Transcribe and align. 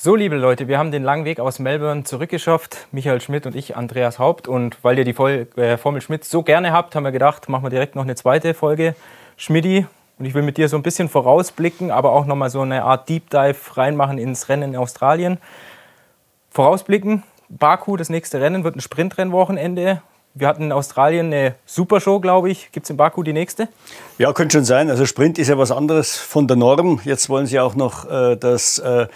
So, 0.00 0.14
liebe 0.14 0.36
Leute, 0.36 0.68
wir 0.68 0.78
haben 0.78 0.92
den 0.92 1.02
langen 1.02 1.24
Weg 1.24 1.40
aus 1.40 1.58
Melbourne 1.58 2.04
zurückgeschafft. 2.04 2.86
Michael 2.92 3.20
Schmidt 3.20 3.46
und 3.46 3.56
ich, 3.56 3.76
Andreas 3.76 4.20
Haupt. 4.20 4.46
Und 4.46 4.78
weil 4.84 4.96
ihr 4.96 5.04
die 5.04 5.10
äh, 5.60 5.76
Formel 5.76 6.00
Schmidt 6.00 6.24
so 6.24 6.44
gerne 6.44 6.72
habt, 6.72 6.94
haben 6.94 7.02
wir 7.02 7.10
gedacht, 7.10 7.48
machen 7.48 7.64
wir 7.64 7.70
direkt 7.70 7.96
noch 7.96 8.04
eine 8.04 8.14
zweite 8.14 8.54
Folge 8.54 8.94
Schmidti. 9.36 9.88
Und 10.16 10.24
ich 10.24 10.34
will 10.34 10.42
mit 10.42 10.56
dir 10.56 10.68
so 10.68 10.76
ein 10.76 10.84
bisschen 10.84 11.08
vorausblicken, 11.08 11.90
aber 11.90 12.12
auch 12.12 12.26
nochmal 12.26 12.48
so 12.48 12.60
eine 12.60 12.84
Art 12.84 13.08
Deep 13.08 13.28
Dive 13.30 13.76
reinmachen 13.76 14.18
ins 14.18 14.48
Rennen 14.48 14.74
in 14.74 14.76
Australien. 14.76 15.38
Vorausblicken, 16.50 17.24
Baku, 17.48 17.96
das 17.96 18.08
nächste 18.08 18.40
Rennen, 18.40 18.62
wird 18.62 18.76
ein 18.76 18.80
Sprintrennwochenende. 18.80 20.00
Wir 20.34 20.46
hatten 20.46 20.64
in 20.64 20.72
Australien 20.72 21.26
eine 21.26 21.56
Supershow, 21.66 22.20
glaube 22.20 22.50
ich. 22.50 22.70
Gibt 22.70 22.84
es 22.84 22.90
in 22.90 22.96
Baku 22.96 23.24
die 23.24 23.32
nächste? 23.32 23.68
Ja, 24.18 24.32
könnte 24.32 24.58
schon 24.58 24.64
sein. 24.64 24.88
Also 24.88 25.04
Sprint 25.04 25.36
ist 25.38 25.48
ja 25.48 25.58
was 25.58 25.72
anderes 25.72 26.16
von 26.16 26.46
der 26.46 26.56
Norm. 26.56 27.00
Jetzt 27.04 27.28
wollen 27.28 27.46
sie 27.46 27.58
auch 27.58 27.74
noch 27.74 28.08
äh, 28.08 28.36
das, 28.36 28.78
äh, 28.78 29.08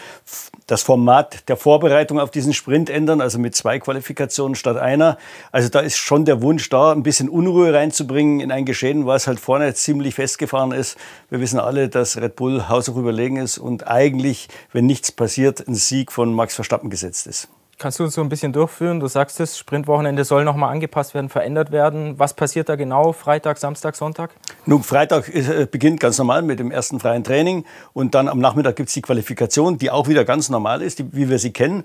das 0.66 0.82
Format 0.82 1.48
der 1.48 1.56
Vorbereitung 1.56 2.18
auf 2.18 2.30
diesen 2.30 2.52
Sprint 2.52 2.90
ändern, 2.90 3.20
also 3.20 3.38
mit 3.38 3.54
zwei 3.54 3.78
Qualifikationen 3.78 4.56
statt 4.56 4.78
einer. 4.78 5.16
Also 5.52 5.68
da 5.68 5.80
ist 5.80 5.96
schon 5.96 6.24
der 6.24 6.42
Wunsch 6.42 6.68
da, 6.70 6.90
ein 6.90 7.04
bisschen 7.04 7.28
Unruhe 7.28 7.72
reinzubringen 7.72 8.40
in 8.40 8.50
ein 8.50 8.64
Geschehen, 8.64 9.06
was 9.06 9.28
halt 9.28 9.38
vorne 9.38 9.74
ziemlich 9.74 10.16
festgefahren 10.16 10.72
ist. 10.72 10.96
Wir 11.30 11.40
wissen 11.40 11.60
alle, 11.60 11.88
dass 11.88 12.16
Red 12.16 12.34
Bull 12.34 12.68
haushoch 12.68 12.96
überlegen 12.96 13.36
ist 13.36 13.58
und 13.58 13.86
eigentlich, 13.86 14.48
wenn 14.72 14.86
nichts 14.86 15.12
passiert, 15.12 15.66
ein 15.68 15.74
Sieg 15.74 16.10
von 16.10 16.34
Max 16.34 16.56
Verstappen 16.56 16.90
gesetzt 16.90 17.28
ist. 17.28 17.48
Kannst 17.78 17.98
du 17.98 18.04
uns 18.04 18.14
so 18.14 18.20
ein 18.20 18.28
bisschen 18.28 18.52
durchführen? 18.52 19.00
Du 19.00 19.08
sagst 19.08 19.40
es, 19.40 19.58
Sprintwochenende 19.58 20.24
soll 20.24 20.44
nochmal 20.44 20.72
angepasst 20.72 21.14
werden, 21.14 21.28
verändert 21.28 21.72
werden. 21.72 22.18
Was 22.18 22.34
passiert 22.34 22.68
da 22.68 22.76
genau? 22.76 23.12
Freitag, 23.12 23.58
Samstag, 23.58 23.96
Sonntag? 23.96 24.30
Nun, 24.66 24.82
Freitag 24.82 25.28
ist, 25.28 25.48
äh, 25.48 25.66
beginnt 25.68 25.98
ganz 25.98 26.18
normal 26.18 26.42
mit 26.42 26.60
dem 26.60 26.70
ersten 26.70 27.00
freien 27.00 27.24
Training 27.24 27.64
und 27.92 28.14
dann 28.14 28.28
am 28.28 28.38
Nachmittag 28.38 28.76
gibt 28.76 28.88
es 28.88 28.94
die 28.94 29.02
Qualifikation, 29.02 29.78
die 29.78 29.90
auch 29.90 30.06
wieder 30.06 30.24
ganz 30.24 30.48
normal 30.48 30.82
ist, 30.82 31.00
die, 31.00 31.12
wie 31.12 31.28
wir 31.28 31.38
sie 31.38 31.52
kennen. 31.52 31.84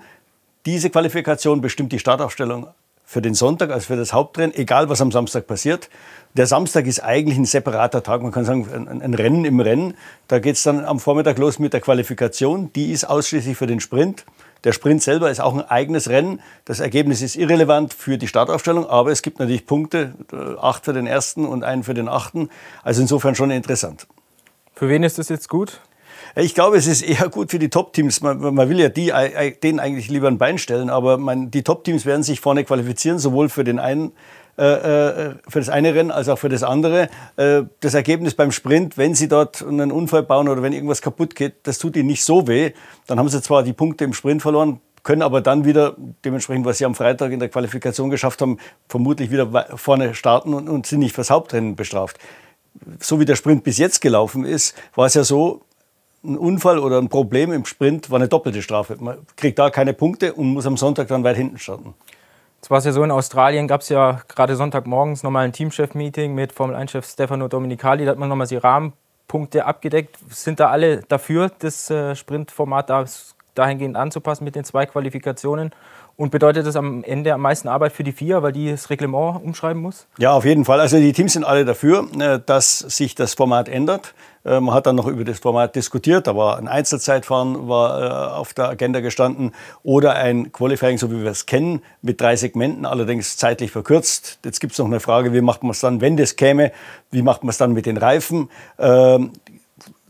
Diese 0.66 0.90
Qualifikation 0.90 1.62
bestimmt 1.62 1.92
die 1.92 2.00
Startaufstellung 2.00 2.68
für 3.10 3.22
den 3.22 3.34
Sonntag, 3.34 3.72
also 3.72 3.88
für 3.88 3.96
das 3.96 4.12
Hauptrennen, 4.12 4.54
egal 4.54 4.90
was 4.90 5.00
am 5.00 5.14
Samstag 5.14 5.48
passiert. 5.48 5.90
Der 6.34 6.46
Samstag 6.46 6.86
ist 6.86 7.00
eigentlich 7.00 7.38
ein 7.38 7.46
separater 7.46 8.04
Tag, 8.04 8.22
man 8.22 8.34
kann 8.34 8.44
sagen, 8.44 8.68
ein, 8.70 9.02
ein 9.02 9.14
Rennen 9.14 9.46
im 9.46 9.62
Rennen. 9.62 9.94
Da 10.28 10.40
geht 10.40 10.58
es 10.58 10.64
dann 10.64 10.84
am 10.84 11.00
Vormittag 11.00 11.38
los 11.38 11.58
mit 11.58 11.72
der 11.72 11.80
Qualifikation, 11.80 12.72
die 12.74 12.92
ist 12.92 13.06
ausschließlich 13.06 13.56
für 13.56 13.66
den 13.66 13.80
Sprint. 13.80 14.26
Der 14.64 14.74
Sprint 14.74 15.02
selber 15.02 15.30
ist 15.30 15.40
auch 15.40 15.54
ein 15.54 15.62
eigenes 15.62 16.10
Rennen. 16.10 16.42
Das 16.66 16.80
Ergebnis 16.80 17.22
ist 17.22 17.36
irrelevant 17.36 17.94
für 17.94 18.18
die 18.18 18.28
Startaufstellung, 18.28 18.88
aber 18.90 19.12
es 19.12 19.22
gibt 19.22 19.40
natürlich 19.40 19.66
Punkte, 19.66 20.14
äh, 20.32 20.60
acht 20.60 20.86
für 20.86 20.94
den 20.94 21.08
ersten 21.08 21.46
und 21.46 21.64
einen 21.64 21.84
für 21.84 21.94
den 21.94 22.08
achten. 22.08 22.50
Also 22.84 23.02
insofern 23.02 23.36
schon 23.36 23.52
interessant. 23.52 24.08
Für 24.74 24.90
wen 24.90 25.04
ist 25.04 25.18
das 25.18 25.30
jetzt 25.30 25.50
gut? 25.50 25.82
Ich 26.36 26.54
glaube, 26.54 26.78
es 26.78 26.86
ist 26.86 27.02
eher 27.02 27.30
gut 27.30 27.50
für 27.52 27.60
die 27.60 27.70
Top-Teams. 27.70 28.22
Man, 28.22 28.54
man, 28.54 28.70
will 28.70 28.80
ja 28.80 28.90
die, 28.90 29.12
denen 29.64 29.80
eigentlich 29.80 30.10
lieber 30.10 30.28
ein 30.28 30.38
Bein 30.38 30.58
stellen, 30.58 30.90
aber 30.90 31.18
man, 31.18 31.50
die 31.50 31.64
Top-Teams 31.64 32.06
werden 32.06 32.22
sich 32.22 32.42
vorne 32.42 32.64
qualifizieren, 32.64 33.18
sowohl 33.18 33.50
für 33.50 33.64
den 33.64 33.80
einen 33.80 34.10
äh, 34.10 34.12
äh, 34.12 34.14
für 34.58 35.60
das 35.60 35.70
eine 35.70 35.94
Rennen 35.94 36.12
als 36.12 36.30
auch 36.30 36.40
für 36.40 36.50
das 36.50 36.64
andere. 36.64 37.10
Äh, 37.36 37.64
das 37.80 37.94
Ergebnis 37.94 38.34
beim 38.34 38.52
Sprint, 38.52 38.98
wenn 38.98 39.14
Sie 39.14 39.28
dort 39.28 39.62
einen 39.62 39.92
Unfall 39.92 40.24
bauen 40.24 40.50
oder 40.50 40.64
wenn 40.64 40.74
irgendwas 40.74 41.02
kaputt 41.02 41.36
geht, 41.36 41.56
das 41.64 41.78
tut 41.78 41.96
Ihnen 41.96 42.08
nicht 42.08 42.24
so 42.24 42.48
weh. 42.48 42.72
Dann 43.06 43.20
haben 43.20 43.30
Sie 43.30 43.42
zwar 43.42 43.64
die 43.64 43.74
Punkte 43.74 44.04
im 44.04 44.14
Sprint 44.14 44.42
verloren, 44.42 44.82
können 45.04 45.22
aber 45.22 45.42
dann 45.42 45.64
wieder 45.64 45.96
dementsprechend, 46.26 46.66
was 46.66 46.80
Sie 46.80 46.86
am 46.86 46.96
Freitag 46.96 47.32
in 47.32 47.40
der 47.40 47.50
Qualifikation 47.50 48.10
geschafft 48.10 48.42
haben, 48.42 48.58
vermutlich 48.90 49.32
wieder 49.32 49.78
vorne 49.78 50.16
starten 50.16 50.54
und 50.54 50.88
sind 50.88 51.00
nicht 51.00 51.14
fürs 51.14 51.30
Hauptrennen 51.30 51.76
bestraft. 51.76 52.18
So 53.00 53.20
wie 53.20 53.26
der 53.26 53.36
Sprint 53.36 53.64
bis 53.64 53.78
jetzt 53.78 54.02
gelaufen 54.02 54.44
ist, 54.44 54.76
war 54.96 55.06
es 55.06 55.14
ja 55.14 55.24
so, 55.24 55.62
ein 56.24 56.38
Unfall 56.38 56.80
oder 56.80 56.98
ein 56.98 57.10
Problem 57.10 57.52
im 57.52 57.66
Sprint 57.66 58.10
war 58.10 58.18
eine 58.18 58.28
doppelte 58.28 58.62
Strafe. 58.62 58.98
Man 59.00 59.18
kriegt 59.36 59.60
da 59.60 59.70
keine 59.70 59.94
Punkte 59.94 60.34
und 60.34 60.48
muss 60.48 60.66
am 60.66 60.78
Sonntag 60.78 61.08
dann 61.08 61.24
weit 61.24 61.38
hinten 61.38 61.58
starten. 61.58 61.94
Es 62.62 62.72
war 62.72 62.82
ja 62.82 62.92
so, 62.92 63.04
in 63.04 63.12
Australien 63.12 63.68
gab 63.68 63.82
es 63.82 63.90
ja 63.90 64.22
gerade 64.28 64.56
Sonntagmorgens 64.56 65.24
nochmal 65.24 65.46
ein 65.46 65.54
Teamchef-Meeting 65.54 66.34
mit 66.34 66.52
Formel-1-Chef 66.52 67.08
Stefano 67.08 67.48
Dominicali. 67.48 68.04
Da 68.04 68.12
hat 68.12 68.18
man 68.18 68.30
nochmal 68.30 68.48
die 68.48 68.58
Rahmenpunkte 68.58 69.66
abgedeckt. 69.66 70.18
Sind 70.30 70.60
da 70.60 70.70
alle 70.70 71.02
dafür, 71.08 71.52
das 71.60 71.90
äh, 71.90 72.16
Sprintformat 72.16 72.92
dahingehend 73.56 73.96
anzupassen 73.96 74.44
mit 74.44 74.56
den 74.56 74.64
zwei 74.64 74.86
Qualifikationen? 74.86 75.72
Und 76.20 76.32
bedeutet 76.32 76.66
das 76.66 76.76
am 76.76 77.04
Ende 77.04 77.32
am 77.32 77.42
meisten 77.42 77.68
Arbeit 77.68 77.94
für 77.94 78.04
die 78.04 78.12
FIA, 78.12 78.42
weil 78.42 78.52
die 78.52 78.72
das 78.72 78.90
Reglement 78.90 79.40
umschreiben 79.44 79.80
muss? 79.80 80.08
Ja, 80.18 80.34
auf 80.34 80.46
jeden 80.46 80.66
Fall. 80.66 80.80
Also 80.80 80.98
die 80.98 81.14
Teams 81.14 81.34
sind 81.34 81.44
alle 81.44 81.64
dafür, 81.64 82.08
äh, 82.20 82.40
dass 82.44 82.80
sich 82.80 83.14
das 83.14 83.36
Format 83.36 83.70
ändert. 83.70 84.16
Äh, 84.44 84.60
man 84.60 84.74
hat 84.74 84.88
dann 84.88 84.96
noch 84.96 85.06
über 85.06 85.24
das 85.24 85.38
Format 85.38 85.76
diskutiert. 85.76 86.26
Da 86.26 86.36
war 86.36 86.58
ein 86.58 86.68
Einzelzeitfahren 86.68 87.68
war 87.68 88.02
äh, 88.02 88.36
auf 88.36 88.56
der 88.56 88.68
Agenda 88.68 89.02
gestanden 89.02 89.52
oder 89.84 90.16
ein 90.16 90.52
Qualifying, 90.52 90.98
so 90.98 91.12
wie 91.12 91.22
wir 91.22 91.30
es 91.30 91.46
kennen, 91.46 91.84
mit 92.02 92.20
drei 92.20 92.36
Segmenten, 92.36 92.88
allerdings 92.88 93.38
zeitlich 93.38 93.72
verkürzt. 93.72 94.40
Jetzt 94.44 94.60
gibt 94.60 94.74
es 94.74 94.80
noch 94.80 94.88
eine 94.88 95.00
Frage, 95.00 95.34
wie 95.34 95.42
macht 95.42 95.62
man 95.62 95.70
es 95.70 95.82
dann, 95.82 96.02
wenn 96.02 96.18
das 96.18 96.36
käme? 96.36 96.72
Wie 97.12 97.22
macht 97.22 97.44
man 97.44 97.52
es 97.52 97.58
dann 97.58 97.74
mit 97.74 97.86
den 97.86 97.98
Reifen? 97.98 98.50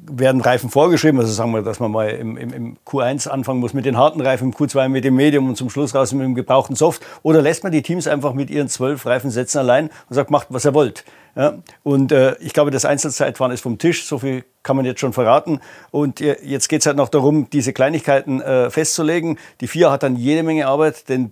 Werden 0.09 0.41
Reifen 0.41 0.69
vorgeschrieben. 0.69 1.19
Also 1.19 1.31
sagen 1.31 1.51
wir, 1.51 1.61
dass 1.61 1.79
man 1.79 1.91
mal 1.91 2.09
im, 2.09 2.37
im, 2.37 2.53
im, 2.53 2.77
Q1 2.85 3.27
anfangen 3.27 3.59
muss 3.59 3.73
mit 3.73 3.85
den 3.85 3.97
harten 3.97 4.21
Reifen, 4.21 4.49
im 4.49 4.53
Q2 4.53 4.89
mit 4.89 5.03
dem 5.03 5.15
Medium 5.15 5.49
und 5.49 5.55
zum 5.55 5.69
Schluss 5.69 5.93
raus 5.93 6.13
mit 6.13 6.23
dem 6.23 6.35
gebrauchten 6.35 6.75
Soft. 6.75 7.01
Oder 7.23 7.41
lässt 7.41 7.63
man 7.63 7.71
die 7.71 7.81
Teams 7.81 8.07
einfach 8.07 8.33
mit 8.33 8.49
ihren 8.49 8.69
zwölf 8.69 9.05
Reifensätzen 9.05 9.59
allein 9.59 9.89
und 10.09 10.15
sagt, 10.15 10.31
macht, 10.31 10.47
was 10.49 10.65
ihr 10.65 10.73
wollt. 10.73 11.03
Ja? 11.35 11.55
Und 11.83 12.11
äh, 12.11 12.35
ich 12.39 12.53
glaube, 12.53 12.71
das 12.71 12.85
Einzelzeitfahren 12.85 13.53
ist 13.53 13.61
vom 13.61 13.77
Tisch. 13.77 14.05
So 14.05 14.19
viel 14.19 14.43
kann 14.63 14.75
man 14.75 14.85
jetzt 14.85 14.99
schon 14.99 15.13
verraten. 15.13 15.59
Und 15.91 16.21
äh, 16.21 16.37
jetzt 16.43 16.67
geht 16.67 16.81
es 16.81 16.87
halt 16.87 16.97
noch 16.97 17.09
darum, 17.09 17.49
diese 17.49 17.73
Kleinigkeiten 17.73 18.41
äh, 18.41 18.69
festzulegen. 18.69 19.37
Die 19.61 19.67
FIA 19.67 19.91
hat 19.91 20.03
dann 20.03 20.15
jede 20.15 20.43
Menge 20.43 20.67
Arbeit, 20.67 21.09
denn 21.09 21.31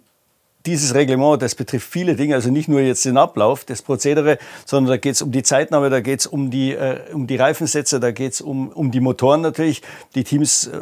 dieses 0.65 0.93
Reglement, 0.93 1.41
das 1.41 1.55
betrifft 1.55 1.89
viele 1.89 2.15
Dinge, 2.15 2.35
also 2.35 2.49
nicht 2.49 2.67
nur 2.67 2.81
jetzt 2.81 3.05
den 3.05 3.17
Ablauf, 3.17 3.65
das 3.65 3.81
Prozedere, 3.81 4.37
sondern 4.65 4.91
da 4.91 4.97
geht 4.97 5.15
es 5.15 5.21
um 5.21 5.31
die 5.31 5.43
Zeitnahme, 5.43 5.89
da 5.89 6.01
geht 6.01 6.21
es 6.21 6.27
um 6.27 6.49
die, 6.49 6.73
äh, 6.73 6.99
um 7.13 7.27
die 7.27 7.35
Reifensätze, 7.35 7.99
da 7.99 8.11
geht 8.11 8.33
es 8.33 8.41
um, 8.41 8.69
um 8.69 8.91
die 8.91 8.99
Motoren 8.99 9.41
natürlich. 9.41 9.81
Die 10.15 10.23
Teams 10.23 10.67
äh, 10.67 10.79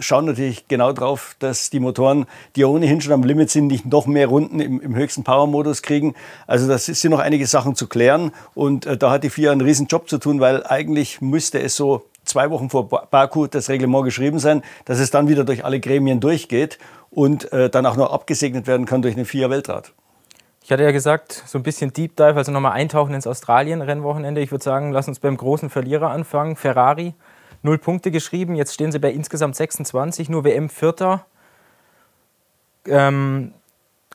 schauen 0.00 0.24
natürlich 0.24 0.68
genau 0.68 0.92
drauf, 0.92 1.36
dass 1.38 1.70
die 1.70 1.80
Motoren, 1.80 2.26
die 2.56 2.64
ohnehin 2.64 3.00
schon 3.00 3.12
am 3.12 3.22
Limit 3.22 3.50
sind, 3.50 3.66
nicht 3.66 3.86
noch 3.86 4.06
mehr 4.06 4.26
Runden 4.26 4.60
im, 4.60 4.80
im 4.80 4.94
höchsten 4.94 5.24
Power-Modus 5.24 5.82
kriegen. 5.82 6.14
Also 6.46 6.68
das 6.68 6.86
sind 6.86 7.10
noch 7.10 7.20
einige 7.20 7.46
Sachen 7.46 7.74
zu 7.74 7.86
klären 7.86 8.32
und 8.54 8.86
äh, 8.86 8.96
da 8.96 9.10
hat 9.10 9.24
die 9.24 9.30
FIA 9.30 9.52
einen 9.52 9.60
riesen 9.60 9.86
Job 9.86 10.08
zu 10.08 10.18
tun, 10.18 10.40
weil 10.40 10.66
eigentlich 10.66 11.20
müsste 11.20 11.60
es 11.60 11.76
so 11.76 12.04
zwei 12.28 12.50
Wochen 12.50 12.70
vor 12.70 12.88
Baku 12.88 13.46
das 13.46 13.68
Reglement 13.68 14.04
geschrieben 14.04 14.38
sein, 14.38 14.62
dass 14.84 14.98
es 14.98 15.10
dann 15.10 15.28
wieder 15.28 15.44
durch 15.44 15.64
alle 15.64 15.80
Gremien 15.80 16.20
durchgeht 16.20 16.78
und 17.10 17.52
äh, 17.52 17.70
dann 17.70 17.86
auch 17.86 17.96
noch 17.96 18.12
abgesegnet 18.12 18.66
werden 18.66 18.86
kann 18.86 19.02
durch 19.02 19.14
den 19.14 19.24
FIA-Weltrat. 19.24 19.92
Ich 20.62 20.72
hatte 20.72 20.82
ja 20.82 20.90
gesagt, 20.90 21.44
so 21.46 21.58
ein 21.58 21.62
bisschen 21.62 21.92
Deep 21.92 22.16
Dive, 22.16 22.36
also 22.36 22.52
nochmal 22.52 22.72
eintauchen 22.72 23.14
ins 23.14 23.26
Australien-Rennwochenende. 23.26 24.40
Ich 24.40 24.50
würde 24.50 24.62
sagen, 24.62 24.92
lass 24.92 25.08
uns 25.08 25.18
beim 25.18 25.36
großen 25.36 25.70
Verlierer 25.70 26.10
anfangen. 26.10 26.56
Ferrari, 26.56 27.14
null 27.62 27.78
Punkte 27.78 28.10
geschrieben. 28.10 28.54
Jetzt 28.54 28.74
stehen 28.74 28.92
sie 28.92 28.98
bei 28.98 29.10
insgesamt 29.10 29.56
26, 29.56 30.28
nur 30.28 30.44
WM 30.44 30.68
Vierter. 30.68 31.24
Ähm, 32.86 33.54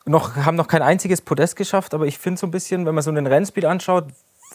noch, 0.06 0.36
haben 0.36 0.56
noch 0.56 0.68
kein 0.68 0.82
einziges 0.82 1.22
Podest 1.22 1.56
geschafft, 1.56 1.94
aber 1.94 2.06
ich 2.06 2.20
finde 2.20 2.40
so 2.40 2.46
ein 2.46 2.52
bisschen, 2.52 2.86
wenn 2.86 2.94
man 2.94 3.04
so 3.04 3.12
den 3.12 3.26
Rennspeed 3.26 3.66
anschaut, 3.66 4.06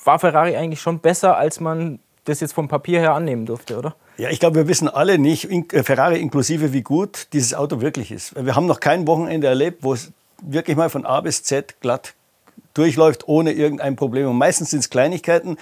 war 0.05 0.19
Ferrari 0.19 0.57
eigentlich 0.57 0.81
schon 0.81 1.01
besser, 1.01 1.37
als 1.37 1.59
man 1.59 1.99
das 2.25 2.41
jetzt 2.41 2.53
vom 2.53 2.69
Papier 2.69 3.01
her 3.01 3.15
annehmen 3.15 3.47
durfte, 3.47 3.79
oder? 3.79 3.95
Ja, 4.17 4.31
ich 4.31 4.41
glaube, 4.41 4.57
wir 4.57 4.69
wissen 4.69 4.89
alle 4.89 5.19
nicht, 5.19 5.51
äh, 5.51 5.83
Ferrari 5.83 6.21
inklusive, 6.21 6.73
wie 6.73 6.83
gut 6.83 7.29
dieses 7.33 7.55
Auto 7.55 7.81
wirklich 7.81 8.11
ist. 8.11 8.35
Wir 8.35 8.57
haben 8.57 8.67
noch 8.67 8.81
kein 8.81 9.07
Wochenende 9.07 9.47
erlebt, 9.47 9.83
wo 9.83 9.93
es 9.93 10.13
wirklich 10.43 10.77
mal 10.77 10.91
von 10.91 11.07
A 11.07 11.21
bis 11.21 11.43
Z 11.43 11.81
glatt 11.81 12.15
durchläuft, 12.75 13.27
ohne 13.27 13.53
irgendein 13.53 13.97
Problem. 13.97 14.29
Und 14.29 14.37
meistens 14.37 14.71
sind 14.71 14.81
es 14.81 14.91
Kleinigkeiten, 14.91 15.57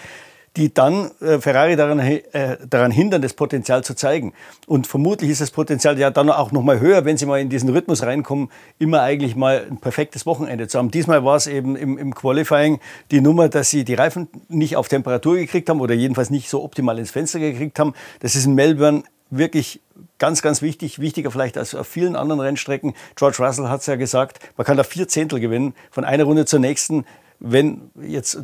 die 0.57 0.73
dann 0.73 1.11
äh, 1.21 1.39
Ferrari 1.39 1.77
daran, 1.77 1.99
äh, 1.99 2.57
daran 2.69 2.91
hindern, 2.91 3.23
das 3.23 3.35
Potenzial 3.35 3.85
zu 3.85 3.95
zeigen. 3.95 4.33
Und 4.67 4.87
vermutlich 4.87 5.31
ist 5.31 5.41
das 5.41 5.51
Potenzial 5.51 5.99
ja 5.99 6.11
dann 6.11 6.31
auch 6.31 6.51
noch 6.51 6.63
mal 6.63 6.81
höher, 6.81 7.05
wenn 7.05 7.19
sie 7.19 7.27
mal 7.27 7.41
in 7.41 7.51
diesen 7.51 7.69
Rhythmus 7.69 8.03
reinkommen, 8.03 8.51
immer 8.79 9.03
eigentlich 9.03 9.37
mal 9.37 9.67
ein 9.71 9.79
perfektes 9.79 10.25
Wochenende 10.25 10.67
zu 10.67 10.79
haben. 10.79 10.91
Diesmal 10.91 11.25
war 11.25 11.37
es 11.37 11.47
eben 11.47 11.77
im, 11.77 11.99
im 11.99 12.15
Qualifying 12.15 12.81
die 13.11 13.21
Nummer, 13.21 13.49
dass 13.49 13.71
sie 13.71 13.85
die 13.85 13.95
Reifen 13.95 14.29
nicht 14.49 14.77
auf 14.77 14.89
Temperatur 14.89 15.37
gekriegt 15.37 15.69
haben 15.69 15.81
oder 15.81 15.95
jedenfalls 15.95 16.31
nicht 16.31 16.49
so 16.49 16.65
optimal 16.65 16.99
ins 16.99 17.11
Fenster 17.11 17.39
gekriegt 17.39 17.79
haben. 17.79 17.93
Das 18.21 18.35
ist 18.35 18.47
in 18.47 18.55
Melbourne 18.55 19.03
wirklich 19.29 19.81
ganz, 20.19 20.41
ganz 20.41 20.63
wichtig, 20.63 21.01
wichtiger 21.01 21.31
vielleicht 21.31 21.59
als 21.59 21.75
auf 21.75 21.87
vielen 21.87 22.17
anderen 22.17 22.41
Rennstrecken. 22.41 22.95
George 23.17 23.37
Russell 23.41 23.69
hat 23.69 23.81
es 23.81 23.87
ja 23.87 23.97
gesagt, 23.97 24.39
man 24.57 24.65
kann 24.65 24.77
da 24.77 24.85
vier 24.85 25.09
Zehntel 25.09 25.41
gewinnen, 25.41 25.75
von 25.91 26.05
einer 26.05 26.25
Runde 26.25 26.47
zur 26.47 26.61
nächsten. 26.61 27.05
Wenn 27.39 27.91
jetzt 28.01 28.39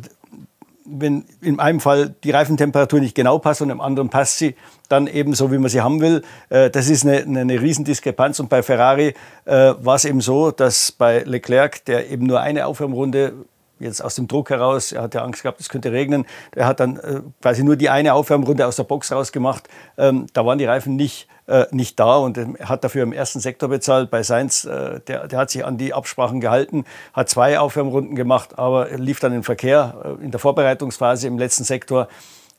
wenn 0.85 1.25
in 1.41 1.59
einem 1.59 1.79
Fall 1.79 2.15
die 2.23 2.31
Reifentemperatur 2.31 2.99
nicht 2.99 3.15
genau 3.15 3.39
passt 3.39 3.61
und 3.61 3.69
im 3.69 3.81
anderen 3.81 4.09
passt 4.09 4.37
sie 4.37 4.55
dann 4.89 5.07
eben 5.07 5.33
so, 5.33 5.51
wie 5.51 5.57
man 5.57 5.69
sie 5.69 5.81
haben 5.81 6.01
will. 6.01 6.23
Äh, 6.49 6.69
das 6.69 6.89
ist 6.89 7.05
eine, 7.05 7.23
eine 7.23 7.61
Riesendiskrepanz. 7.61 8.39
Und 8.39 8.49
bei 8.49 8.63
Ferrari 8.63 9.13
äh, 9.45 9.73
war 9.79 9.95
es 9.95 10.05
eben 10.05 10.21
so, 10.21 10.51
dass 10.51 10.91
bei 10.91 11.19
Leclerc, 11.19 11.85
der 11.85 12.09
eben 12.09 12.25
nur 12.25 12.41
eine 12.41 12.65
Aufwärmrunde 12.65 13.33
jetzt 13.79 14.03
aus 14.03 14.15
dem 14.15 14.27
Druck 14.27 14.49
heraus, 14.49 14.91
er 14.91 15.03
hat 15.03 15.13
ja 15.13 15.23
Angst 15.23 15.43
gehabt, 15.43 15.59
es 15.59 15.69
könnte 15.69 15.91
regnen, 15.91 16.25
er 16.55 16.67
hat 16.67 16.79
dann 16.79 16.97
äh, 16.97 17.21
quasi 17.41 17.63
nur 17.63 17.75
die 17.75 17.89
eine 17.89 18.13
Aufwärmrunde 18.13 18.65
aus 18.65 18.75
der 18.75 18.83
Box 18.83 19.11
rausgemacht. 19.11 19.67
Ähm, 19.97 20.27
da 20.33 20.45
waren 20.45 20.57
die 20.57 20.65
Reifen 20.65 20.95
nicht 20.95 21.27
äh, 21.47 21.65
nicht 21.71 21.99
da 21.99 22.17
und 22.17 22.37
hat 22.61 22.83
dafür 22.83 23.03
im 23.03 23.13
ersten 23.13 23.39
Sektor 23.39 23.69
bezahlt. 23.69 24.09
Bei 24.09 24.23
Sainz, 24.23 24.65
äh, 24.65 24.99
der, 25.01 25.27
der 25.27 25.39
hat 25.39 25.49
sich 25.49 25.65
an 25.65 25.77
die 25.77 25.93
Absprachen 25.93 26.39
gehalten, 26.39 26.85
hat 27.13 27.29
zwei 27.29 27.59
Aufwärmrunden 27.59 28.15
gemacht, 28.15 28.57
aber 28.57 28.89
lief 28.97 29.19
dann 29.19 29.33
im 29.33 29.43
Verkehr 29.43 30.17
äh, 30.21 30.23
in 30.23 30.31
der 30.31 30.39
Vorbereitungsphase 30.39 31.27
im 31.27 31.37
letzten 31.37 31.63
Sektor 31.63 32.07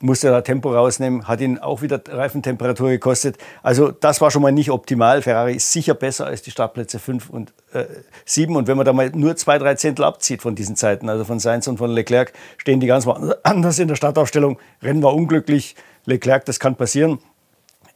musste 0.00 0.28
da 0.28 0.42
Tempo 0.42 0.72
rausnehmen, 0.72 1.26
hat 1.26 1.40
ihn 1.40 1.58
auch 1.58 1.80
wieder 1.80 2.00
Reifentemperatur 2.06 2.90
gekostet. 2.90 3.38
Also 3.62 3.90
das 3.90 4.20
war 4.20 4.30
schon 4.30 4.42
mal 4.42 4.52
nicht 4.52 4.70
optimal. 4.70 5.22
Ferrari 5.22 5.54
ist 5.54 5.72
sicher 5.72 5.94
besser 5.94 6.26
als 6.26 6.42
die 6.42 6.50
Startplätze 6.50 6.98
5 6.98 7.30
und 7.30 7.54
äh, 7.72 7.84
7. 8.26 8.54
Und 8.54 8.68
wenn 8.68 8.76
man 8.76 8.84
da 8.84 8.92
mal 8.92 9.10
nur 9.10 9.36
zwei, 9.36 9.58
drei 9.58 9.74
Zehntel 9.76 10.04
abzieht 10.04 10.42
von 10.42 10.54
diesen 10.54 10.76
Zeiten, 10.76 11.08
also 11.08 11.24
von 11.24 11.38
Sainz 11.38 11.66
und 11.68 11.78
von 11.78 11.90
Leclerc, 11.90 12.32
stehen 12.58 12.80
die 12.80 12.86
ganz 12.86 13.06
anders 13.42 13.78
in 13.78 13.88
der 13.88 13.96
Startaufstellung. 13.96 14.58
Rennen 14.82 15.02
war 15.02 15.14
unglücklich. 15.14 15.74
Leclerc, 16.04 16.44
das 16.44 16.60
kann 16.60 16.76
passieren. 16.76 17.18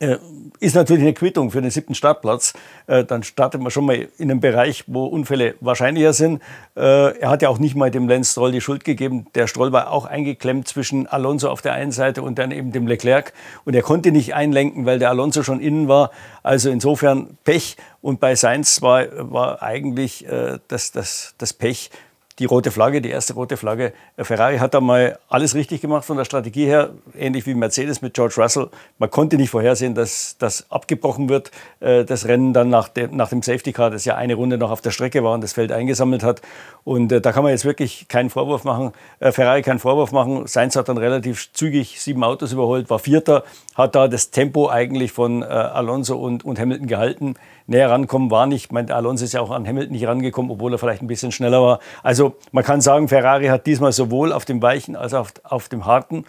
Äh, 0.00 0.18
ist 0.60 0.76
natürlich 0.76 1.02
eine 1.02 1.12
Quittung 1.12 1.50
für 1.50 1.60
den 1.60 1.70
siebten 1.70 1.94
Startplatz. 1.94 2.52
Äh, 2.86 3.04
dann 3.04 3.22
startet 3.22 3.60
man 3.60 3.70
schon 3.70 3.84
mal 3.84 4.08
in 4.18 4.30
einem 4.30 4.40
Bereich, 4.40 4.84
wo 4.86 5.06
Unfälle 5.06 5.54
wahrscheinlicher 5.60 6.12
sind. 6.12 6.40
Äh, 6.76 7.18
er 7.18 7.30
hat 7.30 7.42
ja 7.42 7.48
auch 7.48 7.58
nicht 7.58 7.74
mal 7.74 7.90
dem 7.90 8.08
Lance 8.08 8.32
Stroll 8.32 8.52
die 8.52 8.60
Schuld 8.60 8.84
gegeben. 8.84 9.26
Der 9.34 9.48
Stroll 9.48 9.72
war 9.72 9.90
auch 9.90 10.04
eingeklemmt 10.06 10.68
zwischen 10.68 11.06
Alonso 11.06 11.48
auf 11.48 11.62
der 11.62 11.72
einen 11.72 11.92
Seite 11.92 12.22
und 12.22 12.38
dann 12.38 12.52
eben 12.52 12.70
dem 12.70 12.86
Leclerc. 12.86 13.32
Und 13.64 13.74
er 13.74 13.82
konnte 13.82 14.12
nicht 14.12 14.34
einlenken, 14.34 14.86
weil 14.86 15.00
der 15.00 15.10
Alonso 15.10 15.42
schon 15.42 15.60
innen 15.60 15.88
war. 15.88 16.10
Also 16.42 16.70
insofern 16.70 17.36
Pech. 17.44 17.76
Und 18.00 18.20
bei 18.20 18.36
Sainz 18.36 18.80
war, 18.80 19.06
war 19.32 19.60
eigentlich 19.60 20.24
das, 20.68 20.92
das, 20.92 21.34
das 21.36 21.52
Pech 21.52 21.90
die 22.38 22.44
rote 22.44 22.70
Flagge, 22.70 23.00
die 23.00 23.10
erste 23.10 23.34
rote 23.34 23.56
Flagge. 23.56 23.92
Äh, 24.16 24.24
Ferrari 24.24 24.58
hat 24.58 24.74
da 24.74 24.80
mal 24.80 25.18
alles 25.28 25.54
richtig 25.54 25.80
gemacht 25.80 26.04
von 26.04 26.16
der 26.16 26.24
Strategie 26.24 26.66
her, 26.66 26.90
ähnlich 27.16 27.46
wie 27.46 27.54
Mercedes 27.54 28.02
mit 28.02 28.14
George 28.14 28.34
Russell. 28.38 28.68
Man 28.98 29.10
konnte 29.10 29.36
nicht 29.36 29.50
vorhersehen, 29.50 29.94
dass 29.94 30.36
das 30.38 30.70
abgebrochen 30.70 31.28
wird, 31.28 31.50
äh, 31.80 32.04
das 32.04 32.26
Rennen 32.26 32.52
dann 32.52 32.68
nach 32.68 32.88
dem, 32.88 33.16
nach 33.16 33.28
dem 33.28 33.42
Safety 33.42 33.72
Car, 33.72 33.90
das 33.90 34.04
ja 34.04 34.14
eine 34.14 34.34
Runde 34.34 34.58
noch 34.58 34.70
auf 34.70 34.80
der 34.80 34.90
Strecke 34.90 35.24
war 35.24 35.34
und 35.34 35.42
das 35.42 35.52
Feld 35.52 35.72
eingesammelt 35.72 36.22
hat. 36.22 36.40
Und 36.84 37.10
äh, 37.12 37.20
da 37.20 37.32
kann 37.32 37.42
man 37.42 37.52
jetzt 37.52 37.64
wirklich 37.64 38.08
keinen 38.08 38.30
Vorwurf 38.30 38.64
machen, 38.64 38.92
Ferrari 39.20 39.62
keinen 39.62 39.78
Vorwurf 39.78 40.12
machen. 40.12 40.46
Sainz 40.46 40.76
hat 40.76 40.88
dann 40.88 40.98
relativ 40.98 41.52
zügig 41.52 42.00
sieben 42.00 42.22
Autos 42.24 42.52
überholt, 42.52 42.88
war 42.90 42.98
Vierter, 42.98 43.44
hat 43.74 43.94
da 43.94 44.08
das 44.08 44.30
Tempo 44.30 44.68
eigentlich 44.68 45.12
von 45.12 45.42
Alonso 45.42 46.16
und, 46.16 46.44
und 46.44 46.58
Hamilton 46.58 46.86
gehalten 46.86 47.34
näher 47.68 47.90
rankommen 47.90 48.30
war 48.30 48.46
nicht. 48.46 48.72
Mein, 48.72 48.90
Alonso 48.90 49.24
ist 49.24 49.34
ja 49.34 49.40
auch 49.40 49.50
an 49.50 49.66
Hamilton 49.66 49.92
nicht 49.92 50.06
rangekommen, 50.06 50.50
obwohl 50.50 50.72
er 50.72 50.78
vielleicht 50.78 51.02
ein 51.02 51.06
bisschen 51.06 51.30
schneller 51.30 51.62
war. 51.62 51.78
Also 52.02 52.27
man 52.52 52.64
kann 52.64 52.80
sagen, 52.80 53.08
Ferrari 53.08 53.46
hat 53.46 53.66
diesmal 53.66 53.92
sowohl 53.92 54.32
auf 54.32 54.44
dem 54.44 54.62
weichen 54.62 54.96
als 54.96 55.14
auch 55.14 55.20
auf, 55.20 55.32
auf 55.44 55.68
dem 55.68 55.86
harten 55.86 56.24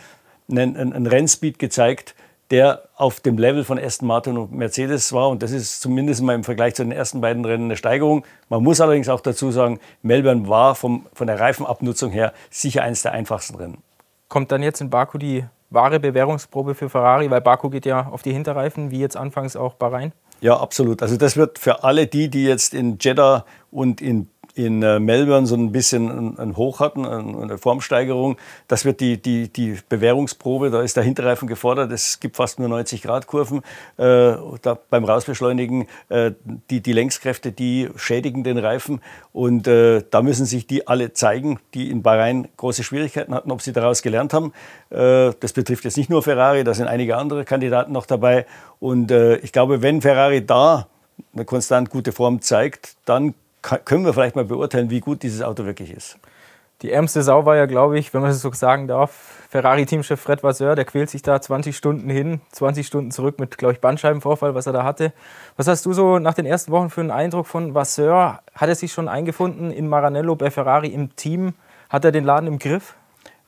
einen, 0.50 0.76
einen 0.76 1.06
Rennspeed 1.06 1.60
gezeigt, 1.60 2.16
der 2.52 2.90
auf 2.96 3.20
dem 3.20 3.38
Level 3.38 3.64
von 3.64 3.78
Aston 3.78 4.08
Martin 4.08 4.38
und 4.38 4.52
Mercedes 4.52 5.14
war. 5.14 5.30
Und 5.30 5.44
das 5.44 5.52
ist 5.52 5.82
zumindest 5.82 6.22
mal 6.24 6.34
im 6.34 6.44
Vergleich 6.44 6.76
zu 6.76 6.84
den 6.84 6.92
ersten 6.92 7.22
beiden 7.22 7.46
Rennen 7.46 7.66
eine 7.66 7.78
Steigerung. 7.78 8.26
Man 8.50 8.64
muss 8.64 8.82
allerdings 8.82 9.08
auch 9.08 9.22
dazu 9.22 9.52
sagen, 9.52 9.80
Melbourne 10.02 10.48
war 10.48 10.74
vom, 10.76 11.06
von 11.14 11.28
der 11.28 11.40
Reifenabnutzung 11.40 12.12
her 12.12 12.34
sicher 12.50 12.82
eines 12.84 13.04
der 13.04 13.12
einfachsten 13.12 13.56
Rennen. 13.56 13.84
Kommt 14.28 14.52
dann 14.52 14.64
jetzt 14.64 14.82
in 14.82 14.90
Baku 14.90 15.18
die 15.18 15.46
wahre 15.70 16.00
Bewährungsprobe 16.00 16.74
für 16.74 16.90
Ferrari, 16.90 17.30
weil 17.30 17.42
Baku 17.42 17.70
geht 17.70 17.86
ja 17.86 18.08
auf 18.08 18.24
die 18.24 18.34
Hinterreifen, 18.34 18.90
wie 18.90 19.00
jetzt 19.00 19.16
anfangs 19.16 19.56
auch 19.56 19.76
Bahrain? 19.76 20.12
Ja, 20.42 20.58
absolut. 20.58 21.02
Also 21.04 21.18
das 21.18 21.38
wird 21.38 21.60
für 21.60 21.84
alle 21.84 22.08
die, 22.08 22.30
die 22.30 22.46
jetzt 22.46 22.74
in 22.74 22.98
Jeddah 23.00 23.46
und 23.72 24.02
in 24.02 24.30
in 24.66 24.84
äh, 24.84 25.00
Melbourne 25.00 25.48
so 25.48 25.56
ein 25.56 25.72
bisschen 25.72 26.38
ein 26.38 26.58
Hoch 26.58 26.82
hatten, 26.82 27.06
eine 27.06 27.58
Formsteigerung. 27.58 28.38
Das 28.68 28.84
wird 28.84 29.00
die, 29.00 29.22
die, 29.22 29.48
die 29.48 29.78
Bewährungsprobe, 29.88 30.70
da 30.70 30.82
ist 30.82 30.98
der 30.98 31.04
Hinterreifen 31.04 31.48
gefordert. 31.48 31.92
Es 31.92 32.20
gibt 32.20 32.36
fast 32.36 32.60
nur 32.60 32.68
90 32.68 33.02
Grad 33.02 33.28
Kurven. 33.28 33.60
Äh, 33.98 34.36
da 34.62 34.78
beim 34.90 35.06
Rausbeschleunigen 35.06 35.88
äh, 36.10 36.32
die, 36.70 36.82
die 36.82 36.92
Längskräfte, 36.92 37.54
die 37.54 37.90
schädigen 37.96 38.44
den 38.44 38.58
Reifen. 38.58 39.02
Und 39.32 39.68
äh, 39.68 40.04
da 40.10 40.22
müssen 40.22 40.46
sich 40.46 40.68
die 40.68 40.88
alle 40.88 41.14
zeigen, 41.14 41.60
die 41.74 41.90
in 41.90 42.04
Bahrain 42.04 42.50
große 42.58 42.84
Schwierigkeiten 42.84 43.34
hatten, 43.34 43.52
ob 43.52 43.62
sie 43.62 43.72
daraus 43.72 44.02
gelernt 44.02 44.34
haben. 44.34 44.52
Äh, 44.90 45.32
das 45.40 45.54
betrifft 45.54 45.86
jetzt 45.86 45.96
nicht 45.96 46.10
nur 46.10 46.22
Ferrari, 46.22 46.66
da 46.66 46.74
sind 46.74 46.88
einige 46.88 47.16
andere 47.16 47.46
Kandidaten 47.46 47.94
noch 47.94 48.06
dabei. 48.06 48.46
Und 48.80 49.10
äh, 49.12 49.38
ich 49.38 49.54
glaube, 49.54 49.82
wenn 49.82 50.02
Ferrari 50.02 50.46
da 50.46 50.88
eine 51.34 51.46
konstant 51.46 51.90
gute 51.90 52.12
Form 52.12 52.42
zeigt, 52.42 52.96
dann 53.06 53.34
können 53.62 54.06
wir 54.06 54.14
vielleicht 54.14 54.36
mal 54.36 54.46
beurteilen, 54.46 54.90
wie 54.90 55.00
gut 55.00 55.24
dieses 55.24 55.42
Auto 55.42 55.66
wirklich 55.66 55.92
ist. 55.92 56.18
Die 56.82 56.94
ärmste 56.94 57.24
Sau 57.24 57.46
war 57.46 57.58
ja, 57.58 57.66
glaube 57.66 58.00
ich, 58.00 58.14
wenn 58.14 58.22
man 58.22 58.32
es 58.32 58.42
so 58.42 58.54
sagen 58.54 58.88
darf, 58.88 59.12
Ferrari-Teamchef 59.50 60.22
Fred 60.22 60.44
Vasseur, 60.44 60.76
der 60.76 60.86
quält 60.86 61.10
sich 61.10 61.22
da 61.22 61.42
20 61.42 61.76
Stunden 61.76 62.10
hin, 62.10 62.40
20 62.54 62.88
Stunden 62.88 63.12
zurück 63.12 63.38
mit, 63.38 63.58
glaube 63.58 63.74
ich, 63.74 63.82
Bandscheibenvorfall, 63.82 64.56
was 64.56 64.66
er 64.66 64.72
da 64.72 64.86
hatte. 64.86 65.12
Was 65.58 65.68
hast 65.68 65.86
du 65.86 65.92
so 65.92 66.20
nach 66.20 66.36
den 66.36 66.46
ersten 66.46 66.72
Wochen 66.72 66.90
für 66.90 67.02
einen 67.02 67.12
Eindruck 67.12 67.48
von 67.48 67.76
Vasseur? 67.76 68.40
Hat 68.56 68.70
er 68.70 68.76
sich 68.76 68.94
schon 68.94 69.10
eingefunden 69.10 69.72
in 69.72 69.90
Maranello 69.90 70.38
bei 70.38 70.52
Ferrari 70.52 70.88
im 70.88 71.18
Team? 71.18 71.54
Hat 71.90 72.06
er 72.06 72.14
den 72.14 72.24
Laden 72.24 72.48
im 72.48 72.60
Griff? 72.60 72.96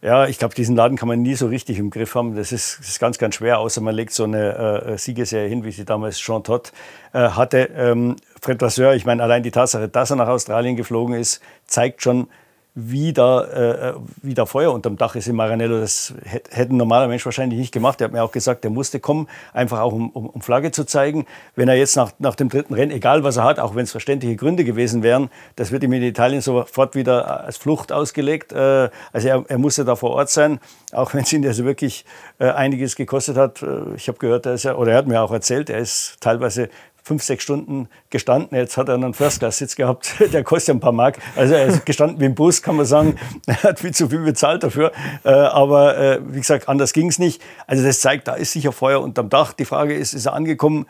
Ja, 0.03 0.25
ich 0.25 0.39
glaube, 0.39 0.55
diesen 0.55 0.75
Laden 0.75 0.97
kann 0.97 1.07
man 1.07 1.21
nie 1.21 1.35
so 1.35 1.45
richtig 1.45 1.77
im 1.77 1.91
Griff 1.91 2.15
haben. 2.15 2.35
Das 2.35 2.51
ist, 2.51 2.79
das 2.79 2.89
ist 2.89 2.99
ganz, 2.99 3.19
ganz 3.19 3.35
schwer, 3.35 3.59
außer 3.59 3.81
man 3.81 3.93
legt 3.93 4.13
so 4.13 4.23
eine 4.23 4.83
äh, 4.83 4.97
Siegesserie 4.97 5.47
hin, 5.47 5.63
wie 5.63 5.71
sie 5.71 5.85
damals 5.85 6.17
Jean 6.17 6.43
Todt 6.43 6.71
äh, 7.13 7.19
hatte. 7.19 7.69
Ähm, 7.75 8.15
Fred 8.41 8.59
Vasseur, 8.61 8.95
ich 8.95 9.05
meine, 9.05 9.21
allein 9.21 9.43
die 9.43 9.51
Tatsache, 9.51 9.87
dass 9.87 10.09
er 10.09 10.15
nach 10.15 10.27
Australien 10.27 10.75
geflogen 10.75 11.13
ist, 11.13 11.39
zeigt 11.67 12.01
schon, 12.01 12.27
wie 12.73 13.11
da, 13.11 13.43
äh, 13.43 13.93
wie 14.21 14.33
da 14.33 14.45
Feuer 14.45 14.71
unterm 14.71 14.95
Dach 14.95 15.15
ist 15.15 15.27
in 15.27 15.35
Maranello. 15.35 15.81
Das 15.81 16.13
hätte 16.23 16.73
ein 16.73 16.77
normaler 16.77 17.09
Mensch 17.09 17.25
wahrscheinlich 17.25 17.59
nicht 17.59 17.73
gemacht. 17.73 17.99
Er 17.99 18.05
hat 18.05 18.13
mir 18.13 18.23
auch 18.23 18.31
gesagt, 18.31 18.63
er 18.63 18.71
musste 18.71 19.01
kommen, 19.01 19.27
einfach 19.51 19.79
auch 19.79 19.91
um, 19.91 20.09
um, 20.11 20.27
um 20.27 20.41
Flagge 20.41 20.71
zu 20.71 20.85
zeigen. 20.85 21.25
Wenn 21.55 21.67
er 21.67 21.75
jetzt 21.75 21.97
nach, 21.97 22.13
nach 22.19 22.35
dem 22.35 22.47
dritten 22.47 22.73
Rennen, 22.73 22.91
egal 22.91 23.25
was 23.25 23.35
er 23.35 23.43
hat, 23.43 23.59
auch 23.59 23.75
wenn 23.75 23.83
es 23.83 23.91
verständliche 23.91 24.37
Gründe 24.37 24.63
gewesen 24.63 25.03
wären, 25.03 25.29
das 25.57 25.71
wird 25.71 25.83
ihm 25.83 25.91
in 25.91 26.01
Italien 26.01 26.39
sofort 26.39 26.95
wieder 26.95 27.43
als 27.43 27.57
Flucht 27.57 27.91
ausgelegt. 27.91 28.53
Äh, 28.53 28.89
also 29.11 29.27
er, 29.27 29.43
er 29.49 29.57
musste 29.57 29.83
da 29.83 29.97
vor 29.97 30.11
Ort 30.11 30.29
sein, 30.29 30.59
auch 30.93 31.13
wenn 31.13 31.23
es 31.23 31.33
ihn 31.33 31.45
also 31.45 31.65
wirklich 31.65 32.05
äh, 32.39 32.51
einiges 32.51 32.95
gekostet 32.95 33.35
hat. 33.35 33.61
Äh, 33.61 33.95
ich 33.97 34.07
habe 34.07 34.17
gehört, 34.17 34.45
er 34.45 34.53
ist 34.53 34.63
ja, 34.63 34.75
oder 34.75 34.93
er 34.93 34.97
hat 34.99 35.07
mir 35.07 35.21
auch 35.21 35.31
erzählt, 35.31 35.69
er 35.69 35.79
ist 35.79 36.17
teilweise 36.21 36.69
fünf, 37.03 37.23
sechs 37.23 37.43
Stunden 37.43 37.89
gestanden. 38.09 38.57
Jetzt 38.57 38.77
hat 38.77 38.89
er 38.89 38.95
einen 38.95 39.13
First-Class-Sitz 39.13 39.75
gehabt, 39.75 40.15
der 40.33 40.43
kostet 40.43 40.75
ein 40.75 40.79
paar 40.79 40.91
Mark. 40.91 41.17
Also 41.35 41.53
er 41.55 41.65
ist 41.65 41.85
gestanden 41.85 42.19
wie 42.19 42.25
im 42.25 42.35
Bus, 42.35 42.61
kann 42.61 42.75
man 42.75 42.85
sagen. 42.85 43.17
Er 43.47 43.63
hat 43.63 43.79
viel 43.79 43.93
zu 43.93 44.07
viel 44.07 44.19
bezahlt 44.19 44.63
dafür. 44.63 44.91
Äh, 45.23 45.29
aber 45.29 45.97
äh, 45.97 46.19
wie 46.23 46.39
gesagt, 46.39 46.69
anders 46.69 46.93
ging 46.93 47.07
es 47.09 47.19
nicht. 47.19 47.41
Also 47.67 47.83
das 47.83 47.99
zeigt, 47.99 48.27
da 48.27 48.35
ist 48.35 48.51
sicher 48.51 48.71
Feuer 48.71 49.01
unterm 49.01 49.29
Dach. 49.29 49.53
Die 49.53 49.65
Frage 49.65 49.93
ist, 49.93 50.13
ist 50.13 50.25
er 50.25 50.33
angekommen? 50.33 50.85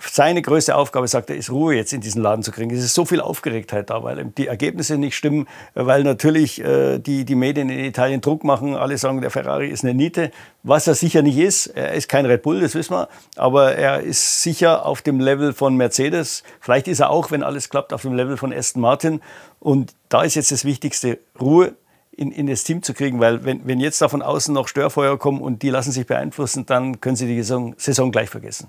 Seine 0.00 0.40
größte 0.40 0.74
Aufgabe, 0.74 1.08
sagt 1.08 1.30
er, 1.30 1.36
ist 1.36 1.50
Ruhe 1.50 1.74
jetzt 1.74 1.92
in 1.92 2.00
diesen 2.00 2.22
Laden 2.22 2.42
zu 2.42 2.52
kriegen. 2.52 2.70
Es 2.74 2.82
ist 2.82 2.94
so 2.94 3.04
viel 3.04 3.20
Aufgeregtheit 3.20 3.90
da, 3.90 4.02
weil 4.02 4.24
die 4.24 4.46
Ergebnisse 4.46 4.96
nicht 4.96 5.14
stimmen, 5.14 5.46
weil 5.74 6.02
natürlich 6.04 6.62
äh, 6.64 6.98
die, 6.98 7.24
die 7.24 7.34
Medien 7.34 7.68
in 7.68 7.84
Italien 7.84 8.20
Druck 8.20 8.42
machen. 8.44 8.74
Alle 8.74 8.96
sagen, 8.98 9.20
der 9.20 9.30
Ferrari 9.30 9.68
ist 9.68 9.84
eine 9.84 9.94
Niete, 9.94 10.30
was 10.62 10.86
er 10.86 10.94
sicher 10.94 11.22
nicht 11.22 11.38
ist. 11.38 11.66
Er 11.66 11.92
ist 11.92 12.08
kein 12.08 12.26
Red 12.26 12.42
Bull, 12.42 12.60
das 12.60 12.74
wissen 12.74 12.94
wir, 12.94 13.08
aber 13.36 13.74
er 13.74 14.00
ist 14.00 14.42
sicher 14.42 14.86
auf 14.86 15.02
dem 15.02 15.20
Level 15.20 15.52
von 15.52 15.76
Mercedes. 15.76 16.44
Vielleicht 16.60 16.88
ist 16.88 17.00
er 17.00 17.10
auch, 17.10 17.30
wenn 17.30 17.42
alles 17.42 17.68
klappt, 17.68 17.92
auf 17.92 18.02
dem 18.02 18.14
Level 18.14 18.36
von 18.36 18.52
Aston 18.52 18.80
Martin. 18.80 19.20
Und 19.58 19.94
da 20.08 20.22
ist 20.22 20.34
jetzt 20.34 20.50
das 20.50 20.64
Wichtigste, 20.64 21.18
Ruhe 21.40 21.74
in, 22.10 22.32
in 22.32 22.46
das 22.46 22.64
Team 22.64 22.82
zu 22.82 22.94
kriegen, 22.94 23.20
weil 23.20 23.44
wenn, 23.44 23.66
wenn 23.66 23.80
jetzt 23.80 24.00
da 24.02 24.08
von 24.08 24.22
außen 24.22 24.52
noch 24.52 24.68
Störfeuer 24.68 25.18
kommen 25.18 25.40
und 25.40 25.62
die 25.62 25.70
lassen 25.70 25.92
sich 25.92 26.06
beeinflussen, 26.06 26.66
dann 26.66 27.00
können 27.00 27.16
sie 27.16 27.26
die 27.26 27.36
Saison, 27.36 27.74
Saison 27.76 28.10
gleich 28.10 28.28
vergessen. 28.28 28.68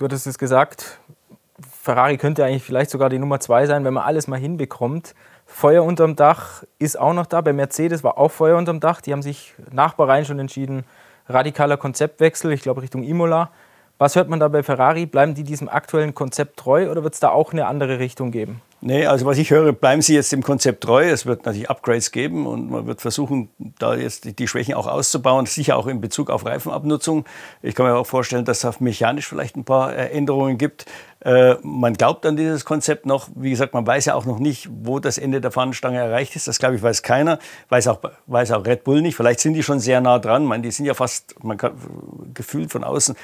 Du 0.00 0.06
hattest 0.06 0.26
es 0.26 0.38
gesagt, 0.38 0.98
Ferrari 1.82 2.16
könnte 2.16 2.42
eigentlich 2.42 2.62
vielleicht 2.62 2.88
sogar 2.88 3.10
die 3.10 3.18
Nummer 3.18 3.38
zwei 3.38 3.66
sein, 3.66 3.84
wenn 3.84 3.92
man 3.92 4.02
alles 4.02 4.28
mal 4.28 4.38
hinbekommt. 4.40 5.14
Feuer 5.44 5.84
unterm 5.84 6.16
Dach 6.16 6.64
ist 6.78 6.98
auch 6.98 7.12
noch 7.12 7.26
da. 7.26 7.42
Bei 7.42 7.52
Mercedes 7.52 8.02
war 8.02 8.16
auch 8.16 8.30
Feuer 8.30 8.56
unterm 8.56 8.80
Dach. 8.80 9.02
Die 9.02 9.12
haben 9.12 9.20
sich 9.20 9.54
nach 9.70 9.92
Bahrain 9.92 10.24
schon 10.24 10.38
entschieden, 10.38 10.84
radikaler 11.28 11.76
Konzeptwechsel, 11.76 12.50
ich 12.52 12.62
glaube 12.62 12.80
Richtung 12.80 13.02
Imola. 13.02 13.50
Was 14.00 14.16
hört 14.16 14.30
man 14.30 14.40
da 14.40 14.48
bei 14.48 14.62
Ferrari? 14.62 15.04
Bleiben 15.04 15.34
die 15.34 15.44
diesem 15.44 15.68
aktuellen 15.68 16.14
Konzept 16.14 16.56
treu 16.56 16.90
oder 16.90 17.04
wird 17.04 17.12
es 17.12 17.20
da 17.20 17.28
auch 17.28 17.52
eine 17.52 17.66
andere 17.66 17.98
Richtung 17.98 18.30
geben? 18.30 18.62
Nee, 18.80 19.04
also 19.04 19.26
was 19.26 19.36
ich 19.36 19.50
höre, 19.50 19.74
bleiben 19.74 20.00
Sie 20.00 20.14
jetzt 20.14 20.32
dem 20.32 20.42
Konzept 20.42 20.84
treu. 20.84 21.06
Es 21.06 21.26
wird 21.26 21.44
natürlich 21.44 21.68
Upgrades 21.68 22.10
geben 22.10 22.46
und 22.46 22.70
man 22.70 22.86
wird 22.86 23.02
versuchen, 23.02 23.50
da 23.78 23.94
jetzt 23.94 24.38
die 24.38 24.48
Schwächen 24.48 24.72
auch 24.72 24.86
auszubauen, 24.86 25.44
sicher 25.44 25.76
auch 25.76 25.86
in 25.86 26.00
Bezug 26.00 26.30
auf 26.30 26.46
Reifenabnutzung. 26.46 27.26
Ich 27.60 27.74
kann 27.74 27.84
mir 27.84 27.94
auch 27.94 28.06
vorstellen, 28.06 28.46
dass 28.46 28.64
es 28.64 28.80
mechanisch 28.80 29.28
vielleicht 29.28 29.54
ein 29.56 29.64
paar 29.64 29.94
äh, 29.94 30.06
Änderungen 30.06 30.56
gibt. 30.56 30.86
Äh, 31.22 31.56
man 31.62 31.92
glaubt 31.92 32.24
an 32.24 32.38
dieses 32.38 32.64
Konzept 32.64 33.04
noch. 33.04 33.28
Wie 33.34 33.50
gesagt, 33.50 33.74
man 33.74 33.86
weiß 33.86 34.06
ja 34.06 34.14
auch 34.14 34.24
noch 34.24 34.38
nicht, 34.38 34.70
wo 34.72 34.98
das 34.98 35.18
Ende 35.18 35.42
der 35.42 35.50
Fahnenstange 35.50 35.98
erreicht 35.98 36.36
ist. 36.36 36.48
Das 36.48 36.58
glaube 36.58 36.74
ich 36.74 36.82
weiß 36.82 37.02
keiner. 37.02 37.38
Weiß 37.68 37.86
auch, 37.86 37.98
weiß 38.28 38.52
auch 38.52 38.64
Red 38.64 38.84
Bull 38.84 39.02
nicht. 39.02 39.14
Vielleicht 39.14 39.40
sind 39.40 39.52
die 39.52 39.62
schon 39.62 39.78
sehr 39.78 40.00
nah 40.00 40.18
dran. 40.18 40.44
Ich 40.44 40.48
meine, 40.48 40.62
die 40.62 40.70
sind 40.70 40.86
ja 40.86 40.94
fast, 40.94 41.34
man 41.44 41.58
kann 41.58 41.72
gefühlt 42.32 42.72
von 42.72 42.82
außen 42.82 43.14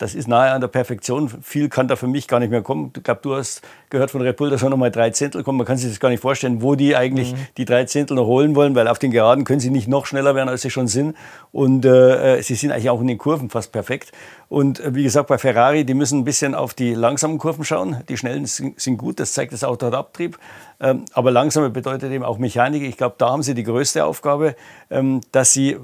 das 0.00 0.14
ist 0.14 0.28
nahe 0.28 0.50
an 0.50 0.62
der 0.62 0.68
Perfektion. 0.68 1.28
Viel 1.42 1.68
kann 1.68 1.86
da 1.86 1.94
für 1.94 2.06
mich 2.06 2.26
gar 2.26 2.40
nicht 2.40 2.48
mehr 2.48 2.62
kommen. 2.62 2.90
Ich 2.96 3.02
glaube, 3.02 3.20
du 3.22 3.36
hast 3.36 3.60
gehört 3.90 4.10
von 4.10 4.22
Red 4.22 4.38
Bull, 4.38 4.48
dass 4.48 4.62
noch 4.62 4.74
mal 4.78 4.90
drei 4.90 5.10
Zehntel 5.10 5.42
kommen. 5.42 5.58
Man 5.58 5.66
kann 5.66 5.76
sich 5.76 5.90
das 5.90 6.00
gar 6.00 6.08
nicht 6.08 6.22
vorstellen, 6.22 6.62
wo 6.62 6.74
die 6.74 6.96
eigentlich 6.96 7.34
mhm. 7.34 7.46
die 7.58 7.66
drei 7.66 7.84
Zehntel 7.84 8.16
noch 8.16 8.24
holen 8.24 8.54
wollen, 8.54 8.74
weil 8.74 8.88
auf 8.88 8.98
den 8.98 9.10
Geraden 9.10 9.44
können 9.44 9.60
sie 9.60 9.68
nicht 9.68 9.88
noch 9.88 10.06
schneller 10.06 10.34
werden, 10.34 10.48
als 10.48 10.62
sie 10.62 10.70
schon 10.70 10.88
sind. 10.88 11.16
Und 11.52 11.84
äh, 11.84 12.40
sie 12.40 12.54
sind 12.54 12.72
eigentlich 12.72 12.88
auch 12.88 13.02
in 13.02 13.08
den 13.08 13.18
Kurven 13.18 13.50
fast 13.50 13.72
perfekt. 13.72 14.12
Und 14.48 14.80
äh, 14.80 14.94
wie 14.94 15.02
gesagt, 15.02 15.28
bei 15.28 15.36
Ferrari, 15.36 15.84
die 15.84 15.92
müssen 15.92 16.20
ein 16.20 16.24
bisschen 16.24 16.54
auf 16.54 16.72
die 16.72 16.94
langsamen 16.94 17.36
Kurven 17.36 17.64
schauen. 17.66 17.98
Die 18.08 18.16
schnellen 18.16 18.46
sind, 18.46 18.80
sind 18.80 18.96
gut, 18.96 19.20
das 19.20 19.34
zeigt 19.34 19.52
das 19.52 19.64
Auto 19.64 19.86
hat 19.86 19.94
Abtrieb. 19.94 20.38
Ähm, 20.82 21.04
aber 21.12 21.30
langsame 21.30 21.68
bedeutet 21.68 22.10
eben 22.10 22.24
auch 22.24 22.38
Mechanik. 22.38 22.82
Ich 22.82 22.96
glaube, 22.96 23.14
da 23.18 23.30
haben 23.30 23.42
sie 23.42 23.54
die 23.54 23.64
größte 23.64 24.04
Aufgabe, 24.04 24.56
ähm, 24.88 25.20
dass 25.30 25.52
sie 25.52 25.76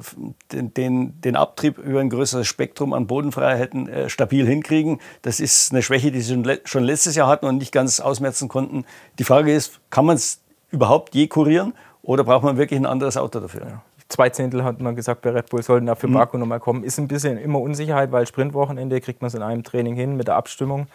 den, 0.52 1.20
den, 1.20 1.36
Abtrieb 1.36 1.78
über 1.78 2.00
ein 2.00 2.08
größeres 2.08 2.46
Spektrum 2.46 2.94
an 2.94 3.06
Bodenfreiheiten 3.06 3.88
äh, 3.88 4.08
stabil 4.08 4.46
hinkriegen. 4.46 5.00
Das 5.20 5.38
ist 5.38 5.72
eine 5.72 5.82
Schwäche, 5.82 6.10
die 6.10 6.22
sie 6.22 6.42
schon 6.64 6.84
letztes 6.84 7.14
Jahr 7.14 7.28
hatten 7.28 7.44
und 7.44 7.58
nicht 7.58 7.72
ganz 7.72 8.00
ausmerzen 8.00 8.48
konnten. 8.48 8.86
Die 9.18 9.24
Frage 9.24 9.52
ist, 9.54 9.80
kann 9.90 10.06
man 10.06 10.16
es 10.16 10.40
überhaupt 10.70 11.14
je 11.14 11.26
kurieren 11.26 11.74
oder 12.02 12.24
braucht 12.24 12.44
man 12.44 12.56
wirklich 12.56 12.80
ein 12.80 12.86
anderes 12.86 13.18
Auto 13.18 13.40
dafür? 13.40 13.66
Ja. 13.66 13.82
Zwei 14.08 14.30
Zehntel 14.30 14.64
hat 14.64 14.80
man 14.80 14.94
gesagt, 14.94 15.22
bei 15.22 15.30
Red 15.30 15.50
Bull 15.50 15.62
sollten 15.62 15.86
dafür 15.86 16.08
mhm. 16.08 16.14
Baku 16.14 16.38
nochmal 16.38 16.60
kommen. 16.60 16.84
Ist 16.84 16.98
ein 16.98 17.08
bisschen 17.08 17.36
immer 17.36 17.60
Unsicherheit, 17.60 18.12
weil 18.12 18.26
Sprintwochenende 18.26 19.00
kriegt 19.00 19.20
man 19.20 19.28
es 19.28 19.34
in 19.34 19.42
einem 19.42 19.62
Training 19.62 19.94
hin 19.94 20.16
mit 20.16 20.28
der 20.28 20.36
Abstimmung. 20.36 20.86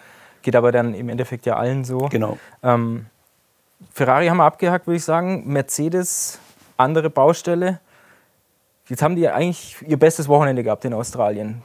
Geht 0.41 0.55
aber 0.55 0.71
dann 0.71 0.95
im 0.95 1.09
Endeffekt 1.09 1.45
ja 1.45 1.57
allen 1.57 1.83
so. 1.83 2.07
Genau. 2.09 2.37
Ähm, 2.63 3.07
Ferrari 3.91 4.27
haben 4.27 4.37
wir 4.37 4.45
abgehakt, 4.45 4.87
würde 4.87 4.97
ich 4.97 5.03
sagen. 5.03 5.43
Mercedes, 5.51 6.39
andere 6.77 7.09
Baustelle. 7.09 7.79
Jetzt 8.87 9.01
haben 9.01 9.15
die 9.15 9.27
eigentlich 9.29 9.77
ihr 9.87 9.97
bestes 9.97 10.27
Wochenende 10.27 10.63
gehabt 10.63 10.85
in 10.85 10.93
Australien. 10.93 11.63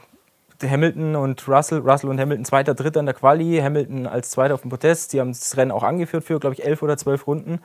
Hamilton 0.63 1.15
und 1.15 1.47
Russell, 1.47 1.79
Russell 1.79 2.09
und 2.09 2.19
Hamilton 2.19 2.45
zweiter, 2.45 2.73
dritter 2.73 2.99
in 2.99 3.05
der 3.05 3.13
Quali, 3.13 3.59
Hamilton 3.59 4.07
als 4.07 4.31
zweiter 4.31 4.55
auf 4.55 4.61
dem 4.61 4.69
Protest. 4.69 5.13
Die 5.13 5.19
haben 5.19 5.29
das 5.29 5.55
Rennen 5.55 5.71
auch 5.71 5.83
angeführt 5.83 6.23
für, 6.23 6.39
glaube 6.39 6.55
ich, 6.55 6.65
elf 6.65 6.81
oder 6.81 6.97
zwölf 6.97 7.27
Runden. 7.27 7.59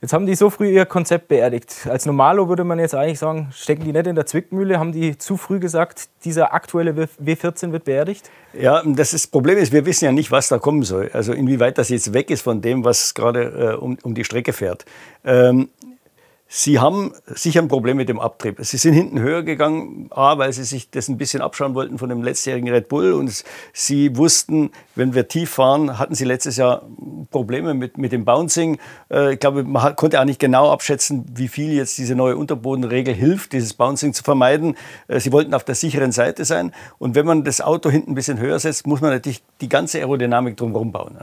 Jetzt 0.00 0.12
haben 0.12 0.26
die 0.26 0.36
so 0.36 0.48
früh 0.48 0.70
ihr 0.70 0.86
Konzept 0.86 1.26
beerdigt. 1.26 1.88
Als 1.90 2.06
Normalo 2.06 2.48
würde 2.48 2.62
man 2.62 2.78
jetzt 2.78 2.94
eigentlich 2.94 3.18
sagen, 3.18 3.48
stecken 3.52 3.82
die 3.82 3.92
nicht 3.92 4.06
in 4.06 4.14
der 4.14 4.26
Zwickmühle? 4.26 4.78
Haben 4.78 4.92
die 4.92 5.18
zu 5.18 5.36
früh 5.36 5.58
gesagt, 5.58 6.08
dieser 6.24 6.54
aktuelle 6.54 6.92
W14 6.92 7.72
wird 7.72 7.82
beerdigt? 7.82 8.30
Ja, 8.52 8.80
das, 8.84 9.12
ist, 9.12 9.24
das 9.24 9.30
Problem 9.32 9.58
ist, 9.58 9.72
wir 9.72 9.84
wissen 9.86 10.04
ja 10.04 10.12
nicht, 10.12 10.30
was 10.30 10.46
da 10.46 10.58
kommen 10.58 10.84
soll. 10.84 11.10
Also 11.12 11.32
inwieweit 11.32 11.78
das 11.78 11.88
jetzt 11.88 12.12
weg 12.12 12.30
ist 12.30 12.42
von 12.42 12.62
dem, 12.62 12.84
was 12.84 13.12
gerade 13.12 13.74
äh, 13.74 13.76
um, 13.76 13.98
um 14.04 14.14
die 14.14 14.22
Strecke 14.22 14.52
fährt. 14.52 14.84
Ähm, 15.24 15.68
Sie 16.50 16.78
haben 16.78 17.12
sicher 17.26 17.60
ein 17.60 17.68
Problem 17.68 17.98
mit 17.98 18.08
dem 18.08 18.18
Abtrieb. 18.18 18.56
Sie 18.62 18.78
sind 18.78 18.94
hinten 18.94 19.20
höher 19.20 19.42
gegangen, 19.42 20.08
A, 20.10 20.38
weil 20.38 20.50
Sie 20.54 20.64
sich 20.64 20.90
das 20.90 21.08
ein 21.08 21.18
bisschen 21.18 21.42
abschauen 21.42 21.74
wollten 21.74 21.98
von 21.98 22.08
dem 22.08 22.22
letztjährigen 22.22 22.70
Red 22.70 22.88
Bull. 22.88 23.12
Und 23.12 23.44
Sie 23.74 24.16
wussten, 24.16 24.70
wenn 24.94 25.12
wir 25.12 25.28
tief 25.28 25.50
fahren, 25.50 25.98
hatten 25.98 26.14
Sie 26.14 26.24
letztes 26.24 26.56
Jahr 26.56 26.86
Probleme 27.30 27.74
mit, 27.74 27.98
mit 27.98 28.12
dem 28.12 28.24
Bouncing. 28.24 28.78
Äh, 29.10 29.34
ich 29.34 29.40
glaube, 29.40 29.62
man 29.62 29.94
konnte 29.94 30.18
auch 30.18 30.24
nicht 30.24 30.40
genau 30.40 30.72
abschätzen, 30.72 31.26
wie 31.34 31.48
viel 31.48 31.74
jetzt 31.74 31.98
diese 31.98 32.14
neue 32.14 32.38
Unterbodenregel 32.38 33.12
hilft, 33.12 33.52
dieses 33.52 33.74
Bouncing 33.74 34.14
zu 34.14 34.22
vermeiden. 34.22 34.74
Äh, 35.06 35.20
Sie 35.20 35.32
wollten 35.32 35.52
auf 35.52 35.64
der 35.64 35.74
sicheren 35.74 36.12
Seite 36.12 36.46
sein. 36.46 36.72
Und 36.98 37.14
wenn 37.14 37.26
man 37.26 37.44
das 37.44 37.60
Auto 37.60 37.90
hinten 37.90 38.12
ein 38.12 38.14
bisschen 38.14 38.40
höher 38.40 38.58
setzt, 38.58 38.86
muss 38.86 39.02
man 39.02 39.10
natürlich 39.10 39.42
die 39.60 39.68
ganze 39.68 39.98
Aerodynamik 39.98 40.56
drumherum 40.56 40.92
bauen. 40.92 41.18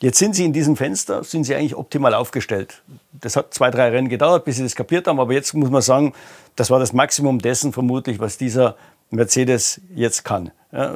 Jetzt 0.00 0.18
sind 0.18 0.36
sie 0.36 0.44
in 0.44 0.52
diesem 0.52 0.76
Fenster, 0.76 1.24
sind 1.24 1.44
sie 1.44 1.54
eigentlich 1.54 1.74
optimal 1.74 2.12
aufgestellt. 2.12 2.82
Das 3.12 3.34
hat 3.34 3.54
zwei, 3.54 3.70
drei 3.70 3.88
Rennen 3.88 4.10
gedauert, 4.10 4.44
bis 4.44 4.56
sie 4.56 4.62
das 4.62 4.74
kapiert 4.74 5.06
haben, 5.06 5.18
aber 5.18 5.32
jetzt 5.32 5.54
muss 5.54 5.70
man 5.70 5.80
sagen, 5.80 6.12
das 6.54 6.70
war 6.70 6.78
das 6.78 6.92
Maximum 6.92 7.38
dessen 7.38 7.72
vermutlich, 7.72 8.18
was 8.18 8.36
dieser 8.36 8.76
Mercedes 9.10 9.80
jetzt 9.94 10.24
kann. 10.24 10.50
Ja, 10.70 10.92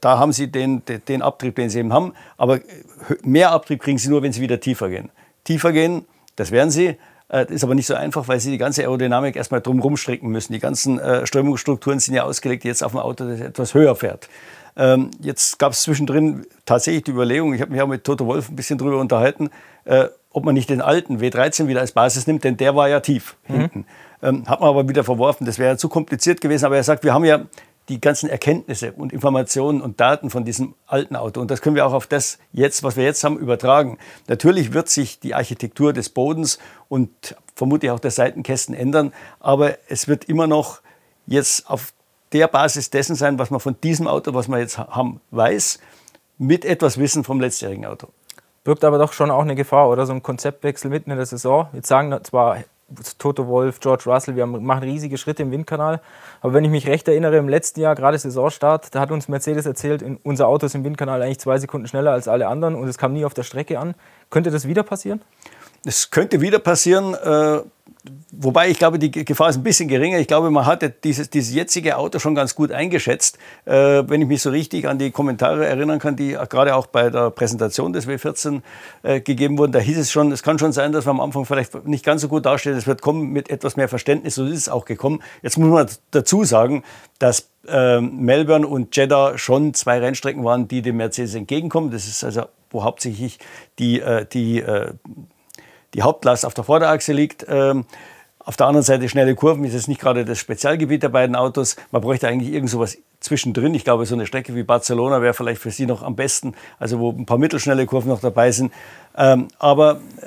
da 0.00 0.18
haben 0.18 0.32
sie 0.32 0.48
den, 0.48 0.82
den 1.06 1.22
Abtrieb, 1.22 1.54
den 1.54 1.70
sie 1.70 1.78
eben 1.78 1.92
haben, 1.92 2.14
aber 2.36 2.60
mehr 3.22 3.52
Abtrieb 3.52 3.82
kriegen 3.82 3.98
sie 3.98 4.08
nur, 4.08 4.22
wenn 4.22 4.32
sie 4.32 4.40
wieder 4.40 4.58
tiefer 4.58 4.88
gehen. 4.88 5.10
Tiefer 5.44 5.72
gehen, 5.72 6.04
das 6.34 6.50
werden 6.50 6.70
sie, 6.70 6.96
das 7.28 7.50
äh, 7.50 7.54
ist 7.54 7.64
aber 7.64 7.74
nicht 7.74 7.86
so 7.86 7.94
einfach, 7.94 8.28
weil 8.28 8.40
sie 8.40 8.50
die 8.50 8.58
ganze 8.58 8.82
Aerodynamik 8.82 9.36
erstmal 9.36 9.60
drumherum 9.60 9.96
stricken 9.96 10.28
müssen. 10.28 10.52
Die 10.52 10.58
ganzen 10.58 10.98
äh, 10.98 11.26
Strömungsstrukturen 11.26 11.98
sind 11.98 12.14
ja 12.14 12.24
ausgelegt 12.24 12.64
jetzt 12.64 12.82
auf 12.82 12.94
ein 12.94 13.00
Auto, 13.00 13.26
das 13.26 13.40
etwas 13.40 13.74
höher 13.74 13.96
fährt. 13.96 14.28
Ähm, 14.76 15.10
jetzt 15.20 15.58
gab 15.58 15.72
es 15.72 15.82
zwischendrin 15.82 16.46
tatsächlich 16.66 17.04
die 17.04 17.12
Überlegung, 17.12 17.54
ich 17.54 17.60
habe 17.60 17.70
mich 17.70 17.80
auch 17.80 17.86
mit 17.86 18.04
Toto 18.04 18.26
Wolf 18.26 18.48
ein 18.48 18.56
bisschen 18.56 18.78
drüber 18.78 18.98
unterhalten, 18.98 19.50
äh, 19.84 20.08
ob 20.30 20.44
man 20.44 20.54
nicht 20.54 20.68
den 20.68 20.80
alten 20.80 21.18
W13 21.20 21.68
wieder 21.68 21.80
als 21.80 21.92
Basis 21.92 22.26
nimmt, 22.26 22.42
denn 22.42 22.56
der 22.56 22.74
war 22.74 22.88
ja 22.88 23.00
tief 23.00 23.36
mhm. 23.46 23.54
hinten. 23.54 23.86
Ähm, 24.22 24.48
hat 24.48 24.60
man 24.60 24.68
aber 24.68 24.88
wieder 24.88 25.04
verworfen, 25.04 25.46
das 25.46 25.58
wäre 25.58 25.72
ja 25.72 25.76
zu 25.76 25.88
kompliziert 25.88 26.40
gewesen. 26.40 26.64
Aber 26.64 26.76
er 26.76 26.82
sagt, 26.82 27.04
wir 27.04 27.14
haben 27.14 27.24
ja 27.24 27.42
die 27.88 28.00
ganzen 28.00 28.30
Erkenntnisse 28.30 28.92
und 28.92 29.12
Informationen 29.12 29.82
und 29.82 30.00
Daten 30.00 30.30
von 30.30 30.44
diesem 30.44 30.74
alten 30.86 31.16
Auto. 31.16 31.40
Und 31.40 31.50
das 31.50 31.60
können 31.60 31.76
wir 31.76 31.86
auch 31.86 31.92
auf 31.92 32.06
das 32.06 32.38
jetzt, 32.52 32.82
was 32.82 32.96
wir 32.96 33.04
jetzt 33.04 33.22
haben, 33.22 33.38
übertragen. 33.38 33.98
Natürlich 34.26 34.72
wird 34.72 34.88
sich 34.88 35.20
die 35.20 35.34
Architektur 35.34 35.92
des 35.92 36.08
Bodens 36.08 36.58
und 36.88 37.36
vermutlich 37.54 37.90
auch 37.90 38.00
der 38.00 38.10
Seitenkästen 38.10 38.74
ändern, 38.74 39.12
aber 39.38 39.76
es 39.88 40.08
wird 40.08 40.24
immer 40.24 40.46
noch 40.46 40.80
jetzt 41.26 41.68
auf 41.68 41.92
der 42.34 42.48
Basis 42.48 42.90
dessen 42.90 43.14
sein, 43.14 43.38
was 43.38 43.50
man 43.50 43.60
von 43.60 43.76
diesem 43.82 44.08
Auto, 44.08 44.34
was 44.34 44.48
wir 44.48 44.58
jetzt 44.58 44.76
haben, 44.76 45.20
weiß, 45.30 45.78
mit 46.36 46.64
etwas 46.64 46.98
Wissen 46.98 47.24
vom 47.24 47.40
letztjährigen 47.40 47.86
Auto. 47.86 48.08
Birgt 48.64 48.84
aber 48.84 48.98
doch 48.98 49.12
schon 49.12 49.30
auch 49.30 49.42
eine 49.42 49.54
Gefahr 49.54 49.88
oder 49.88 50.04
so 50.04 50.12
ein 50.12 50.22
Konzeptwechsel 50.22 50.90
mitten 50.90 51.10
in 51.10 51.16
der 51.16 51.26
Saison. 51.26 51.68
Jetzt 51.72 51.86
sagen 51.86 52.18
zwar 52.24 52.58
Toto 53.18 53.46
Wolf, 53.46 53.80
George 53.80 54.04
Russell, 54.06 54.36
wir 54.36 54.46
machen 54.46 54.82
riesige 54.82 55.16
Schritte 55.16 55.42
im 55.42 55.50
Windkanal. 55.50 56.00
Aber 56.40 56.52
wenn 56.54 56.64
ich 56.64 56.70
mich 56.70 56.86
recht 56.86 57.06
erinnere, 57.08 57.36
im 57.36 57.48
letzten 57.48 57.80
Jahr, 57.80 57.94
gerade 57.94 58.18
Saisonstart, 58.18 58.94
da 58.94 59.00
hat 59.00 59.10
uns 59.10 59.28
Mercedes 59.28 59.66
erzählt, 59.66 60.04
unser 60.22 60.48
Auto 60.48 60.66
ist 60.66 60.74
im 60.74 60.84
Windkanal 60.84 61.22
eigentlich 61.22 61.40
zwei 61.40 61.58
Sekunden 61.58 61.86
schneller 61.86 62.12
als 62.12 62.26
alle 62.26 62.48
anderen 62.48 62.74
und 62.74 62.88
es 62.88 62.98
kam 62.98 63.12
nie 63.12 63.24
auf 63.24 63.34
der 63.34 63.42
Strecke 63.42 63.78
an. 63.78 63.94
Könnte 64.30 64.50
das 64.50 64.66
wieder 64.66 64.82
passieren? 64.82 65.22
Es 65.84 66.10
könnte 66.10 66.40
wieder 66.40 66.58
passieren. 66.58 67.14
Äh, 67.14 67.60
Wobei 68.36 68.68
ich 68.68 68.78
glaube, 68.78 68.98
die 68.98 69.10
Gefahr 69.10 69.48
ist 69.48 69.56
ein 69.56 69.62
bisschen 69.62 69.88
geringer. 69.88 70.18
Ich 70.18 70.26
glaube, 70.26 70.50
man 70.50 70.66
hatte 70.66 70.90
dieses, 70.90 71.30
dieses 71.30 71.54
jetzige 71.54 71.96
Auto 71.96 72.18
schon 72.18 72.34
ganz 72.34 72.54
gut 72.54 72.72
eingeschätzt. 72.72 73.38
Äh, 73.64 74.02
wenn 74.06 74.20
ich 74.20 74.28
mich 74.28 74.42
so 74.42 74.50
richtig 74.50 74.86
an 74.88 74.98
die 74.98 75.10
Kommentare 75.10 75.66
erinnern 75.66 75.98
kann, 75.98 76.16
die 76.16 76.32
gerade 76.32 76.74
auch 76.74 76.86
bei 76.86 77.10
der 77.10 77.30
Präsentation 77.30 77.92
des 77.92 78.06
W14 78.06 78.60
äh, 79.02 79.20
gegeben 79.20 79.56
wurden, 79.56 79.72
da 79.72 79.78
hieß 79.78 79.98
es 79.98 80.10
schon, 80.10 80.32
es 80.32 80.42
kann 80.42 80.58
schon 80.58 80.72
sein, 80.72 80.92
dass 80.92 81.06
wir 81.06 81.10
am 81.10 81.20
Anfang 81.20 81.44
vielleicht 81.44 81.86
nicht 81.86 82.04
ganz 82.04 82.22
so 82.22 82.28
gut 82.28 82.44
darstellen. 82.44 82.76
Es 82.76 82.86
wird 82.86 83.00
kommen 83.00 83.30
mit 83.30 83.50
etwas 83.50 83.76
mehr 83.76 83.88
Verständnis. 83.88 84.34
So 84.34 84.44
ist 84.44 84.58
es 84.58 84.68
auch 84.68 84.84
gekommen. 84.84 85.22
Jetzt 85.42 85.56
muss 85.56 85.70
man 85.70 85.88
dazu 86.10 86.44
sagen, 86.44 86.82
dass 87.18 87.48
äh, 87.68 88.00
Melbourne 88.00 88.66
und 88.66 88.96
Jeddah 88.96 89.38
schon 89.38 89.74
zwei 89.74 89.98
Rennstrecken 89.98 90.44
waren, 90.44 90.68
die 90.68 90.82
dem 90.82 90.96
Mercedes 90.96 91.34
entgegenkommen. 91.34 91.90
Das 91.90 92.06
ist 92.06 92.24
also, 92.24 92.46
wo 92.70 92.82
hauptsächlich 92.82 93.38
die, 93.78 94.00
äh, 94.00 94.26
die 94.26 94.60
äh, 94.60 94.92
die 95.94 96.02
Hauptlast 96.02 96.44
auf 96.44 96.54
der 96.54 96.64
Vorderachse 96.64 97.12
liegt. 97.12 97.46
Ähm, 97.48 97.86
auf 98.40 98.56
der 98.58 98.66
anderen 98.66 98.84
Seite 98.84 99.08
schnelle 99.08 99.34
Kurven 99.34 99.64
ist 99.64 99.72
jetzt 99.72 99.88
nicht 99.88 100.00
gerade 100.00 100.26
das 100.26 100.38
Spezialgebiet 100.38 101.02
der 101.02 101.08
beiden 101.08 101.34
Autos. 101.34 101.76
Man 101.92 102.02
bräuchte 102.02 102.28
eigentlich 102.28 102.52
irgend 102.52 102.68
sowas 102.68 102.98
zwischendrin. 103.20 103.74
Ich 103.74 103.84
glaube, 103.84 104.04
so 104.04 104.14
eine 104.14 104.26
Strecke 104.26 104.54
wie 104.54 104.62
Barcelona 104.62 105.22
wäre 105.22 105.32
vielleicht 105.32 105.62
für 105.62 105.70
Sie 105.70 105.86
noch 105.86 106.02
am 106.02 106.14
besten, 106.14 106.54
also 106.78 106.98
wo 106.98 107.10
ein 107.10 107.24
paar 107.24 107.38
mittelschnelle 107.38 107.86
Kurven 107.86 108.10
noch 108.10 108.20
dabei 108.20 108.52
sind. 108.52 108.70
Ähm, 109.16 109.48
aber 109.58 110.00
äh, 110.20 110.26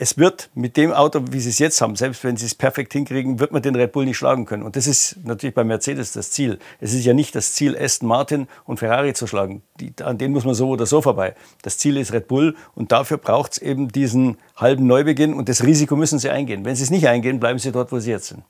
es 0.00 0.16
wird 0.16 0.50
mit 0.54 0.76
dem 0.76 0.92
Auto, 0.92 1.20
wie 1.30 1.40
sie 1.40 1.50
es 1.50 1.58
jetzt 1.58 1.80
haben, 1.80 1.96
selbst 1.96 2.22
wenn 2.22 2.36
sie 2.36 2.46
es 2.46 2.54
perfekt 2.54 2.92
hinkriegen, 2.92 3.40
wird 3.40 3.50
man 3.50 3.62
den 3.62 3.74
Red 3.74 3.90
Bull 3.90 4.04
nicht 4.04 4.16
schlagen 4.16 4.46
können. 4.46 4.62
Und 4.62 4.76
das 4.76 4.86
ist 4.86 5.16
natürlich 5.24 5.54
bei 5.54 5.64
Mercedes 5.64 6.12
das 6.12 6.30
Ziel. 6.30 6.60
Es 6.80 6.94
ist 6.94 7.04
ja 7.04 7.14
nicht 7.14 7.34
das 7.34 7.52
Ziel, 7.52 7.76
Aston 7.76 8.08
Martin 8.08 8.46
und 8.64 8.78
Ferrari 8.78 9.12
zu 9.12 9.26
schlagen. 9.26 9.62
Die, 9.80 9.92
an 10.02 10.16
denen 10.16 10.34
muss 10.34 10.44
man 10.44 10.54
so 10.54 10.68
oder 10.68 10.86
so 10.86 11.02
vorbei. 11.02 11.34
Das 11.62 11.78
Ziel 11.78 11.96
ist 11.96 12.12
Red 12.12 12.28
Bull 12.28 12.54
und 12.76 12.92
dafür 12.92 13.18
braucht 13.18 13.52
es 13.52 13.58
eben 13.58 13.88
diesen 13.88 14.38
halben 14.56 14.86
Neubeginn 14.86 15.34
und 15.34 15.48
das 15.48 15.64
Risiko 15.64 15.96
müssen 15.96 16.20
sie 16.20 16.30
eingehen. 16.30 16.64
Wenn 16.64 16.76
sie 16.76 16.84
es 16.84 16.90
nicht 16.90 17.08
eingehen, 17.08 17.40
bleiben 17.40 17.58
sie 17.58 17.72
dort, 17.72 17.90
wo 17.90 17.98
sie 17.98 18.12
jetzt 18.12 18.28
sind. 18.28 18.44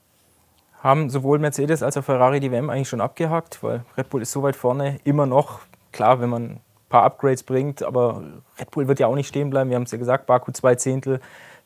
Haben 0.83 1.09
sowohl 1.09 1.39
Mercedes 1.39 1.81
als 1.81 1.97
auch 1.97 2.03
Ferrari 2.03 2.39
die 2.39 2.51
WM 2.51 2.69
eigentlich 2.69 2.89
schon 2.89 3.01
abgehakt, 3.01 3.63
weil 3.63 3.83
Red 3.97 4.09
Bull 4.09 4.21
ist 4.21 4.31
so 4.31 4.43
weit 4.43 4.55
vorne, 4.55 4.99
immer 5.03 5.25
noch. 5.25 5.61
Klar, 5.91 6.21
wenn 6.21 6.29
man 6.29 6.59
paar 6.89 7.03
Upgrades 7.03 7.43
bringt, 7.43 7.83
aber 7.83 8.23
Red 8.59 8.71
Bull 8.71 8.87
wird 8.87 8.99
ja 8.99 9.07
auch 9.07 9.15
nicht 9.15 9.27
stehen 9.27 9.49
bleiben. 9.49 9.69
Wir 9.69 9.75
haben 9.75 9.83
es 9.83 9.91
ja 9.91 9.97
gesagt, 9.97 10.25
Baku 10.25 10.51
zwei 10.51 10.75
Zehntel. 10.75 11.19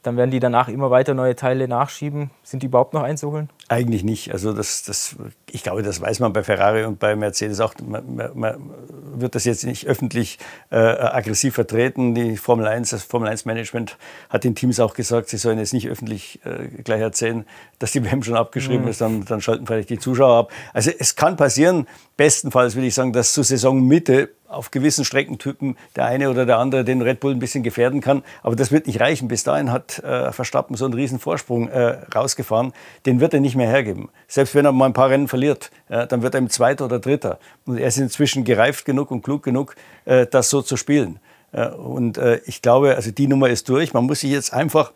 Dann 0.04 0.18
werden 0.18 0.32
die 0.32 0.42
danach 0.42 0.68
immer 0.68 0.92
weiter 0.92 1.14
neue 1.14 1.34
Teile 1.34 1.70
nachschieben. 1.70 2.30
Sind 2.44 2.62
die 2.62 2.68
überhaupt 2.68 2.94
noch 2.94 3.04
einzuholen? 3.04 3.50
Eigentlich 3.70 4.04
nicht. 4.04 4.34
Also 4.34 4.52
das, 4.52 4.84
das, 4.84 5.16
ich 5.50 5.64
glaube, 5.64 5.82
das 5.82 6.02
weiß 6.02 6.20
man 6.20 6.34
bei 6.34 6.44
Ferrari 6.44 6.84
und 6.84 7.00
bei 7.00 7.16
Mercedes 7.16 7.62
auch. 7.62 7.74
Man, 7.82 8.16
man, 8.16 8.32
man 8.38 8.70
wird 9.14 9.34
das 9.34 9.46
jetzt 9.46 9.64
nicht 9.64 9.88
öffentlich 9.88 10.40
äh, 10.72 10.76
aggressiv 10.76 11.54
vertreten. 11.54 12.16
Die 12.16 12.36
Formel 12.36 12.68
1, 12.68 12.90
das 12.90 13.04
Formel 13.04 13.30
1 13.30 13.46
Management 13.46 13.98
hat 14.30 14.44
den 14.44 14.56
Teams 14.56 14.82
auch 14.82 14.94
gesagt, 14.94 15.30
sie 15.30 15.38
sollen 15.38 15.58
jetzt 15.58 15.74
nicht 15.74 15.88
öffentlich 15.88 16.42
äh, 16.44 16.68
gleich 16.84 17.00
erzählen, 17.00 17.46
dass 17.80 17.94
die 17.94 18.04
WM 18.04 18.24
schon 18.24 18.36
abgeschrieben 18.36 18.84
mhm. 18.84 18.92
ist. 18.92 19.00
Dann, 19.00 19.24
dann 19.24 19.40
schalten 19.40 19.66
vielleicht 19.66 19.90
die 19.90 20.00
Zuschauer 20.00 20.38
ab. 20.38 20.52
Also 20.74 20.92
es 21.00 21.16
kann 21.16 21.38
passieren, 21.38 21.88
bestenfalls 22.18 22.76
würde 22.76 22.88
ich 22.88 22.94
sagen, 22.94 23.14
dass 23.14 23.32
zur 23.32 23.46
Saisonmitte 23.46 24.32
auf 24.54 24.72
gewissen 24.72 25.06
Streckentypen 25.06 25.78
der 25.96 26.06
eine 26.06 26.30
oder 26.30 26.46
der 26.46 26.58
andere 26.58 26.84
den 26.84 27.02
Red 27.02 27.20
Bull 27.20 27.32
ein 27.32 27.40
bisschen 27.40 27.64
gefährden 27.64 28.02
kann. 28.02 28.24
Aber 28.42 28.56
das 28.56 28.72
wird 28.72 28.88
nicht 28.88 29.00
reichen. 29.00 29.28
Bis 29.28 29.44
dahin 29.44 29.72
hat 29.72 30.00
äh, 30.00 30.32
Verstappen 30.32 30.76
so 30.76 30.86
einen 30.86 30.94
riesen 30.94 31.20
Vorsprung 31.20 31.70
äh, 31.70 31.98
rausgefahren. 32.16 32.74
Den 33.06 33.20
wird 33.20 33.34
er 33.34 33.40
nicht 33.40 33.56
mehr 33.56 33.68
hergeben. 33.68 34.10
Selbst 34.28 34.56
wenn 34.56 34.66
er 34.66 34.72
mal 34.72 34.86
ein 34.86 34.94
paar 34.94 35.10
Rennen 35.10 35.28
verliert, 35.28 35.72
ja, 35.90 36.06
dann 36.06 36.22
wird 36.22 36.36
er 36.36 36.40
im 36.40 36.50
Zweiter 36.50 36.86
oder 36.86 37.00
Dritter. 37.00 37.40
Und 37.66 37.78
er 37.78 37.88
ist 37.88 37.98
inzwischen 37.98 38.44
gereift 38.44 38.86
genug 38.86 39.12
und 39.12 39.24
klug 39.24 39.44
genug, 39.44 39.76
äh, 40.06 40.26
das 40.26 40.50
so 40.50 40.62
zu 40.62 40.78
spielen. 40.78 41.20
Äh, 41.52 41.68
und 41.70 42.18
äh, 42.18 42.42
ich 42.46 42.62
glaube, 42.62 42.96
also 42.96 43.12
die 43.12 43.28
Nummer 43.28 43.50
ist 43.50 43.70
durch. 43.70 43.94
Man 43.94 44.06
muss 44.06 44.22
sich 44.22 44.32
jetzt 44.32 44.54
einfach 44.54 44.92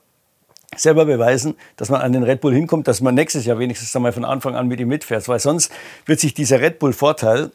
selber 0.76 1.06
beweisen, 1.06 1.56
dass 1.78 1.90
man 1.90 2.02
an 2.02 2.12
den 2.12 2.24
Red 2.24 2.42
Bull 2.42 2.54
hinkommt, 2.54 2.88
dass 2.88 3.02
man 3.02 3.16
nächstes 3.16 3.46
Jahr 3.46 3.58
wenigstens 3.60 3.96
einmal 3.96 4.12
von 4.12 4.26
Anfang 4.26 4.56
an 4.56 4.68
mit 4.68 4.80
ihm 4.80 4.90
mitfährt. 4.90 5.28
Weil 5.28 5.40
sonst 5.40 5.72
wird 6.06 6.20
sich 6.20 6.34
dieser 6.34 6.60
Red 6.60 6.80
Bull-Vorteil 6.80 7.52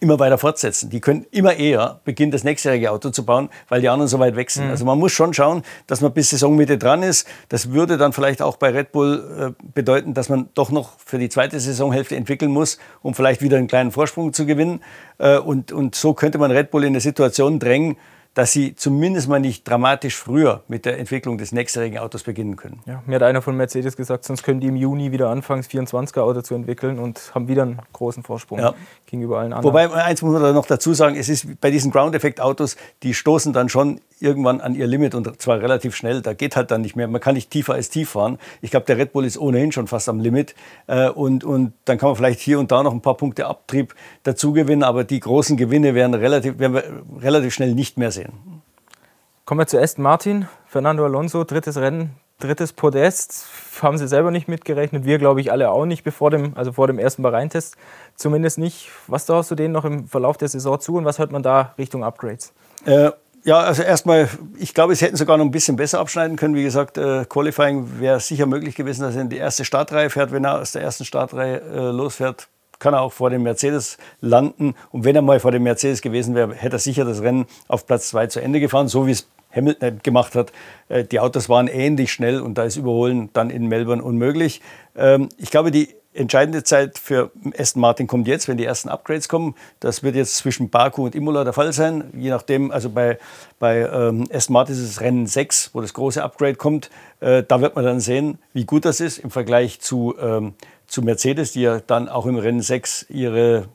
immer 0.00 0.18
weiter 0.18 0.38
fortsetzen. 0.38 0.90
Die 0.90 1.00
können 1.00 1.26
immer 1.30 1.54
eher 1.54 2.00
beginnen, 2.04 2.32
das 2.32 2.44
nächstjährige 2.44 2.90
Auto 2.90 3.10
zu 3.10 3.24
bauen, 3.24 3.48
weil 3.68 3.80
die 3.80 3.88
anderen 3.88 4.08
so 4.08 4.18
weit 4.18 4.36
weg 4.36 4.50
sind. 4.50 4.66
Mhm. 4.66 4.70
Also 4.70 4.84
man 4.84 4.98
muss 4.98 5.12
schon 5.12 5.34
schauen, 5.34 5.62
dass 5.86 6.00
man 6.00 6.12
bis 6.12 6.30
Saisonmitte 6.30 6.78
dran 6.78 7.02
ist. 7.02 7.26
Das 7.48 7.72
würde 7.72 7.96
dann 7.96 8.12
vielleicht 8.12 8.42
auch 8.42 8.56
bei 8.56 8.70
Red 8.70 8.92
Bull 8.92 9.54
äh, 9.58 9.64
bedeuten, 9.74 10.14
dass 10.14 10.28
man 10.28 10.48
doch 10.54 10.70
noch 10.70 10.92
für 10.98 11.18
die 11.18 11.28
zweite 11.28 11.58
Saisonhälfte 11.58 12.16
entwickeln 12.16 12.50
muss, 12.50 12.78
um 13.02 13.14
vielleicht 13.14 13.42
wieder 13.42 13.56
einen 13.56 13.68
kleinen 13.68 13.90
Vorsprung 13.90 14.32
zu 14.32 14.46
gewinnen. 14.46 14.82
Äh, 15.18 15.38
und, 15.38 15.72
und 15.72 15.94
so 15.94 16.14
könnte 16.14 16.38
man 16.38 16.50
Red 16.50 16.70
Bull 16.70 16.84
in 16.84 16.88
eine 16.88 17.00
Situation 17.00 17.58
drängen, 17.58 17.96
dass 18.34 18.52
sie 18.52 18.74
zumindest 18.74 19.28
mal 19.28 19.40
nicht 19.40 19.68
dramatisch 19.68 20.16
früher 20.16 20.62
mit 20.68 20.84
der 20.84 20.98
Entwicklung 20.98 21.38
des 21.38 21.52
nächstjährigen 21.52 21.98
Autos 21.98 22.24
beginnen 22.24 22.56
können. 22.56 22.80
Ja, 22.84 23.02
mir 23.06 23.16
hat 23.16 23.22
einer 23.22 23.42
von 23.42 23.56
Mercedes 23.56 23.96
gesagt, 23.96 24.24
sonst 24.24 24.42
können 24.42 24.60
die 24.60 24.66
im 24.66 24.76
Juni 24.76 25.12
wieder 25.12 25.30
anfangen, 25.30 25.62
das 25.62 25.70
24er 25.70 26.20
Auto 26.20 26.42
zu 26.42 26.54
entwickeln 26.54 26.98
und 26.98 27.32
haben 27.34 27.48
wieder 27.48 27.62
einen 27.62 27.78
großen 27.92 28.22
Vorsprung 28.22 28.58
ja. 28.58 28.74
gegenüber 29.06 29.38
allen 29.38 29.52
anderen. 29.52 29.72
Wobei, 29.72 29.92
eins 29.92 30.20
muss 30.22 30.32
man 30.32 30.42
da 30.42 30.52
noch 30.52 30.66
dazu 30.66 30.94
sagen, 30.94 31.16
es 31.16 31.28
ist 31.28 31.60
bei 31.60 31.70
diesen 31.70 31.90
Ground-Effekt-Autos, 31.90 32.76
die 33.02 33.14
stoßen 33.14 33.52
dann 33.52 33.68
schon 33.68 34.00
irgendwann 34.20 34.60
an 34.60 34.74
ihr 34.74 34.86
Limit 34.86 35.14
und 35.14 35.40
zwar 35.40 35.60
relativ 35.60 35.94
schnell. 35.94 36.22
Da 36.22 36.32
geht 36.32 36.56
halt 36.56 36.70
dann 36.70 36.80
nicht 36.80 36.96
mehr. 36.96 37.06
Man 37.06 37.20
kann 37.20 37.34
nicht 37.34 37.50
tiefer 37.50 37.74
als 37.74 37.90
tief 37.90 38.10
fahren. 38.10 38.38
Ich 38.62 38.70
glaube, 38.70 38.86
der 38.86 38.96
Red 38.96 39.12
Bull 39.12 39.24
ist 39.24 39.38
ohnehin 39.38 39.70
schon 39.70 39.86
fast 39.86 40.08
am 40.08 40.18
Limit. 40.20 40.54
Äh, 40.86 41.08
und, 41.10 41.44
und 41.44 41.74
dann 41.84 41.98
kann 41.98 42.08
man 42.08 42.16
vielleicht 42.16 42.40
hier 42.40 42.58
und 42.58 42.72
da 42.72 42.82
noch 42.82 42.92
ein 42.92 43.02
paar 43.02 43.16
Punkte 43.16 43.46
Abtrieb 43.46 43.94
dazu 44.22 44.52
gewinnen, 44.52 44.82
aber 44.82 45.04
die 45.04 45.20
großen 45.20 45.56
Gewinne 45.56 45.94
werden, 45.94 46.14
relativ, 46.14 46.58
werden 46.58 46.74
wir 46.74 46.84
relativ 47.22 47.54
schnell 47.54 47.74
nicht 47.74 47.98
mehr 47.98 48.10
sehen. 48.10 48.23
Kommen 49.44 49.60
wir 49.60 49.66
zu 49.66 49.80
Aston 49.80 50.02
Martin. 50.02 50.48
Fernando 50.66 51.04
Alonso, 51.04 51.44
drittes 51.44 51.76
Rennen, 51.76 52.16
drittes 52.40 52.72
Podest. 52.72 53.46
Haben 53.82 53.98
sie 53.98 54.08
selber 54.08 54.30
nicht 54.30 54.48
mitgerechnet. 54.48 55.04
Wir, 55.04 55.18
glaube 55.18 55.40
ich, 55.40 55.52
alle 55.52 55.70
auch 55.70 55.84
nicht, 55.84 56.02
bevor 56.04 56.30
dem, 56.30 56.56
also 56.56 56.72
vor 56.72 56.86
dem 56.86 56.98
ersten 56.98 57.22
Bahrain-Test. 57.22 57.76
Zumindest 58.16 58.58
nicht. 58.58 58.90
Was 59.06 59.26
traust 59.26 59.50
du 59.50 59.54
denen 59.54 59.72
noch 59.72 59.84
im 59.84 60.08
Verlauf 60.08 60.36
der 60.36 60.48
Saison 60.48 60.80
zu 60.80 60.96
und 60.96 61.04
was 61.04 61.18
hört 61.18 61.32
man 61.32 61.42
da 61.42 61.74
Richtung 61.78 62.04
Upgrades? 62.04 62.52
Äh, 62.86 63.10
ja, 63.44 63.58
also 63.60 63.82
erstmal, 63.82 64.30
ich 64.58 64.72
glaube, 64.72 64.94
sie 64.94 65.04
hätten 65.04 65.16
sogar 65.16 65.36
noch 65.36 65.44
ein 65.44 65.50
bisschen 65.50 65.76
besser 65.76 66.00
abschneiden 66.00 66.36
können. 66.36 66.54
Wie 66.54 66.62
gesagt, 66.62 66.96
äh, 66.96 67.26
Qualifying 67.26 68.00
wäre 68.00 68.18
sicher 68.20 68.46
möglich 68.46 68.74
gewesen, 68.74 69.02
dass 69.02 69.14
er 69.14 69.20
in 69.20 69.28
die 69.28 69.36
erste 69.36 69.66
Startreihe 69.66 70.08
fährt. 70.08 70.32
Wenn 70.32 70.44
er 70.44 70.60
aus 70.60 70.72
der 70.72 70.80
ersten 70.80 71.04
Startreihe 71.04 71.60
äh, 71.60 71.90
losfährt, 71.90 72.48
kann 72.78 72.94
er 72.94 73.02
auch 73.02 73.12
vor 73.12 73.30
dem 73.30 73.42
Mercedes 73.42 73.98
landen. 74.20 74.74
Und 74.90 75.04
wenn 75.04 75.16
er 75.16 75.22
mal 75.22 75.40
vor 75.40 75.52
dem 75.52 75.62
Mercedes 75.62 76.02
gewesen 76.02 76.34
wäre, 76.34 76.54
hätte 76.54 76.76
er 76.76 76.80
sicher 76.80 77.04
das 77.04 77.22
Rennen 77.22 77.46
auf 77.68 77.86
Platz 77.86 78.08
2 78.08 78.28
zu 78.28 78.40
Ende 78.40 78.60
gefahren, 78.60 78.88
so 78.88 79.06
wie 79.06 79.12
es 79.12 79.28
Hamilton 79.54 80.00
gemacht 80.02 80.34
hat. 80.34 80.52
Äh, 80.88 81.04
die 81.04 81.20
Autos 81.20 81.48
waren 81.48 81.68
ähnlich 81.68 82.12
schnell 82.12 82.40
und 82.40 82.58
da 82.58 82.64
ist 82.64 82.76
Überholen 82.76 83.30
dann 83.32 83.50
in 83.50 83.66
Melbourne 83.66 84.02
unmöglich. 84.02 84.60
Ähm, 84.96 85.28
ich 85.38 85.50
glaube, 85.50 85.70
die 85.70 85.94
entscheidende 86.14 86.62
Zeit 86.62 86.98
für 86.98 87.32
Aston 87.58 87.80
Martin 87.80 88.06
kommt 88.06 88.28
jetzt, 88.28 88.46
wenn 88.46 88.56
die 88.56 88.64
ersten 88.64 88.88
Upgrades 88.88 89.28
kommen. 89.28 89.54
Das 89.80 90.02
wird 90.02 90.14
jetzt 90.14 90.36
zwischen 90.36 90.70
Baku 90.70 91.04
und 91.04 91.14
Imola 91.14 91.44
der 91.44 91.52
Fall 91.52 91.72
sein. 91.72 92.04
Je 92.16 92.30
nachdem, 92.30 92.70
also 92.70 92.88
bei, 92.88 93.18
bei 93.58 93.80
ähm, 93.80 94.28
Aston 94.32 94.54
Martin 94.54 94.74
ist 94.76 94.82
es 94.82 95.00
Rennen 95.00 95.26
6, 95.26 95.70
wo 95.72 95.80
das 95.80 95.92
große 95.92 96.22
Upgrade 96.22 96.54
kommt. 96.54 96.90
Äh, 97.20 97.42
da 97.42 97.60
wird 97.60 97.74
man 97.74 97.84
dann 97.84 98.00
sehen, 98.00 98.38
wie 98.52 98.64
gut 98.64 98.84
das 98.84 99.00
ist 99.00 99.18
im 99.18 99.30
Vergleich 99.30 99.80
zu, 99.80 100.14
ähm, 100.20 100.54
zu 100.94 101.02
Mercedes, 101.02 101.52
die 101.52 101.62
ja 101.62 101.80
dann 101.80 102.08
auch 102.08 102.24
im 102.26 102.36
Rennen 102.36 102.62
6 102.62 103.06
ihre 103.10 103.68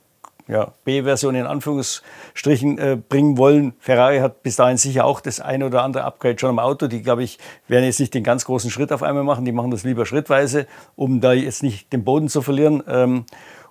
ja, 0.47 0.73
B-Version 0.83 1.35
in 1.35 1.45
Anführungsstrichen 1.45 2.77
äh, 2.79 2.97
bringen 2.97 3.37
wollen. 3.37 3.73
Ferrari 3.79 4.19
hat 4.19 4.41
bis 4.41 4.55
dahin 4.55 4.77
sicher 4.77 5.05
auch 5.05 5.21
das 5.21 5.39
eine 5.39 5.67
oder 5.67 5.83
andere 5.83 6.05
Upgrade 6.05 6.39
schon 6.39 6.49
am 6.49 6.59
Auto. 6.59 6.87
Die, 6.87 7.03
glaube 7.03 7.23
ich, 7.23 7.37
werden 7.67 7.85
jetzt 7.85 7.99
nicht 7.99 8.15
den 8.15 8.23
ganz 8.23 8.45
großen 8.45 8.71
Schritt 8.71 8.91
auf 8.91 9.03
einmal 9.03 9.23
machen. 9.23 9.45
Die 9.45 9.51
machen 9.51 9.69
das 9.69 9.83
lieber 9.83 10.07
schrittweise, 10.07 10.65
um 10.95 11.21
da 11.21 11.33
jetzt 11.33 11.61
nicht 11.61 11.93
den 11.93 12.03
Boden 12.03 12.29
zu 12.29 12.41
verlieren. 12.41 12.81
Ähm, 12.87 13.25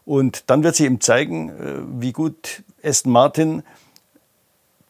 und 0.04 0.48
dann 0.50 0.62
wird 0.62 0.76
sie 0.76 0.86
ihm 0.86 1.00
zeigen, 1.00 1.48
äh, 1.48 2.00
wie 2.00 2.12
gut 2.12 2.62
Aston 2.84 3.10
Martin 3.10 3.62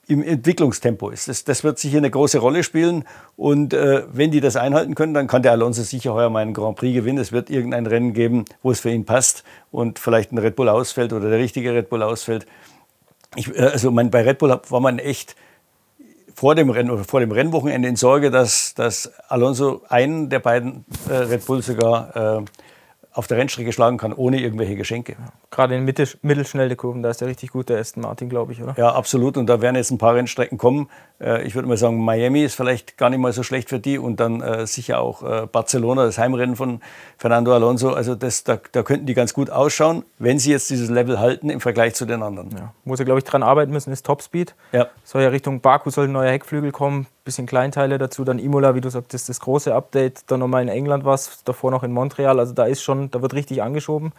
im 0.08 0.22
Entwicklungstempo 0.22 1.10
ist. 1.10 1.28
Das, 1.28 1.44
das 1.44 1.62
wird 1.64 1.78
sicher 1.78 1.98
eine 1.98 2.10
große 2.10 2.38
Rolle 2.38 2.64
spielen. 2.64 3.04
Und 3.36 3.74
äh, 3.74 4.04
wenn 4.10 4.30
die 4.30 4.40
das 4.40 4.56
einhalten 4.56 4.94
können, 4.94 5.12
dann 5.12 5.26
kann 5.26 5.42
der 5.42 5.52
Alonso 5.52 5.82
sicher 5.82 6.14
heuer 6.14 6.30
mal 6.30 6.40
einen 6.40 6.54
Grand 6.54 6.76
Prix 6.76 6.94
gewinnen. 6.94 7.18
Es 7.18 7.30
wird 7.30 7.50
irgendein 7.50 7.86
Rennen 7.86 8.14
geben, 8.14 8.46
wo 8.62 8.70
es 8.70 8.80
für 8.80 8.90
ihn 8.90 9.04
passt 9.04 9.44
und 9.70 9.98
vielleicht 9.98 10.32
ein 10.32 10.38
Red 10.38 10.56
Bull 10.56 10.70
ausfällt 10.70 11.12
oder 11.12 11.28
der 11.28 11.38
richtige 11.38 11.74
Red 11.74 11.90
Bull 11.90 12.02
ausfällt. 12.02 12.46
Ich, 13.36 13.54
äh, 13.54 13.60
also 13.60 13.90
mein, 13.90 14.10
bei 14.10 14.22
Red 14.22 14.38
Bull 14.38 14.58
war 14.68 14.80
man 14.80 14.98
echt 14.98 15.36
vor 16.34 16.54
dem, 16.54 16.70
Rennen, 16.70 16.90
oder 16.90 17.04
vor 17.04 17.20
dem 17.20 17.30
Rennwochenende 17.30 17.88
in 17.88 17.96
Sorge, 17.96 18.30
dass, 18.30 18.72
dass 18.74 19.12
Alonso 19.28 19.82
einen 19.88 20.30
der 20.30 20.38
beiden 20.38 20.86
äh, 21.10 21.14
Red 21.14 21.44
Bull 21.44 21.62
sogar 21.62 22.38
äh, 22.38 22.44
auf 23.12 23.26
der 23.26 23.38
Rennstrecke 23.38 23.72
schlagen 23.72 23.96
kann, 23.96 24.12
ohne 24.12 24.40
irgendwelche 24.40 24.76
Geschenke. 24.76 25.16
Gerade 25.50 25.76
in 25.76 25.84
Mitte, 25.84 26.06
mittelschnelle 26.22 26.76
Kurven, 26.76 27.02
da 27.02 27.10
ist 27.10 27.20
der 27.20 27.28
richtig 27.28 27.50
gut, 27.50 27.68
der 27.68 27.78
Aston 27.78 28.02
Martin, 28.02 28.28
glaube 28.28 28.52
ich, 28.52 28.62
oder? 28.62 28.74
Ja, 28.76 28.94
absolut. 28.94 29.36
Und 29.36 29.46
da 29.46 29.60
werden 29.60 29.76
jetzt 29.76 29.90
ein 29.90 29.98
paar 29.98 30.14
Rennstrecken 30.14 30.58
kommen. 30.58 30.88
Äh, 31.20 31.42
ich 31.42 31.54
würde 31.54 31.68
mal 31.68 31.76
sagen, 31.76 32.04
Miami 32.04 32.42
ist 32.42 32.54
vielleicht 32.54 32.96
gar 32.96 33.10
nicht 33.10 33.18
mal 33.18 33.32
so 33.32 33.42
schlecht 33.42 33.68
für 33.68 33.78
die. 33.78 33.98
Und 33.98 34.20
dann 34.20 34.40
äh, 34.40 34.66
sicher 34.66 35.00
auch 35.00 35.22
äh, 35.22 35.46
Barcelona, 35.46 36.04
das 36.04 36.18
Heimrennen 36.18 36.56
von 36.56 36.80
Fernando 37.16 37.52
Alonso. 37.52 37.90
Also 37.90 38.14
das, 38.14 38.44
da, 38.44 38.58
da, 38.72 38.82
könnten 38.82 39.06
die 39.06 39.14
ganz 39.14 39.34
gut 39.34 39.50
ausschauen, 39.50 40.04
wenn 40.18 40.38
sie 40.38 40.50
jetzt 40.50 40.70
dieses 40.70 40.90
Level 40.90 41.18
halten 41.18 41.50
im 41.50 41.60
Vergleich 41.60 41.94
zu 41.94 42.06
den 42.06 42.22
anderen. 42.22 42.50
Ja. 42.50 42.72
Wo 42.84 42.96
sie, 42.96 43.04
glaube 43.04 43.18
ich, 43.18 43.24
dran 43.24 43.42
arbeiten 43.42 43.72
müssen, 43.72 43.92
ist 43.92 44.06
Topspeed. 44.06 44.54
Ja. 44.72 44.88
Soll 45.04 45.22
ja 45.22 45.28
Richtung 45.28 45.60
Baku 45.60 45.90
soll 45.90 46.06
ein 46.06 46.12
neuer 46.12 46.30
Heckflügel 46.30 46.72
kommen 46.72 47.06
bisschen 47.24 47.46
Kleinteile 47.46 47.98
dazu. 47.98 48.24
Dann 48.24 48.38
Imola, 48.38 48.74
wie 48.74 48.80
du 48.80 48.88
sagtest, 48.88 49.28
das 49.28 49.40
große 49.40 49.74
Update. 49.74 50.30
Dann 50.30 50.40
nochmal 50.40 50.62
in 50.62 50.68
England 50.68 51.04
was, 51.04 51.44
davor 51.44 51.70
noch 51.70 51.82
in 51.82 51.92
Montreal. 51.92 52.40
Also 52.40 52.54
da 52.54 52.64
ist 52.64 52.82
schon, 52.82 53.10
da 53.10 53.20
wird 53.20 53.34
richtig 53.34 53.62
angeschoben. 53.62 54.12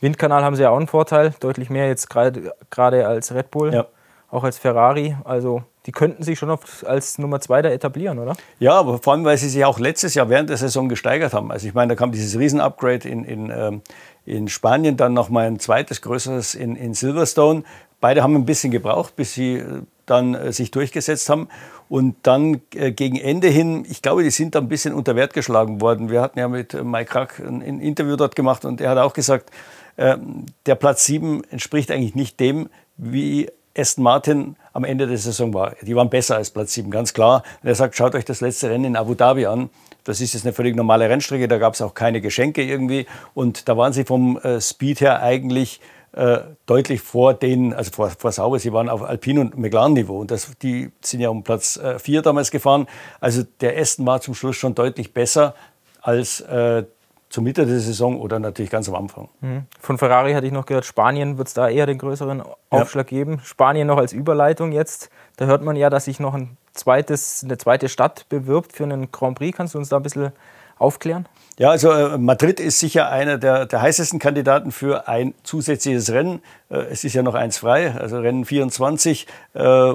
Windkanal 0.00 0.44
haben 0.44 0.56
sie 0.56 0.62
ja 0.62 0.70
auch 0.70 0.76
einen 0.76 0.86
Vorteil, 0.86 1.34
deutlich 1.40 1.70
mehr 1.70 1.86
jetzt 1.88 2.08
gerade 2.10 3.06
als 3.06 3.34
Red 3.34 3.50
Bull, 3.50 3.72
ja. 3.72 3.86
Auch 4.30 4.44
als 4.44 4.58
Ferrari. 4.58 5.16
Also 5.24 5.62
die 5.86 5.92
könnten 5.92 6.22
sich 6.22 6.38
schon 6.38 6.56
als 6.84 7.18
Nummer 7.18 7.40
zwei 7.40 7.62
da 7.62 7.70
etablieren, 7.70 8.18
oder? 8.18 8.36
Ja, 8.58 8.74
aber 8.74 8.98
vor 8.98 9.14
allem, 9.14 9.24
weil 9.24 9.38
sie 9.38 9.48
sich 9.48 9.64
auch 9.64 9.78
letztes 9.78 10.14
Jahr 10.14 10.28
während 10.28 10.50
der 10.50 10.56
Saison 10.56 10.88
gesteigert 10.88 11.32
haben. 11.32 11.50
Also 11.50 11.66
ich 11.66 11.74
meine, 11.74 11.90
da 11.90 11.94
kam 11.96 12.12
dieses 12.12 12.38
Riesen-Upgrade 12.38 13.08
in, 13.08 13.24
in, 13.24 13.50
ähm, 13.50 13.82
in 14.24 14.48
Spanien, 14.48 14.96
dann 14.96 15.14
noch 15.14 15.30
mal 15.30 15.46
ein 15.46 15.58
zweites, 15.58 16.02
größeres 16.02 16.54
in, 16.54 16.76
in 16.76 16.94
Silverstone. 16.94 17.64
Beide 18.00 18.22
haben 18.22 18.34
ein 18.34 18.46
bisschen 18.46 18.70
gebraucht, 18.70 19.16
bis 19.16 19.34
sie 19.34 19.56
äh, 19.56 19.82
dann 20.06 20.34
äh, 20.34 20.52
sich 20.52 20.70
durchgesetzt 20.70 21.28
haben. 21.28 21.48
Und 21.88 22.16
dann 22.22 22.60
äh, 22.74 22.92
gegen 22.92 23.16
Ende 23.16 23.48
hin, 23.48 23.84
ich 23.88 24.02
glaube, 24.02 24.22
die 24.22 24.30
sind 24.30 24.54
da 24.54 24.60
ein 24.60 24.68
bisschen 24.68 24.94
unter 24.94 25.16
Wert 25.16 25.32
geschlagen 25.32 25.80
worden. 25.80 26.10
Wir 26.10 26.20
hatten 26.20 26.38
ja 26.38 26.48
mit 26.48 26.74
äh, 26.74 26.84
Mike 26.84 27.10
Krack 27.10 27.40
ein, 27.40 27.62
ein, 27.62 27.80
Interview 27.80 28.16
dort 28.16 28.36
gemacht 28.36 28.64
und 28.64 28.80
er 28.80 28.90
hat 28.90 28.98
auch 28.98 29.12
gesagt, 29.12 29.50
der 29.96 30.76
Platz 30.76 31.04
7 31.04 31.42
entspricht 31.50 31.90
eigentlich 31.90 32.14
nicht 32.14 32.40
dem, 32.40 32.70
wie 32.96 33.50
Aston 33.80 34.04
Martin 34.04 34.56
am 34.72 34.84
Ende 34.84 35.06
der 35.06 35.18
Saison 35.18 35.54
war. 35.54 35.74
Die 35.82 35.96
waren 35.96 36.10
besser 36.10 36.36
als 36.36 36.50
Platz 36.50 36.74
7, 36.74 36.90
ganz 36.90 37.14
klar. 37.14 37.42
Und 37.62 37.68
er 37.68 37.74
sagt, 37.74 37.96
schaut 37.96 38.14
euch 38.14 38.24
das 38.24 38.40
letzte 38.40 38.70
Rennen 38.70 38.84
in 38.84 38.96
Abu 38.96 39.14
Dhabi 39.14 39.46
an. 39.46 39.70
Das 40.04 40.20
ist 40.20 40.34
jetzt 40.34 40.44
eine 40.44 40.52
völlig 40.52 40.76
normale 40.76 41.08
Rennstrecke, 41.08 41.48
da 41.48 41.58
gab 41.58 41.74
es 41.74 41.82
auch 41.82 41.94
keine 41.94 42.20
Geschenke 42.20 42.62
irgendwie. 42.62 43.06
Und 43.34 43.68
da 43.68 43.76
waren 43.76 43.92
sie 43.92 44.04
vom 44.04 44.38
äh, 44.38 44.60
Speed 44.60 45.00
her 45.00 45.22
eigentlich 45.22 45.80
äh, 46.12 46.38
deutlich 46.66 47.00
vor 47.00 47.34
denen, 47.34 47.72
also 47.72 47.92
vor, 47.92 48.10
vor 48.10 48.32
Sauber, 48.32 48.58
sie 48.58 48.72
waren 48.72 48.88
auf 48.88 49.02
Alpin- 49.02 49.38
und 49.38 49.56
McLaren-Niveau. 49.58 50.18
Und 50.20 50.30
das, 50.30 50.50
die 50.62 50.90
sind 51.02 51.20
ja 51.20 51.28
um 51.28 51.42
Platz 51.42 51.78
4 51.98 52.18
äh, 52.18 52.22
damals 52.22 52.50
gefahren. 52.50 52.86
Also 53.20 53.42
der 53.60 53.78
Aston 53.78 54.06
war 54.06 54.20
zum 54.20 54.34
Schluss 54.34 54.56
schon 54.56 54.74
deutlich 54.74 55.12
besser 55.12 55.54
als 56.02 56.40
äh, 56.40 56.84
zur 57.30 57.44
Mitte 57.44 57.64
der 57.64 57.78
Saison 57.78 58.20
oder 58.20 58.38
natürlich 58.38 58.70
ganz 58.70 58.88
am 58.88 58.96
Anfang. 58.96 59.28
Mhm. 59.40 59.62
Von 59.80 59.98
Ferrari 59.98 60.34
hatte 60.34 60.46
ich 60.46 60.52
noch 60.52 60.66
gehört, 60.66 60.84
Spanien 60.84 61.38
wird 61.38 61.48
es 61.48 61.54
da 61.54 61.68
eher 61.68 61.86
den 61.86 61.96
größeren 61.96 62.42
Aufschlag 62.68 63.10
ja. 63.10 63.18
geben. 63.18 63.40
Spanien 63.44 63.86
noch 63.86 63.98
als 63.98 64.12
Überleitung 64.12 64.72
jetzt. 64.72 65.10
Da 65.36 65.46
hört 65.46 65.62
man 65.62 65.76
ja, 65.76 65.88
dass 65.90 66.04
sich 66.04 66.20
noch 66.20 66.34
ein 66.34 66.56
zweites, 66.72 67.42
eine 67.44 67.56
zweite 67.56 67.88
Stadt 67.88 68.28
bewirbt 68.28 68.72
für 68.72 68.84
einen 68.84 69.12
Grand 69.12 69.38
Prix. 69.38 69.56
Kannst 69.56 69.74
du 69.74 69.78
uns 69.78 69.88
da 69.88 69.96
ein 69.96 70.02
bisschen 70.02 70.32
aufklären? 70.78 71.26
Ja, 71.56 71.70
also 71.70 71.92
äh, 71.92 72.18
Madrid 72.18 72.58
ist 72.58 72.80
sicher 72.80 73.10
einer 73.10 73.38
der, 73.38 73.66
der 73.66 73.80
heißesten 73.80 74.18
Kandidaten 74.18 74.72
für 74.72 75.06
ein 75.08 75.34
zusätzliches 75.44 76.10
Rennen. 76.10 76.42
Äh, 76.68 76.78
es 76.90 77.04
ist 77.04 77.14
ja 77.14 77.22
noch 77.22 77.34
eins 77.34 77.58
frei, 77.58 77.92
also 77.92 78.18
Rennen 78.18 78.44
24. 78.44 79.26
Äh, 79.54 79.94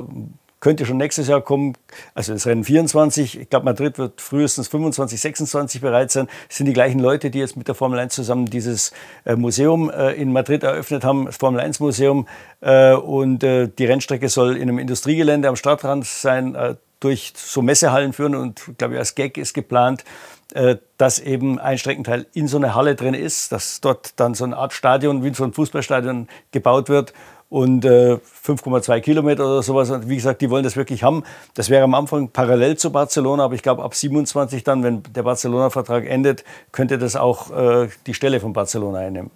könnte 0.65 0.87
schon 0.87 0.97
nächstes 0.97 1.27
Jahr 1.27 1.41
kommen. 1.41 1.73
Also 2.15 2.33
das 2.33 2.47
Rennen 2.47 2.63
24, 2.63 3.39
ich 3.39 3.49
glaube 3.51 3.65
Madrid 3.65 3.99
wird 3.99 4.19
frühestens 4.19 4.67
25, 4.67 5.21
26 5.21 5.79
bereit 5.79 6.09
sein. 6.09 6.27
Es 6.49 6.57
sind 6.57 6.65
die 6.65 6.73
gleichen 6.73 6.97
Leute, 6.97 7.29
die 7.29 7.37
jetzt 7.37 7.55
mit 7.55 7.67
der 7.67 7.75
Formel 7.75 7.99
1 7.99 8.15
zusammen 8.15 8.47
dieses 8.47 8.91
äh, 9.25 9.35
Museum 9.35 9.91
äh, 9.91 10.13
in 10.13 10.33
Madrid 10.33 10.63
eröffnet 10.63 11.03
haben, 11.03 11.27
das 11.27 11.37
Formel 11.37 11.59
1 11.59 11.79
Museum. 11.81 12.27
Äh, 12.61 12.95
und 12.95 13.43
die 13.43 13.85
Rennstrecke 13.85 14.27
soll 14.27 14.55
in 14.55 14.63
einem 14.63 14.79
Industriegelände 14.79 15.49
am 15.49 15.55
Stadtrand 15.55 16.03
sein, 16.07 16.57
durch 16.99 17.33
so 17.35 17.61
Messehallen 17.61 18.13
führen 18.13 18.33
und 18.33 18.71
glaube 18.79 18.95
ich 18.95 18.99
als 18.99 19.13
Gag 19.13 19.37
ist 19.37 19.53
geplant, 19.53 20.03
dass 20.97 21.19
eben 21.19 21.59
ein 21.59 21.77
Streckenteil 21.77 22.25
in 22.33 22.47
so 22.47 22.57
einer 22.57 22.73
Halle 22.73 22.95
drin 22.95 23.13
ist, 23.13 23.51
dass 23.51 23.81
dort 23.81 24.19
dann 24.19 24.33
so 24.33 24.45
eine 24.45 24.57
Art 24.57 24.73
Stadion 24.73 25.23
wie 25.23 25.33
so 25.33 25.43
ein 25.43 25.53
Fußballstadion 25.53 26.27
gebaut 26.51 26.89
wird 26.89 27.13
und 27.55 27.85
äh, 27.85 28.17
5,2 28.45 28.99
Kilometer 28.99 29.45
oder 29.45 29.63
sowas. 29.63 29.89
Und 29.89 30.09
wie 30.09 30.15
gesagt, 30.15 30.41
die 30.41 30.49
wollen 30.49 30.65
das 30.65 30.75
wirklich 30.75 31.03
haben. 31.03 31.23
Das 31.53 31.69
wäre 31.69 31.85
am 31.85 31.93
Anfang 31.93 32.27
parallel 32.27 32.75
zu 32.75 32.91
Barcelona, 32.91 33.45
aber 33.45 33.55
ich 33.55 33.63
glaube 33.63 33.81
ab 33.81 33.95
27 33.95 34.65
dann, 34.65 34.83
wenn 34.83 35.03
der 35.03 35.23
Barcelona-Vertrag 35.23 36.05
endet, 36.05 36.43
könnte 36.73 36.97
das 36.97 37.15
auch 37.15 37.51
äh, 37.51 37.87
die 38.07 38.13
Stelle 38.13 38.41
von 38.41 38.51
Barcelona 38.51 38.99
einnehmen. 38.99 39.31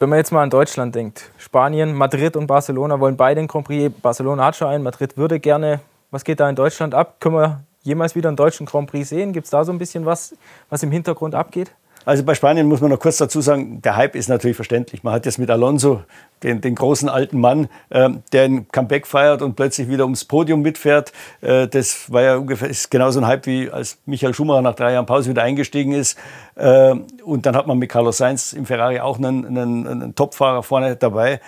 Wenn 0.00 0.08
man 0.08 0.18
jetzt 0.18 0.32
mal 0.32 0.42
an 0.42 0.50
Deutschland 0.50 0.92
denkt, 0.96 1.30
Spanien, 1.38 1.94
Madrid 1.94 2.36
und 2.36 2.48
Barcelona 2.48 2.98
wollen 2.98 3.16
beide 3.16 3.38
einen 3.38 3.46
Grand 3.46 3.68
Prix. 3.68 3.94
Barcelona 4.02 4.46
hat 4.46 4.56
schon 4.56 4.66
einen, 4.66 4.82
Madrid 4.82 5.16
würde 5.16 5.38
gerne. 5.38 5.78
Was 6.10 6.24
geht 6.24 6.40
da 6.40 6.50
in 6.50 6.56
Deutschland 6.56 6.96
ab? 6.96 7.20
Können 7.20 7.36
wir 7.36 7.60
jemals 7.84 8.16
wieder 8.16 8.26
einen 8.28 8.36
deutschen 8.36 8.66
Grand 8.66 8.90
Prix 8.90 9.08
sehen? 9.08 9.32
Gibt 9.32 9.44
es 9.44 9.52
da 9.52 9.64
so 9.64 9.70
ein 9.70 9.78
bisschen 9.78 10.04
was, 10.04 10.34
was 10.68 10.82
im 10.82 10.90
Hintergrund 10.90 11.36
abgeht? 11.36 11.70
Also 12.04 12.24
bei 12.24 12.34
Spanien 12.34 12.66
muss 12.66 12.80
man 12.80 12.90
noch 12.90 13.00
kurz 13.00 13.18
dazu 13.18 13.40
sagen, 13.40 13.82
der 13.82 13.96
Hype 13.96 14.14
ist 14.14 14.28
natürlich 14.28 14.56
verständlich. 14.56 15.02
Man 15.02 15.12
hat 15.12 15.26
jetzt 15.26 15.38
mit 15.38 15.50
Alonso 15.50 16.02
den, 16.42 16.60
den 16.60 16.74
großen 16.74 17.08
alten 17.08 17.38
Mann, 17.40 17.68
äh, 17.90 18.08
der 18.32 18.44
ein 18.44 18.68
Comeback 18.68 19.06
feiert 19.06 19.42
und 19.42 19.56
plötzlich 19.56 19.88
wieder 19.88 20.04
ums 20.04 20.24
Podium 20.24 20.62
mitfährt. 20.62 21.12
Äh, 21.40 21.68
das 21.68 22.10
war 22.10 22.22
ja 22.22 22.36
ungefähr 22.36 22.68
ist 22.68 22.90
genauso 22.90 23.20
ein 23.20 23.26
Hype 23.26 23.46
wie 23.46 23.70
als 23.70 23.98
Michael 24.06 24.34
Schumacher 24.34 24.62
nach 24.62 24.74
drei 24.74 24.92
Jahren 24.92 25.06
Pause 25.06 25.30
wieder 25.30 25.42
eingestiegen 25.42 25.92
ist. 25.92 26.18
Äh, 26.54 26.94
und 27.24 27.46
dann 27.46 27.56
hat 27.56 27.66
man 27.66 27.78
mit 27.78 27.90
Carlos 27.90 28.18
Sainz 28.18 28.52
im 28.52 28.66
Ferrari 28.66 29.00
auch 29.00 29.18
einen, 29.18 29.46
einen, 29.46 29.86
einen 29.86 30.14
Topfahrer 30.14 30.62
vorne 30.62 30.96
dabei. 30.96 31.40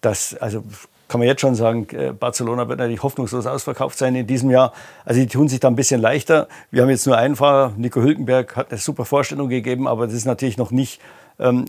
Das, 0.00 0.36
also 0.36 0.62
kann 1.08 1.20
man 1.20 1.28
jetzt 1.28 1.40
schon 1.40 1.54
sagen, 1.54 1.86
äh, 1.90 2.12
Barcelona 2.12 2.68
wird 2.68 2.78
natürlich 2.78 3.02
hoffnungslos 3.02 3.46
ausverkauft 3.46 3.98
sein 3.98 4.14
in 4.14 4.26
diesem 4.26 4.50
Jahr. 4.50 4.72
Also 5.04 5.20
die 5.20 5.26
tun 5.26 5.48
sich 5.48 5.60
da 5.60 5.68
ein 5.68 5.76
bisschen 5.76 6.00
leichter. 6.00 6.48
Wir 6.70 6.82
haben 6.82 6.90
jetzt 6.90 7.06
nur 7.06 7.16
einen 7.16 7.36
Fahrer, 7.36 7.72
Nico 7.76 8.00
Hülkenberg 8.00 8.56
hat 8.56 8.70
eine 8.70 8.78
super 8.78 9.04
Vorstellung 9.04 9.48
gegeben, 9.48 9.86
aber 9.86 10.06
das 10.06 10.14
ist 10.14 10.24
natürlich 10.24 10.56
noch 10.56 10.70
nicht 10.70 11.00
ähm, 11.38 11.66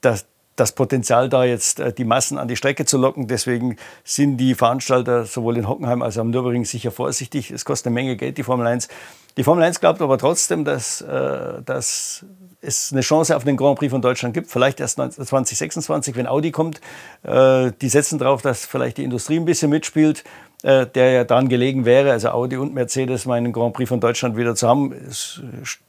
das, 0.00 0.26
das 0.56 0.72
Potenzial 0.72 1.28
da 1.28 1.44
jetzt 1.44 1.80
äh, 1.80 1.92
die 1.92 2.04
Massen 2.04 2.38
an 2.38 2.48
die 2.48 2.56
Strecke 2.56 2.84
zu 2.84 2.98
locken. 2.98 3.28
Deswegen 3.28 3.76
sind 4.04 4.38
die 4.38 4.54
Veranstalter 4.54 5.24
sowohl 5.24 5.56
in 5.58 5.68
Hockenheim 5.68 6.02
als 6.02 6.16
auch 6.16 6.22
am 6.22 6.30
Nürburgring 6.30 6.64
sicher 6.64 6.90
vorsichtig. 6.90 7.50
Es 7.50 7.64
kostet 7.64 7.88
eine 7.88 7.94
Menge 7.94 8.16
Geld, 8.16 8.38
die 8.38 8.42
Formel 8.42 8.66
1. 8.66 8.88
Die 9.36 9.44
Formel 9.44 9.62
1 9.64 9.80
glaubt 9.80 10.00
aber 10.00 10.16
trotzdem, 10.16 10.64
dass, 10.64 11.02
äh, 11.02 11.62
dass 11.64 12.24
es 12.62 12.90
eine 12.90 13.02
Chance 13.02 13.36
auf 13.36 13.44
den 13.44 13.56
Grand 13.56 13.78
Prix 13.78 13.90
von 13.90 14.00
Deutschland 14.00 14.32
gibt. 14.32 14.50
Vielleicht 14.50 14.80
erst 14.80 14.96
2026, 14.96 16.16
wenn 16.16 16.26
Audi 16.26 16.50
kommt. 16.52 16.80
Äh, 17.22 17.72
die 17.80 17.88
setzen 17.88 18.18
darauf, 18.18 18.40
dass 18.40 18.64
vielleicht 18.64 18.96
die 18.96 19.04
Industrie 19.04 19.36
ein 19.36 19.44
bisschen 19.44 19.70
mitspielt, 19.70 20.24
äh, 20.62 20.86
der 20.86 21.12
ja 21.12 21.24
daran 21.24 21.48
gelegen 21.48 21.84
wäre, 21.84 22.12
also 22.12 22.30
Audi 22.30 22.56
und 22.56 22.74
Mercedes 22.74 23.26
mal 23.26 23.34
einen 23.34 23.52
Grand 23.52 23.74
Prix 23.74 23.88
von 23.88 24.00
Deutschland 24.00 24.36
wieder 24.36 24.54
zu 24.54 24.68
haben. 24.68 24.92
Es 24.92 25.40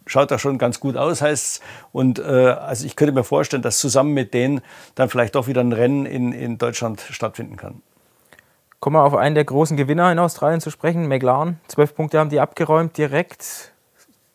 schaut 0.05 0.29
da 0.29 0.37
schon 0.37 0.57
ganz 0.57 0.79
gut 0.79 0.97
aus, 0.97 1.21
heißt 1.21 1.45
es. 1.45 1.61
Und 1.91 2.19
äh, 2.19 2.23
also 2.23 2.85
ich 2.85 2.95
könnte 2.95 3.13
mir 3.13 3.23
vorstellen, 3.23 3.61
dass 3.61 3.79
zusammen 3.79 4.13
mit 4.13 4.33
denen 4.33 4.61
dann 4.95 5.09
vielleicht 5.09 5.35
doch 5.35 5.47
wieder 5.47 5.61
ein 5.61 5.71
Rennen 5.71 6.05
in, 6.05 6.31
in 6.31 6.57
Deutschland 6.57 7.01
stattfinden 7.09 7.57
kann. 7.57 7.81
Kommen 8.79 8.95
wir 8.95 9.03
auf 9.03 9.15
einen 9.15 9.33
der 9.33 9.45
großen 9.45 9.75
Gewinner 9.75 10.11
in 10.11 10.19
Australien 10.19 10.61
zu 10.61 10.69
sprechen, 10.69 11.07
McLaren. 11.07 11.59
Zwölf 11.67 11.95
Punkte 11.95 12.19
haben 12.19 12.29
die 12.29 12.39
abgeräumt 12.39 12.97
direkt. 12.97 13.71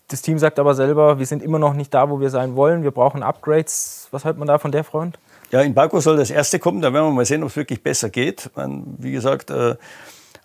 Das 0.08 0.20
Team 0.20 0.38
sagt 0.38 0.58
aber 0.58 0.74
selber, 0.74 1.18
wir 1.18 1.26
sind 1.26 1.42
immer 1.42 1.58
noch 1.58 1.74
nicht 1.74 1.94
da, 1.94 2.10
wo 2.10 2.20
wir 2.20 2.28
sein 2.28 2.56
wollen. 2.56 2.82
Wir 2.82 2.90
brauchen 2.90 3.22
Upgrades. 3.22 4.08
Was 4.10 4.24
hält 4.24 4.38
man 4.38 4.48
da 4.48 4.58
von 4.58 4.72
der 4.72 4.82
Front? 4.82 5.18
Ja, 5.52 5.60
in 5.60 5.74
Baku 5.74 6.00
soll 6.00 6.16
das 6.16 6.30
erste 6.30 6.58
kommen. 6.58 6.82
Da 6.82 6.92
werden 6.92 7.06
wir 7.06 7.12
mal 7.12 7.24
sehen, 7.24 7.42
ob 7.42 7.50
es 7.50 7.56
wirklich 7.56 7.82
besser 7.82 8.10
geht. 8.10 8.50
Wie 8.98 9.12
gesagt, 9.12 9.50
äh, 9.50 9.76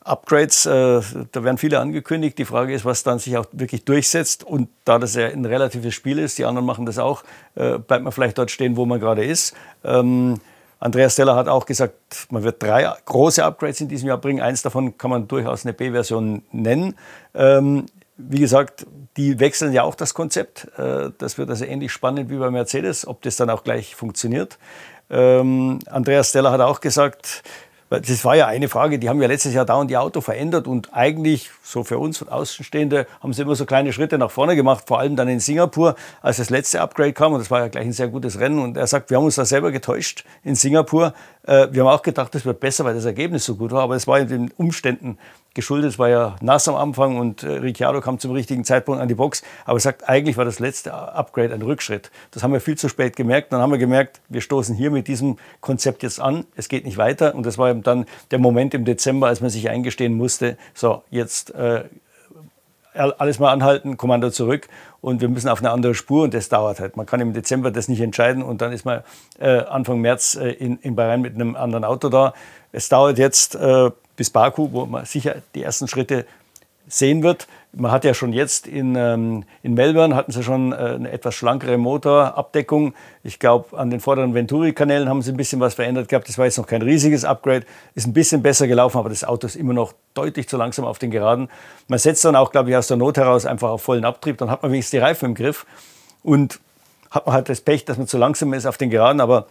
Upgrades, 0.08 0.66
äh, 0.66 1.02
da 1.32 1.44
werden 1.44 1.58
viele 1.58 1.80
angekündigt. 1.80 2.38
Die 2.38 2.46
Frage 2.46 2.74
ist, 2.74 2.86
was 2.86 3.04
dann 3.04 3.20
sich 3.20 3.38
auch 3.38 3.46
wirklich 3.52 3.86
durchsetzt. 3.86 4.44
Und 4.44 4.70
da 4.86 5.00
das 5.00 5.16
ja 5.16 5.28
ein 5.28 5.46
relatives 5.46 5.94
Spiel 5.94 6.20
ist, 6.20 6.38
die 6.38 6.46
anderen 6.46 6.66
machen 6.66 6.86
das 6.86 6.98
auch, 6.98 7.24
äh, 7.56 7.78
bleibt 7.78 8.04
man 8.04 8.12
vielleicht 8.12 8.38
dort 8.38 8.52
stehen, 8.52 8.78
wo 8.78 8.86
man 8.86 9.00
gerade 9.00 9.24
ist. 9.26 9.54
Ähm, 9.84 10.40
Andreas 10.80 11.14
Steller 11.14 11.36
hat 11.36 11.48
auch 11.48 11.66
gesagt, 11.66 12.28
man 12.30 12.44
wird 12.44 12.62
drei 12.62 12.92
große 13.06 13.44
Upgrades 13.44 13.82
in 13.82 13.88
diesem 13.88 14.10
Jahr 14.10 14.18
bringen. 14.18 14.42
Eins 14.42 14.62
davon 14.62 14.98
kann 14.98 15.10
man 15.10 15.28
durchaus 15.28 15.66
eine 15.66 15.74
B-Version 15.74 16.44
nennen. 16.52 16.96
Ähm, 17.34 17.88
wie 18.18 18.40
gesagt, 18.40 18.86
die 19.16 19.40
wechseln 19.40 19.74
ja 19.74 19.84
auch 19.84 19.96
das 19.96 20.14
Konzept. 20.14 20.68
Äh, 20.78 21.12
das 21.18 21.38
wird 21.38 21.50
also 21.50 21.66
ähnlich 21.66 21.92
spannend 21.92 22.30
wie 22.30 22.38
bei 22.38 22.52
Mercedes, 22.52 23.08
ob 23.08 23.22
das 23.24 23.36
dann 23.36 23.50
auch 23.50 23.64
gleich 23.64 23.96
funktioniert. 23.96 24.58
Ähm, 25.10 25.80
Andreas 25.88 26.30
Steller 26.30 26.52
hat 26.52 26.62
auch 26.62 26.82
gesagt, 26.82 27.44
das 27.90 28.26
war 28.26 28.36
ja 28.36 28.48
eine 28.48 28.68
Frage, 28.68 29.00
die 29.00 29.08
haben 29.08 29.22
ja 29.22 29.28
letztes 29.28 29.54
Jahr 29.54 29.66
dauernd 29.66 29.90
die 29.90 29.96
Auto 29.96 30.20
verändert 30.20 30.68
und 30.68 30.94
eigentlich, 30.94 31.52
so 31.64 31.86
für 31.86 31.98
uns 31.98 32.22
Außenstehende, 32.28 33.08
haben 33.22 33.32
sie 33.32 33.44
immer 33.44 33.56
so 33.56 33.66
kleine 33.66 33.94
Schritte 33.94 34.18
nach 34.18 34.32
vorne 34.32 34.58
gemacht, 34.58 34.84
vor 34.88 35.00
allem 35.00 35.16
dann 35.16 35.30
in 35.30 35.40
Singapur, 35.40 35.96
als 36.22 36.38
das 36.38 36.50
letzte 36.50 36.82
Upgrade 36.82 37.14
kam. 37.14 37.34
Und 37.34 37.40
das 37.40 37.50
war 37.50 37.62
ja 37.62 37.68
gleich 37.70 37.86
ein 37.86 37.94
sehr 37.94 38.10
gutes 38.10 38.40
Rennen. 38.40 38.60
Und 38.60 38.76
er 38.76 38.88
sagt, 38.88 39.10
wir 39.10 39.18
haben 39.18 39.24
uns 39.24 39.36
da 39.36 39.46
selber 39.46 39.72
getäuscht 39.72 40.26
in 40.44 40.56
Singapur. 40.56 41.14
Äh, 41.44 41.68
wir 41.72 41.84
haben 41.84 41.94
auch 41.94 42.02
gedacht, 42.02 42.36
das 42.36 42.46
wird 42.46 42.60
besser, 42.60 42.84
weil 42.84 42.94
das 42.94 43.06
Ergebnis 43.06 43.46
so 43.46 43.56
gut 43.56 43.72
war, 43.72 43.84
aber 43.84 43.96
es 43.96 44.06
war 44.06 44.20
in 44.20 44.28
den 44.28 44.52
Umständen 44.58 45.18
geschuldet. 45.58 45.92
Es 45.92 46.00
war 46.00 46.08
ja 46.08 46.38
nass 46.40 46.70
am 46.70 46.76
Anfang 46.76 47.18
und 47.18 47.44
äh, 47.44 47.48
Ricciardo 47.48 48.00
kam 48.00 48.20
zum 48.20 48.32
richtigen 48.32 48.64
Zeitpunkt 48.64 49.02
an 49.02 49.10
die 49.10 49.16
Box. 49.16 49.44
Aber 49.66 49.78
er 49.78 49.82
sagt, 49.82 50.08
eigentlich 50.08 50.38
war 50.38 50.46
das 50.46 50.60
letzte 50.60 50.94
Upgrade 50.94 51.54
ein 51.54 51.62
Rückschritt. 51.62 52.10
Das 52.32 52.44
haben 52.44 52.54
wir 52.54 52.62
viel 52.62 52.78
zu 52.78 52.88
spät 52.88 53.18
gemerkt. 53.18 53.52
Dann 53.52 53.60
haben 53.60 53.72
wir 53.72 53.78
gemerkt, 53.78 54.22
wir 54.30 54.40
stoßen 54.40 54.74
hier 54.74 54.92
mit 54.92 55.10
diesem 55.10 55.38
Konzept 55.60 56.04
jetzt 56.04 56.22
an. 56.22 56.46
Es 56.56 56.70
geht 56.70 56.86
nicht 56.86 56.98
weiter. 56.98 57.36
Und 57.36 57.46
das 57.46 57.58
war 57.58 57.70
eben 57.70 57.84
dann 57.84 58.06
der 58.32 58.40
Moment 58.40 58.74
im 58.74 58.86
Dezember, 58.86 59.28
als 59.28 59.42
man 59.42 59.50
sich 59.50 59.70
eingestehen 59.70 60.16
musste, 60.16 60.58
so, 60.74 61.04
jetzt 61.10 61.54
äh, 61.56 61.84
alles 62.94 63.40
mal 63.40 63.52
anhalten, 63.52 63.98
Kommando 63.98 64.30
zurück 64.30 64.68
und 65.02 65.22
wir 65.22 65.30
müssen 65.30 65.50
auf 65.50 65.60
eine 65.60 65.72
andere 65.72 65.94
Spur 65.94 66.24
und 66.24 66.34
das 66.34 66.50
dauert 66.50 66.80
halt. 66.80 66.98
Man 66.98 67.06
kann 67.06 67.20
im 67.20 67.34
Dezember 67.34 67.72
das 67.72 67.88
nicht 67.88 68.02
entscheiden 68.02 68.42
und 68.42 68.62
dann 68.62 68.72
ist 68.74 68.86
man 68.86 69.04
äh, 69.40 69.60
Anfang 69.60 70.02
März 70.02 70.36
äh, 70.36 70.50
in, 70.50 70.78
in 70.80 70.96
Bahrain 70.96 71.22
mit 71.22 71.36
einem 71.36 71.56
anderen 71.56 71.84
Auto 71.84 72.10
da. 72.10 72.34
Es 72.72 72.90
dauert 72.90 73.18
jetzt 73.18 73.56
äh, 73.56 73.92
bis 74.18 74.30
Baku, 74.30 74.70
wo 74.74 74.86
man 74.86 75.06
sicher 75.06 75.36
die 75.56 75.64
ersten 75.64 75.88
Schritte 75.88 76.26
sehen 76.88 77.22
wird. 77.22 77.48
Man 77.74 77.92
hat 77.92 78.06
ja 78.06 78.14
schon 78.14 78.34
jetzt 78.34 78.66
in, 78.66 78.96
ähm, 78.96 79.44
in 79.62 79.74
Melbourne 79.74 80.16
hatten 80.16 80.32
sie 80.32 80.42
schon 80.42 80.72
äh, 80.72 80.76
eine 80.76 81.12
etwas 81.12 81.36
schlankere 81.36 81.78
Motorabdeckung. 81.78 82.94
Ich 83.24 83.40
glaube, 83.40 83.78
an 83.78 83.90
den 83.90 84.00
vorderen 84.00 84.34
Venturi-Kanälen 84.34 85.10
haben 85.10 85.22
sie 85.22 85.32
ein 85.32 85.38
bisschen 85.38 85.60
was 85.60 85.74
verändert 85.74 86.08
gehabt. 86.08 86.30
Das 86.30 86.38
war 86.38 86.46
jetzt 86.46 86.58
noch 86.58 86.66
kein 86.66 86.82
riesiges 86.82 87.26
Upgrade, 87.26 87.66
ist 87.94 88.08
ein 88.08 88.14
bisschen 88.14 88.42
besser 88.42 88.68
gelaufen, 88.68 88.98
aber 88.98 89.10
das 89.10 89.24
Auto 89.24 89.48
ist 89.48 89.56
immer 89.56 89.74
noch 89.74 89.94
deutlich 90.14 90.48
zu 90.48 90.58
langsam 90.58 90.86
auf 90.86 90.98
den 90.98 91.12
Geraden. 91.12 91.50
Man 91.88 92.00
setzt 92.00 92.24
dann 92.26 92.36
auch, 92.36 92.52
glaube 92.52 92.70
ich, 92.70 92.76
aus 92.76 92.88
der 92.88 92.98
Not 92.98 93.18
heraus 93.18 93.46
einfach 93.46 93.70
auf 93.70 93.82
vollen 93.82 94.06
Abtrieb. 94.06 94.38
Dann 94.38 94.50
hat 94.50 94.64
man 94.64 94.72
wenigstens 94.72 94.92
die 94.92 95.00
Reifen 95.00 95.26
im 95.26 95.36
Griff 95.36 95.66
und 96.24 96.60
hat 97.12 97.26
man 97.26 97.36
halt 97.36 97.50
das 97.50 97.62
Pech, 97.62 97.86
dass 97.86 97.98
man 97.98 98.08
zu 98.08 98.18
langsam 98.18 98.54
ist 98.54 98.66
auf 98.66 98.78
den 98.78 98.90
Geraden, 98.90 99.22
aber 99.22 99.48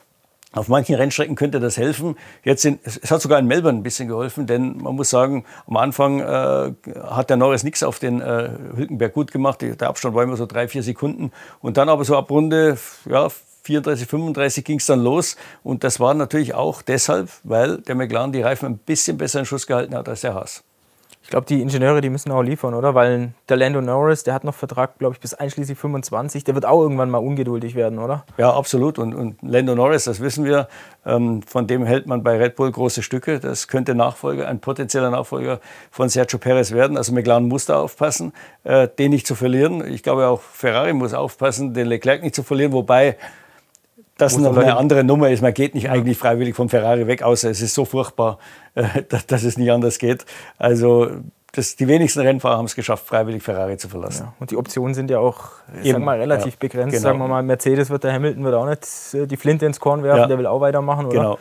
auf 0.52 0.68
manchen 0.68 0.94
Rennstrecken 0.94 1.36
könnte 1.36 1.60
das 1.60 1.76
helfen. 1.76 2.16
Jetzt 2.42 2.62
sind, 2.62 2.80
es 2.84 3.10
hat 3.10 3.20
sogar 3.20 3.38
in 3.38 3.46
Melbourne 3.46 3.78
ein 3.78 3.82
bisschen 3.82 4.08
geholfen, 4.08 4.46
denn 4.46 4.78
man 4.78 4.94
muss 4.94 5.10
sagen, 5.10 5.44
am 5.66 5.76
Anfang 5.76 6.20
äh, 6.20 6.72
hat 7.04 7.30
der 7.30 7.36
Norris 7.36 7.62
nichts 7.62 7.82
auf 7.82 7.98
den 7.98 8.20
äh, 8.20 8.50
Hülkenberg 8.74 9.12
gut 9.12 9.32
gemacht. 9.32 9.60
Der 9.62 9.88
Abstand 9.88 10.14
war 10.14 10.22
immer 10.22 10.36
so 10.36 10.46
drei, 10.46 10.68
vier 10.68 10.82
Sekunden. 10.82 11.32
Und 11.60 11.76
dann 11.76 11.88
aber 11.88 12.04
so 12.04 12.16
ab 12.16 12.30
Runde 12.30 12.78
ja, 13.04 13.28
34, 13.66 14.06
35 14.08 14.64
ging 14.64 14.78
es 14.78 14.86
dann 14.86 15.02
los. 15.02 15.36
Und 15.62 15.84
das 15.84 16.00
war 16.00 16.14
natürlich 16.14 16.54
auch 16.54 16.82
deshalb, 16.82 17.28
weil 17.42 17.78
der 17.78 17.94
McLaren 17.94 18.32
die 18.32 18.42
Reifen 18.42 18.66
ein 18.66 18.78
bisschen 18.78 19.18
besser 19.18 19.40
in 19.40 19.46
Schuss 19.46 19.66
gehalten 19.66 19.94
hat 19.94 20.08
als 20.08 20.22
der 20.22 20.34
Haas. 20.34 20.64
Ich 21.26 21.30
glaube, 21.30 21.44
die 21.44 21.60
Ingenieure, 21.60 22.00
die 22.00 22.08
müssen 22.08 22.30
auch 22.30 22.42
liefern, 22.42 22.72
oder? 22.72 22.94
Weil 22.94 23.32
der 23.48 23.56
Lando 23.56 23.80
Norris, 23.80 24.22
der 24.22 24.32
hat 24.32 24.44
noch 24.44 24.54
Vertrag, 24.54 24.96
glaube 25.00 25.14
ich, 25.14 25.20
bis 25.20 25.34
einschließlich 25.34 25.76
25. 25.76 26.44
Der 26.44 26.54
wird 26.54 26.64
auch 26.64 26.80
irgendwann 26.80 27.10
mal 27.10 27.18
ungeduldig 27.18 27.74
werden, 27.74 27.98
oder? 27.98 28.24
Ja, 28.38 28.54
absolut. 28.54 29.00
Und, 29.00 29.12
und 29.12 29.36
Lando 29.42 29.74
Norris, 29.74 30.04
das 30.04 30.20
wissen 30.20 30.44
wir, 30.44 30.68
ähm, 31.04 31.42
von 31.42 31.66
dem 31.66 31.84
hält 31.84 32.06
man 32.06 32.22
bei 32.22 32.36
Red 32.36 32.54
Bull 32.54 32.70
große 32.70 33.02
Stücke. 33.02 33.40
Das 33.40 33.66
könnte 33.66 33.96
Nachfolger, 33.96 34.46
ein 34.46 34.60
potenzieller 34.60 35.10
Nachfolger 35.10 35.58
von 35.90 36.08
Sergio 36.08 36.38
Perez 36.38 36.70
werden. 36.70 36.96
Also 36.96 37.12
McLaren 37.12 37.48
muss 37.48 37.66
da 37.66 37.80
aufpassen, 37.80 38.32
äh, 38.62 38.86
den 38.86 39.10
nicht 39.10 39.26
zu 39.26 39.34
verlieren. 39.34 39.84
Ich 39.84 40.04
glaube 40.04 40.28
auch 40.28 40.40
Ferrari 40.40 40.92
muss 40.92 41.12
aufpassen, 41.12 41.74
den 41.74 41.88
Leclerc 41.88 42.22
nicht 42.22 42.36
zu 42.36 42.44
verlieren. 42.44 42.70
Wobei 42.70 43.16
das 44.18 44.38
noch 44.38 44.56
eine 44.56 44.76
andere 44.76 45.04
Nummer 45.04 45.30
ist. 45.30 45.42
Man 45.42 45.52
geht 45.52 45.74
nicht 45.74 45.90
eigentlich 45.90 46.16
freiwillig 46.16 46.56
vom 46.56 46.68
Ferrari 46.68 47.06
weg, 47.06 47.22
außer 47.22 47.50
es 47.50 47.60
ist 47.60 47.74
so 47.74 47.84
furchtbar, 47.84 48.38
äh, 48.74 49.02
dass, 49.26 49.42
es 49.42 49.58
nicht 49.58 49.70
anders 49.70 49.98
geht. 49.98 50.24
Also 50.58 51.08
das, 51.52 51.76
die 51.76 51.88
wenigsten 51.88 52.20
Rennfahrer 52.20 52.58
haben 52.58 52.66
es 52.66 52.74
geschafft, 52.74 53.06
freiwillig 53.06 53.42
Ferrari 53.42 53.76
zu 53.76 53.88
verlassen. 53.88 54.24
Ja, 54.24 54.34
und 54.38 54.50
die 54.50 54.56
Optionen 54.56 54.94
sind 54.94 55.10
ja 55.10 55.18
auch 55.18 55.50
Eben, 55.82 56.04
mal, 56.04 56.18
relativ 56.18 56.54
ja, 56.54 56.58
begrenzt. 56.60 56.92
Genau. 56.92 57.02
Sagen 57.02 57.18
wir 57.18 57.28
mal, 57.28 57.42
Mercedes 57.42 57.90
wird 57.90 58.04
der 58.04 58.12
Hamilton 58.12 58.44
wird 58.44 58.54
auch 58.54 58.66
nicht 58.66 58.86
äh, 59.14 59.26
die 59.26 59.36
Flinte 59.36 59.66
ins 59.66 59.80
Korn 59.80 60.02
werfen, 60.02 60.28
der 60.28 60.38
will 60.38 60.46
auch 60.46 60.60
weitermachen, 60.60 61.06
oder? 61.06 61.14
Genau. 61.14 61.38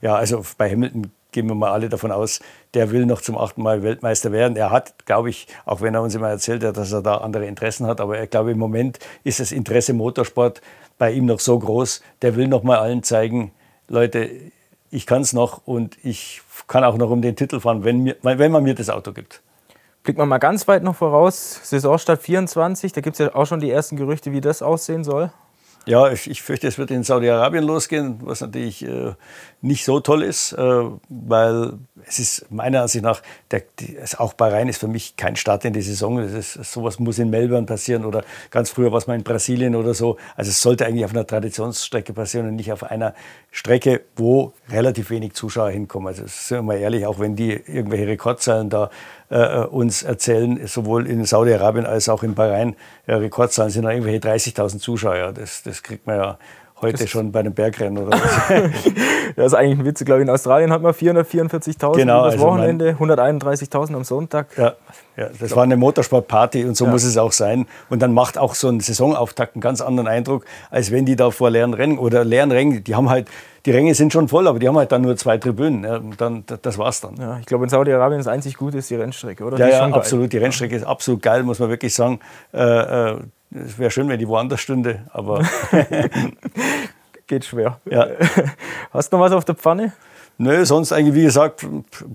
Ja, 0.00 0.14
also 0.16 0.42
bei 0.58 0.70
Hamilton 0.70 1.10
gehen 1.32 1.48
wir 1.48 1.54
mal 1.54 1.70
alle 1.70 1.88
davon 1.88 2.12
aus, 2.12 2.40
der 2.74 2.90
will 2.90 3.04
noch 3.04 3.20
zum 3.20 3.36
achten 3.36 3.62
Mal 3.62 3.82
Weltmeister 3.82 4.32
werden. 4.32 4.56
Er 4.56 4.70
hat, 4.70 5.04
glaube 5.04 5.28
ich, 5.30 5.46
auch 5.64 5.80
wenn 5.80 5.94
er 5.94 6.02
uns 6.02 6.14
immer 6.14 6.30
erzählt 6.30 6.64
hat, 6.64 6.76
dass 6.76 6.92
er 6.92 7.02
da 7.02 7.16
andere 7.18 7.46
Interessen 7.46 7.86
hat, 7.86 8.00
aber 8.00 8.22
ich 8.22 8.30
glaube, 8.30 8.52
im 8.52 8.58
Moment 8.58 8.98
ist 9.22 9.40
das 9.40 9.52
Interesse 9.52 9.92
Motorsport 9.92 10.62
bei 10.98 11.12
ihm 11.12 11.26
noch 11.26 11.40
so 11.40 11.58
groß, 11.58 12.02
der 12.22 12.36
will 12.36 12.48
noch 12.48 12.62
mal 12.62 12.78
allen 12.78 13.02
zeigen, 13.02 13.52
Leute, 13.88 14.30
ich 14.90 15.06
kann 15.06 15.22
es 15.22 15.32
noch 15.32 15.66
und 15.66 15.96
ich 16.04 16.42
kann 16.68 16.84
auch 16.84 16.96
noch 16.96 17.10
um 17.10 17.22
den 17.22 17.36
Titel 17.36 17.60
fahren, 17.60 17.84
wenn, 17.84 18.02
mir, 18.02 18.16
wenn 18.22 18.50
man 18.50 18.62
mir 18.62 18.74
das 18.74 18.90
Auto 18.90 19.12
gibt. 19.12 19.42
Blicken 20.02 20.20
wir 20.20 20.26
mal 20.26 20.38
ganz 20.38 20.66
weit 20.68 20.82
noch 20.82 20.96
voraus. 20.96 21.60
Saisonstart 21.64 22.22
24, 22.22 22.92
da 22.92 23.00
gibt 23.00 23.14
es 23.14 23.18
ja 23.18 23.34
auch 23.34 23.46
schon 23.46 23.60
die 23.60 23.70
ersten 23.70 23.96
Gerüchte, 23.96 24.32
wie 24.32 24.40
das 24.40 24.62
aussehen 24.62 25.04
soll. 25.04 25.30
Ja, 25.88 26.10
ich, 26.10 26.28
ich, 26.28 26.42
fürchte, 26.42 26.66
es 26.66 26.78
wird 26.78 26.90
in 26.90 27.04
Saudi-Arabien 27.04 27.62
losgehen, 27.62 28.18
was 28.22 28.40
natürlich 28.40 28.84
äh, 28.84 29.14
nicht 29.60 29.84
so 29.84 30.00
toll 30.00 30.24
ist, 30.24 30.52
äh, 30.52 30.82
weil 31.08 31.74
es 32.04 32.18
ist 32.18 32.50
meiner 32.50 32.82
Ansicht 32.82 33.04
nach, 33.04 33.22
der, 33.52 33.62
die, 33.78 33.96
auch 34.18 34.32
Bahrain 34.32 34.68
ist 34.68 34.78
für 34.78 34.88
mich 34.88 35.16
kein 35.16 35.36
Start 35.36 35.64
in 35.64 35.72
die 35.72 35.82
Saison. 35.82 36.16
Das 36.16 36.32
ist, 36.32 36.72
sowas 36.72 36.98
muss 36.98 37.20
in 37.20 37.30
Melbourne 37.30 37.66
passieren 37.66 38.04
oder 38.04 38.24
ganz 38.50 38.70
früher 38.70 38.90
was 38.90 39.06
mal 39.06 39.14
in 39.14 39.22
Brasilien 39.22 39.76
oder 39.76 39.94
so. 39.94 40.16
Also 40.34 40.50
es 40.50 40.60
sollte 40.60 40.86
eigentlich 40.86 41.04
auf 41.04 41.12
einer 41.12 41.24
Traditionsstrecke 41.24 42.12
passieren 42.12 42.48
und 42.48 42.56
nicht 42.56 42.72
auf 42.72 42.82
einer 42.82 43.14
Strecke, 43.56 44.02
wo 44.16 44.52
relativ 44.68 45.08
wenig 45.08 45.32
Zuschauer 45.32 45.70
hinkommen. 45.70 46.08
Also 46.08 46.24
sind 46.26 46.58
wir 46.58 46.62
mal 46.62 46.76
ehrlich, 46.76 47.06
auch 47.06 47.18
wenn 47.18 47.36
die 47.36 47.52
irgendwelche 47.52 48.06
Rekordzahlen 48.06 48.68
da 48.68 48.90
äh, 49.30 49.60
uns 49.60 50.02
erzählen, 50.02 50.66
sowohl 50.66 51.06
in 51.06 51.24
Saudi-Arabien 51.24 51.86
als 51.86 52.10
auch 52.10 52.22
in 52.22 52.34
Bahrain, 52.34 52.76
ja, 53.06 53.16
Rekordzahlen 53.16 53.70
sind 53.70 53.84
da 53.84 53.92
irgendwelche 53.92 54.18
30.000 54.18 54.78
Zuschauer. 54.78 55.32
Das, 55.32 55.62
das 55.62 55.82
kriegt 55.82 56.06
man 56.06 56.16
ja 56.16 56.38
heute 56.86 56.98
das 56.98 57.10
schon 57.10 57.32
bei 57.32 57.40
einem 57.40 57.54
Bergrennen 57.54 57.98
oder 57.98 58.18
was. 58.18 58.48
das 59.36 59.46
ist 59.46 59.54
eigentlich 59.54 59.78
ein 59.78 59.84
Witz. 59.84 60.00
Ich 60.00 60.06
glaube, 60.06 60.22
in 60.22 60.30
Australien 60.30 60.72
hat 60.72 60.82
man 60.82 60.92
444.000 60.92 61.96
genau, 61.96 62.24
das 62.24 62.34
also 62.34 62.46
Wochenende, 62.46 62.96
131.000 62.98 63.94
am 63.94 64.04
Sonntag. 64.04 64.48
Ja, 64.56 64.74
ja 65.16 65.28
das 65.38 65.54
war 65.54 65.64
eine 65.64 65.76
Motorsportparty 65.76 66.64
und 66.64 66.76
so 66.76 66.84
ja. 66.84 66.90
muss 66.90 67.04
es 67.04 67.16
auch 67.16 67.32
sein. 67.32 67.66
Und 67.90 68.02
dann 68.02 68.12
macht 68.12 68.38
auch 68.38 68.54
so 68.54 68.68
ein 68.68 68.80
Saisonauftakt 68.80 69.56
einen 69.56 69.60
ganz 69.60 69.80
anderen 69.80 70.08
Eindruck, 70.08 70.44
als 70.70 70.90
wenn 70.90 71.04
die 71.06 71.16
da 71.16 71.30
vor 71.30 71.50
leeren 71.50 71.74
Rennen 71.74 71.98
oder 71.98 72.24
leeren 72.24 72.50
Rängen, 72.52 72.84
die 72.84 72.94
haben 72.94 73.10
halt, 73.10 73.28
die 73.66 73.72
Ränge 73.72 73.94
sind 73.94 74.12
schon 74.12 74.28
voll, 74.28 74.46
aber 74.46 74.58
die 74.58 74.68
haben 74.68 74.76
halt 74.76 74.92
dann 74.92 75.02
nur 75.02 75.16
zwei 75.16 75.38
Tribünen. 75.38 75.82
Ja, 75.84 76.00
dann, 76.16 76.44
das 76.62 76.78
war's 76.78 77.00
dann. 77.00 77.16
Ja, 77.16 77.38
ich 77.38 77.46
glaube, 77.46 77.64
in 77.64 77.70
Saudi-Arabien 77.70 78.20
das 78.20 78.28
einzig 78.28 78.56
Gute 78.56 78.78
ist 78.78 78.88
die 78.90 78.94
Rennstrecke, 78.94 79.44
oder? 79.44 79.58
Ja, 79.58 79.68
ja 79.68 79.86
absolut. 79.92 80.32
Die 80.32 80.38
Rennstrecke 80.38 80.76
ist 80.76 80.84
absolut 80.84 81.20
geil, 81.20 81.42
muss 81.42 81.58
man 81.58 81.68
wirklich 81.68 81.92
sagen. 81.92 82.20
Äh, 82.54 82.60
äh, 82.62 83.16
es 83.50 83.78
wäre 83.78 83.90
schön, 83.90 84.08
wenn 84.08 84.18
die 84.18 84.28
woanders 84.28 84.60
stünde, 84.60 85.06
aber. 85.12 85.46
Geht 87.26 87.44
schwer. 87.44 87.80
Ja. 87.90 88.06
Hast 88.92 89.12
du 89.12 89.16
noch 89.16 89.24
was 89.24 89.32
auf 89.32 89.44
der 89.44 89.56
Pfanne? 89.56 89.92
Nö, 90.38 90.64
sonst 90.64 90.92
eigentlich, 90.92 91.14
wie 91.14 91.22
gesagt, 91.22 91.66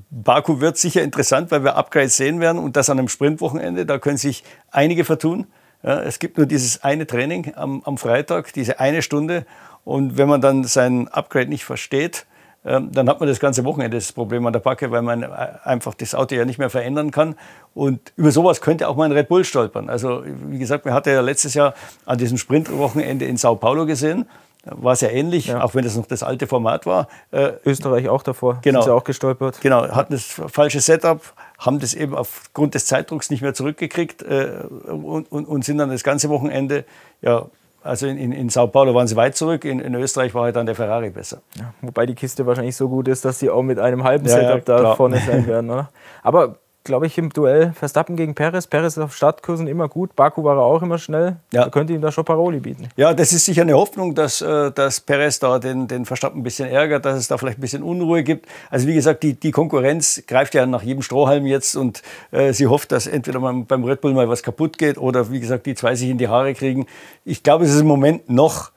Baku 0.09 0.59
wird 0.59 0.77
sicher 0.77 1.01
interessant, 1.01 1.49
weil 1.51 1.63
wir 1.63 1.75
Upgrades 1.75 2.15
sehen 2.15 2.39
werden 2.39 2.59
und 2.59 2.77
das 2.77 2.89
an 2.89 2.99
einem 2.99 3.07
Sprintwochenende. 3.07 3.85
Da 3.85 3.97
können 3.97 4.17
sich 4.17 4.43
einige 4.69 5.03
vertun. 5.03 5.47
Ja, 5.83 6.01
es 6.01 6.19
gibt 6.19 6.37
nur 6.37 6.45
dieses 6.45 6.83
eine 6.83 7.07
Training 7.07 7.53
am, 7.55 7.81
am 7.83 7.97
Freitag, 7.97 8.53
diese 8.53 8.79
eine 8.79 9.01
Stunde. 9.01 9.45
Und 9.83 10.17
wenn 10.17 10.29
man 10.29 10.39
dann 10.39 10.63
sein 10.63 11.07
Upgrade 11.07 11.49
nicht 11.49 11.65
versteht, 11.65 12.27
dann 12.63 13.09
hat 13.09 13.19
man 13.19 13.27
das 13.27 13.39
ganze 13.39 13.63
Wochenende 13.65 13.97
das 13.97 14.11
Problem 14.11 14.45
an 14.45 14.53
der 14.53 14.59
Backe, 14.59 14.91
weil 14.91 15.01
man 15.01 15.23
äh, 15.23 15.27
einfach 15.63 15.95
das 15.95 16.13
Auto 16.13 16.35
ja 16.35 16.45
nicht 16.45 16.59
mehr 16.59 16.69
verändern 16.69 17.09
kann. 17.09 17.35
Und 17.73 18.13
über 18.17 18.31
sowas 18.31 18.61
könnte 18.61 18.87
auch 18.87 18.95
mal 18.95 19.05
ein 19.05 19.11
Red 19.13 19.29
Bull 19.29 19.43
stolpern. 19.43 19.89
Also 19.89 20.23
wie 20.25 20.59
gesagt, 20.59 20.85
man 20.85 20.93
hatte 20.93 21.11
ja 21.11 21.21
letztes 21.21 21.55
Jahr 21.55 21.73
an 22.05 22.17
diesem 22.17 22.37
Sprintwochenende 22.37 23.25
in 23.25 23.37
Sao 23.37 23.55
Paulo 23.55 23.85
gesehen, 23.85 24.27
war 24.63 24.93
es 24.93 25.01
ja 25.01 25.09
ähnlich, 25.09 25.47
ja. 25.47 25.63
auch 25.63 25.73
wenn 25.73 25.83
das 25.83 25.95
noch 25.95 26.05
das 26.05 26.21
alte 26.21 26.45
Format 26.45 26.85
war. 26.85 27.07
Äh, 27.31 27.53
Österreich 27.65 28.09
auch 28.09 28.21
davor, 28.21 28.59
genau, 28.61 28.81
sind 28.81 28.91
sie 28.91 28.93
auch 28.93 29.03
gestolpert. 29.03 29.59
Genau, 29.61 29.87
hatten 29.87 30.13
das 30.13 30.23
falsche 30.23 30.81
Setup, 30.81 31.19
haben 31.57 31.79
das 31.79 31.95
eben 31.95 32.13
aufgrund 32.13 32.75
des 32.75 32.85
Zeitdrucks 32.85 33.31
nicht 33.31 33.41
mehr 33.41 33.55
zurückgekriegt 33.55 34.21
äh, 34.21 34.51
und, 34.87 35.31
und, 35.31 35.45
und, 35.45 35.65
sind 35.65 35.79
dann 35.79 35.89
das 35.89 36.03
ganze 36.03 36.29
Wochenende 36.29 36.85
ja, 37.23 37.47
also 37.83 38.07
in, 38.07 38.17
in, 38.17 38.31
in 38.31 38.49
Sao 38.49 38.67
Paulo 38.67 38.93
waren 38.93 39.07
sie 39.07 39.15
weit 39.15 39.35
zurück, 39.35 39.65
in, 39.65 39.79
in 39.79 39.95
Österreich 39.95 40.33
war 40.33 40.43
halt 40.43 40.55
dann 40.55 40.65
der 40.65 40.75
Ferrari 40.75 41.09
besser. 41.09 41.41
Ja, 41.57 41.73
wobei 41.81 42.05
die 42.05 42.15
Kiste 42.15 42.45
wahrscheinlich 42.45 42.75
so 42.75 42.87
gut 42.87 43.07
ist, 43.07 43.25
dass 43.25 43.39
sie 43.39 43.49
auch 43.49 43.63
mit 43.63 43.79
einem 43.79 44.03
halben 44.03 44.25
ja, 44.27 44.35
Setup 44.35 44.67
ja, 44.67 44.81
da 44.83 44.95
vorne 44.95 45.19
sein 45.19 45.47
werden. 45.47 45.69
Oder? 45.69 45.89
Aber 46.21 46.57
glaube 46.83 47.07
ich, 47.07 47.17
im 47.17 47.29
Duell 47.29 47.73
Verstappen 47.73 48.15
gegen 48.15 48.35
Perez. 48.35 48.67
Perez 48.67 48.97
ist 48.97 49.03
auf 49.03 49.15
Startkursen 49.15 49.67
immer 49.67 49.87
gut. 49.87 50.15
Baku 50.15 50.43
war 50.43 50.57
er 50.57 50.63
auch 50.63 50.81
immer 50.81 50.97
schnell. 50.97 51.37
Ja. 51.53 51.65
Da 51.65 51.69
könnte 51.69 51.93
ihm 51.93 52.01
da 52.01 52.11
schon 52.11 52.25
Paroli 52.25 52.59
bieten. 52.59 52.89
Ja, 52.95 53.13
das 53.13 53.33
ist 53.33 53.45
sicher 53.45 53.61
eine 53.61 53.73
Hoffnung, 53.73 54.15
dass, 54.15 54.41
äh, 54.41 54.71
dass 54.71 54.99
Perez 54.99 55.39
da 55.39 55.59
den, 55.59 55.87
den 55.87 56.05
Verstappen 56.05 56.41
ein 56.41 56.43
bisschen 56.43 56.69
ärgert, 56.69 57.05
dass 57.05 57.17
es 57.17 57.27
da 57.27 57.37
vielleicht 57.37 57.59
ein 57.59 57.61
bisschen 57.61 57.83
Unruhe 57.83 58.23
gibt. 58.23 58.47
Also 58.69 58.87
wie 58.87 58.93
gesagt, 58.93 59.23
die, 59.23 59.33
die 59.33 59.51
Konkurrenz 59.51 60.23
greift 60.27 60.53
ja 60.53 60.65
nach 60.65 60.83
jedem 60.83 61.01
Strohhalm 61.01 61.45
jetzt 61.45 61.75
und 61.75 62.01
äh, 62.31 62.53
sie 62.53 62.67
hofft, 62.67 62.91
dass 62.91 63.07
entweder 63.07 63.39
beim 63.39 63.83
Red 63.83 64.01
Bull 64.01 64.13
mal 64.13 64.29
was 64.29 64.43
kaputt 64.43 64.77
geht 64.77 64.97
oder 64.97 65.31
wie 65.31 65.39
gesagt, 65.39 65.65
die 65.65 65.75
zwei 65.75 65.95
sich 65.95 66.09
in 66.09 66.17
die 66.17 66.27
Haare 66.27 66.53
kriegen. 66.53 66.87
Ich 67.25 67.43
glaube, 67.43 67.65
es 67.65 67.71
ist 67.71 67.81
im 67.81 67.87
Moment 67.87 68.29
noch 68.29 68.71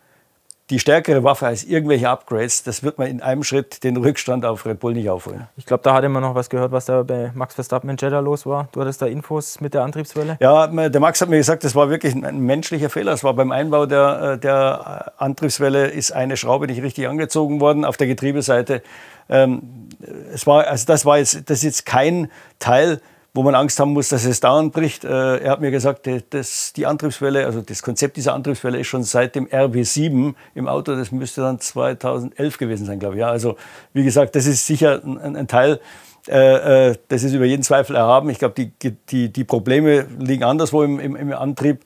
die 0.70 0.79
stärkere 0.79 1.22
Waffe 1.22 1.46
als 1.46 1.64
irgendwelche 1.64 2.09
Upgrades, 2.09 2.62
das 2.62 2.83
wird 2.83 2.96
man 2.96 3.09
in 3.09 3.20
einem 3.20 3.44
Schritt 3.44 3.85
den 3.85 3.98
Rückstand 3.98 4.46
auf 4.46 4.64
Red 4.64 4.81
Bull 4.81 4.94
nicht 4.94 5.11
aufholen. 5.11 5.46
Ich 5.59 5.66
glaube, 5.66 5.83
da 5.83 5.92
hatte 5.92 6.09
man 6.09 6.22
noch 6.22 6.35
was 6.35 6.48
gehört, 6.48 6.72
was 6.72 6.87
da 6.87 7.03
bei 7.03 7.31
Max 7.35 7.55
Verstappen 7.55 7.90
in 7.90 7.98
Jeddah 7.98 8.20
los 8.20 8.46
war. 8.46 8.68
Du 8.72 8.81
hattest 8.81 9.03
da 9.03 9.07
Infos 9.07 9.61
mit 9.61 9.74
der 9.74 9.83
Antriebswelle? 9.83 10.38
Ja, 10.40 10.66
der 10.66 11.00
Max 11.00 11.20
hat 11.20 11.29
mir 11.29 11.37
gesagt, 11.37 11.64
das 11.64 11.74
war 11.74 11.90
wirklich 11.90 12.14
ein 12.14 12.40
menschlicher 12.40 12.88
Fehler. 12.88 13.12
Es 13.12 13.22
war 13.22 13.35
beim 13.35 13.53
Einbau 13.53 13.85
der, 13.85 14.33
äh, 14.35 14.38
der 14.38 15.12
Antriebswelle 15.18 15.88
ist 15.88 16.12
eine 16.12 16.38
Schraube 16.38 16.66
nicht 16.66 16.83
richtig 16.83 17.09
angezogen 17.09 17.61
worden 17.61 17.85
auf 17.85 17.98
der 17.98 18.07
Getriebeseite. 18.07 18.83
Ähm, 19.29 19.88
es 20.33 20.46
war, 20.46 20.66
also 20.66 20.87
das 20.87 21.05
war 21.05 21.18
jetzt, 21.18 21.50
das 21.50 21.59
ist 21.59 21.64
jetzt 21.64 21.87
kein 21.87 22.31
Teil 22.59 23.03
wo 23.35 23.42
man 23.42 23.57
Angst 23.57 23.81
haben 23.81 23.92
muss, 23.92 24.09
dass 24.09 24.25
es 24.25 24.38
dauernd 24.38 24.73
bricht. 24.73 25.05
Äh, 25.05 25.38
er 25.38 25.51
hat 25.51 25.61
mir 25.61 25.73
gesagt, 25.73 26.09
dass 26.31 26.73
die 26.73 26.87
Antriebswelle, 26.87 27.44
also 27.44 27.61
das 27.61 27.83
Konzept 27.83 28.16
dieser 28.16 28.33
Antriebswelle 28.33 28.79
ist 28.79 28.87
schon 28.87 29.03
seit 29.03 29.35
dem 29.35 29.49
RB7 29.49 30.35
im 30.55 30.68
Auto. 30.68 30.94
Das 30.94 31.11
müsste 31.11 31.40
dann 31.40 31.59
2011 31.59 32.59
gewesen 32.59 32.87
sein, 32.87 33.01
glaube 33.01 33.16
ich. 33.16 33.20
Ja, 33.20 33.31
also 33.31 33.57
wie 33.92 34.05
gesagt, 34.05 34.37
das 34.37 34.47
ist 34.47 34.64
sicher 34.64 35.03
ein, 35.05 35.37
ein 35.37 35.49
Teil, 35.49 35.81
äh, 36.29 36.90
äh, 36.90 36.97
das 37.09 37.23
ist 37.25 37.35
über 37.35 37.44
jeden 37.44 37.62
Zweifel 37.62 37.97
erhaben. 37.97 38.31
Ich 38.31 38.38
glaube, 38.38 38.55
die, 38.55 38.73
die, 39.11 39.33
die 39.33 39.44
Probleme 39.44 40.07
liegen 40.18 40.44
anderswo 40.44 40.83
im, 40.83 41.01
im, 41.01 41.16
im 41.16 41.33
Antrieb. 41.33 41.81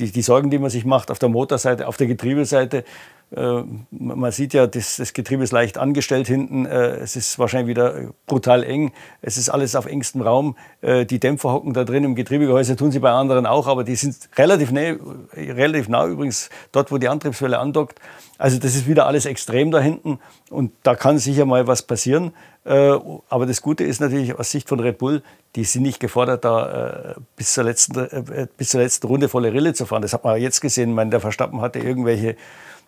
Die, 0.00 0.10
die 0.10 0.22
Sorgen, 0.22 0.50
die 0.50 0.58
man 0.58 0.70
sich 0.70 0.84
macht 0.84 1.12
auf 1.12 1.20
der 1.20 1.28
Motorseite, 1.28 1.86
auf 1.86 1.96
der 1.96 2.08
Getriebeseite, 2.08 2.82
man 3.30 4.30
sieht 4.30 4.54
ja, 4.54 4.66
das, 4.66 4.96
das, 4.96 5.12
Getriebe 5.12 5.42
ist 5.42 5.52
leicht 5.52 5.76
angestellt 5.76 6.28
hinten. 6.28 6.66
Äh, 6.66 6.96
es 6.96 7.16
ist 7.16 7.38
wahrscheinlich 7.38 7.68
wieder 7.68 8.12
brutal 8.26 8.62
eng. 8.62 8.92
Es 9.22 9.38
ist 9.38 9.48
alles 9.48 9.74
auf 9.74 9.86
engstem 9.86 10.22
Raum. 10.22 10.56
Äh, 10.82 11.04
die 11.04 11.18
Dämpfer 11.18 11.52
hocken 11.52 11.72
da 11.72 11.84
drin 11.84 12.04
im 12.04 12.14
Getriebegehäuse, 12.14 12.76
tun 12.76 12.92
sie 12.92 13.00
bei 13.00 13.10
anderen 13.10 13.46
auch, 13.46 13.66
aber 13.66 13.82
die 13.82 13.96
sind 13.96 14.16
relativ, 14.36 14.70
nah, 14.70 14.94
relativ 15.34 15.88
nah 15.88 16.06
übrigens 16.06 16.48
dort, 16.70 16.92
wo 16.92 16.98
die 16.98 17.08
Antriebswelle 17.08 17.58
andockt. 17.58 17.98
Also 18.38 18.58
das 18.58 18.76
ist 18.76 18.86
wieder 18.86 19.06
alles 19.06 19.26
extrem 19.26 19.70
da 19.70 19.80
hinten 19.80 20.18
und 20.50 20.72
da 20.82 20.94
kann 20.94 21.18
sicher 21.18 21.44
mal 21.44 21.66
was 21.66 21.82
passieren. 21.82 22.32
Aber 22.64 23.46
das 23.46 23.60
Gute 23.60 23.84
ist 23.84 24.00
natürlich 24.00 24.36
aus 24.38 24.50
Sicht 24.50 24.68
von 24.68 24.80
Red 24.80 24.98
Bull, 24.98 25.22
die 25.54 25.64
sind 25.64 25.82
nicht 25.82 26.00
gefordert, 26.00 26.44
da 26.44 27.14
bis 27.36 27.52
zur 27.54 27.64
letzten, 27.64 28.08
bis 28.56 28.70
zur 28.70 28.80
letzten 28.80 29.06
Runde 29.06 29.28
volle 29.28 29.52
Rille 29.52 29.72
zu 29.72 29.86
fahren. 29.86 30.02
Das 30.02 30.14
hat 30.14 30.24
man 30.24 30.40
jetzt 30.40 30.60
gesehen. 30.60 30.90
Ich 30.90 30.96
meine, 30.96 31.10
der 31.10 31.20
Verstappen 31.20 31.60
hatte 31.60 31.78
irgendwelche 31.78 32.36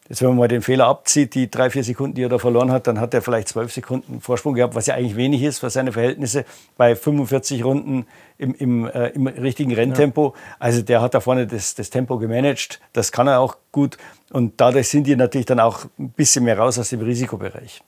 Jetzt, 0.08 0.22
wenn 0.22 0.28
man 0.28 0.36
mal 0.38 0.48
den 0.48 0.62
Fehler 0.62 0.86
abzieht, 0.86 1.34
die 1.34 1.50
drei, 1.50 1.68
vier 1.68 1.82
Sekunden, 1.82 2.14
die 2.14 2.22
er 2.22 2.28
da 2.28 2.38
verloren 2.38 2.70
hat, 2.70 2.86
dann 2.86 3.00
hat 3.00 3.12
er 3.12 3.22
vielleicht 3.22 3.48
zwölf 3.48 3.72
Sekunden 3.72 4.20
Vorsprung 4.20 4.54
gehabt, 4.54 4.74
was 4.74 4.86
ja 4.86 4.94
eigentlich 4.94 5.16
wenig 5.16 5.42
ist 5.42 5.58
für 5.58 5.70
seine 5.70 5.92
Verhältnisse 5.92 6.44
bei 6.76 6.94
45 6.94 7.64
Runden 7.64 8.06
im, 8.38 8.54
im, 8.54 8.86
äh, 8.86 9.08
im 9.08 9.26
richtigen 9.26 9.74
Renntempo. 9.74 10.34
Ja. 10.36 10.56
Also 10.60 10.82
der 10.82 11.02
hat 11.02 11.14
da 11.14 11.20
vorne 11.20 11.46
das, 11.46 11.74
das 11.74 11.90
Tempo 11.90 12.18
gemanagt, 12.18 12.80
das 12.92 13.10
kann 13.10 13.26
er 13.26 13.40
auch 13.40 13.56
gut. 13.72 13.98
Und 14.30 14.60
dadurch 14.60 14.88
sind 14.88 15.06
die 15.06 15.16
natürlich 15.16 15.46
dann 15.46 15.60
auch 15.60 15.86
ein 15.98 16.10
bisschen 16.10 16.44
mehr 16.44 16.58
raus 16.58 16.78
aus 16.78 16.90
dem 16.90 17.00
Risikobereich. 17.00 17.82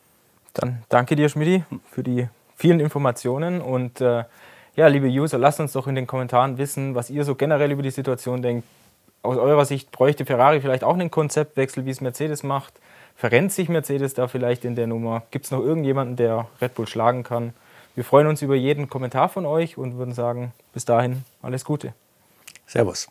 Dann 0.55 0.83
danke 0.89 1.15
dir, 1.15 1.29
Schmidi, 1.29 1.63
für 1.91 2.03
die 2.03 2.29
vielen 2.57 2.81
Informationen 2.81 3.61
und 3.61 4.01
äh, 4.01 4.25
ja, 4.75 4.87
liebe 4.87 5.09
User, 5.09 5.39
lasst 5.39 5.61
uns 5.61 5.73
doch 5.73 5.87
in 5.87 5.95
den 5.95 6.07
Kommentaren 6.07 6.59
wissen, 6.59 6.95
was 6.95 7.11
ihr 7.11 7.25
so 7.25 7.35
generell 7.35 7.71
über 7.71 7.83
die 7.83 7.91
Situation 7.91 8.43
denkt 8.43 8.65
aus 9.23 9.37
eurer 9.37 9.65
Sicht 9.65 9.91
bräuchte 9.91 10.25
Ferrari 10.25 10.61
vielleicht 10.61 10.85
auch 10.85 10.95
einen 10.95 11.11
Konzeptwechsel, 11.11 11.85
wie 11.87 11.91
es 11.91 12.01
Mercedes 12.01 12.43
macht? 12.43 12.75
Verrennt 13.17 13.53
sich 13.53 13.69
Mercedes 13.69 14.15
da 14.15 14.29
vielleicht 14.29 14.65
in 14.65 14.77
der 14.77 14.87
Nummer? 14.87 15.25
Gibt 15.31 15.47
es 15.47 15.51
noch 15.51 15.61
irgendjemanden, 15.61 16.17
der 16.17 16.47
Red 16.61 16.75
Bull 16.75 16.87
schlagen 16.87 17.25
kann? 17.25 17.53
Wir 17.95 18.05
freuen 18.05 18.29
uns 18.29 18.43
über 18.43 18.55
jeden 18.55 18.89
Kommentar 18.89 19.29
von 19.29 19.45
euch 19.45 19.77
und 19.77 19.99
würden 19.99 20.15
sagen, 20.15 20.53
bis 20.73 20.85
dahin 20.85 21.25
alles 21.43 21.65
Gute. 21.65 21.95
Servus. 22.65 23.09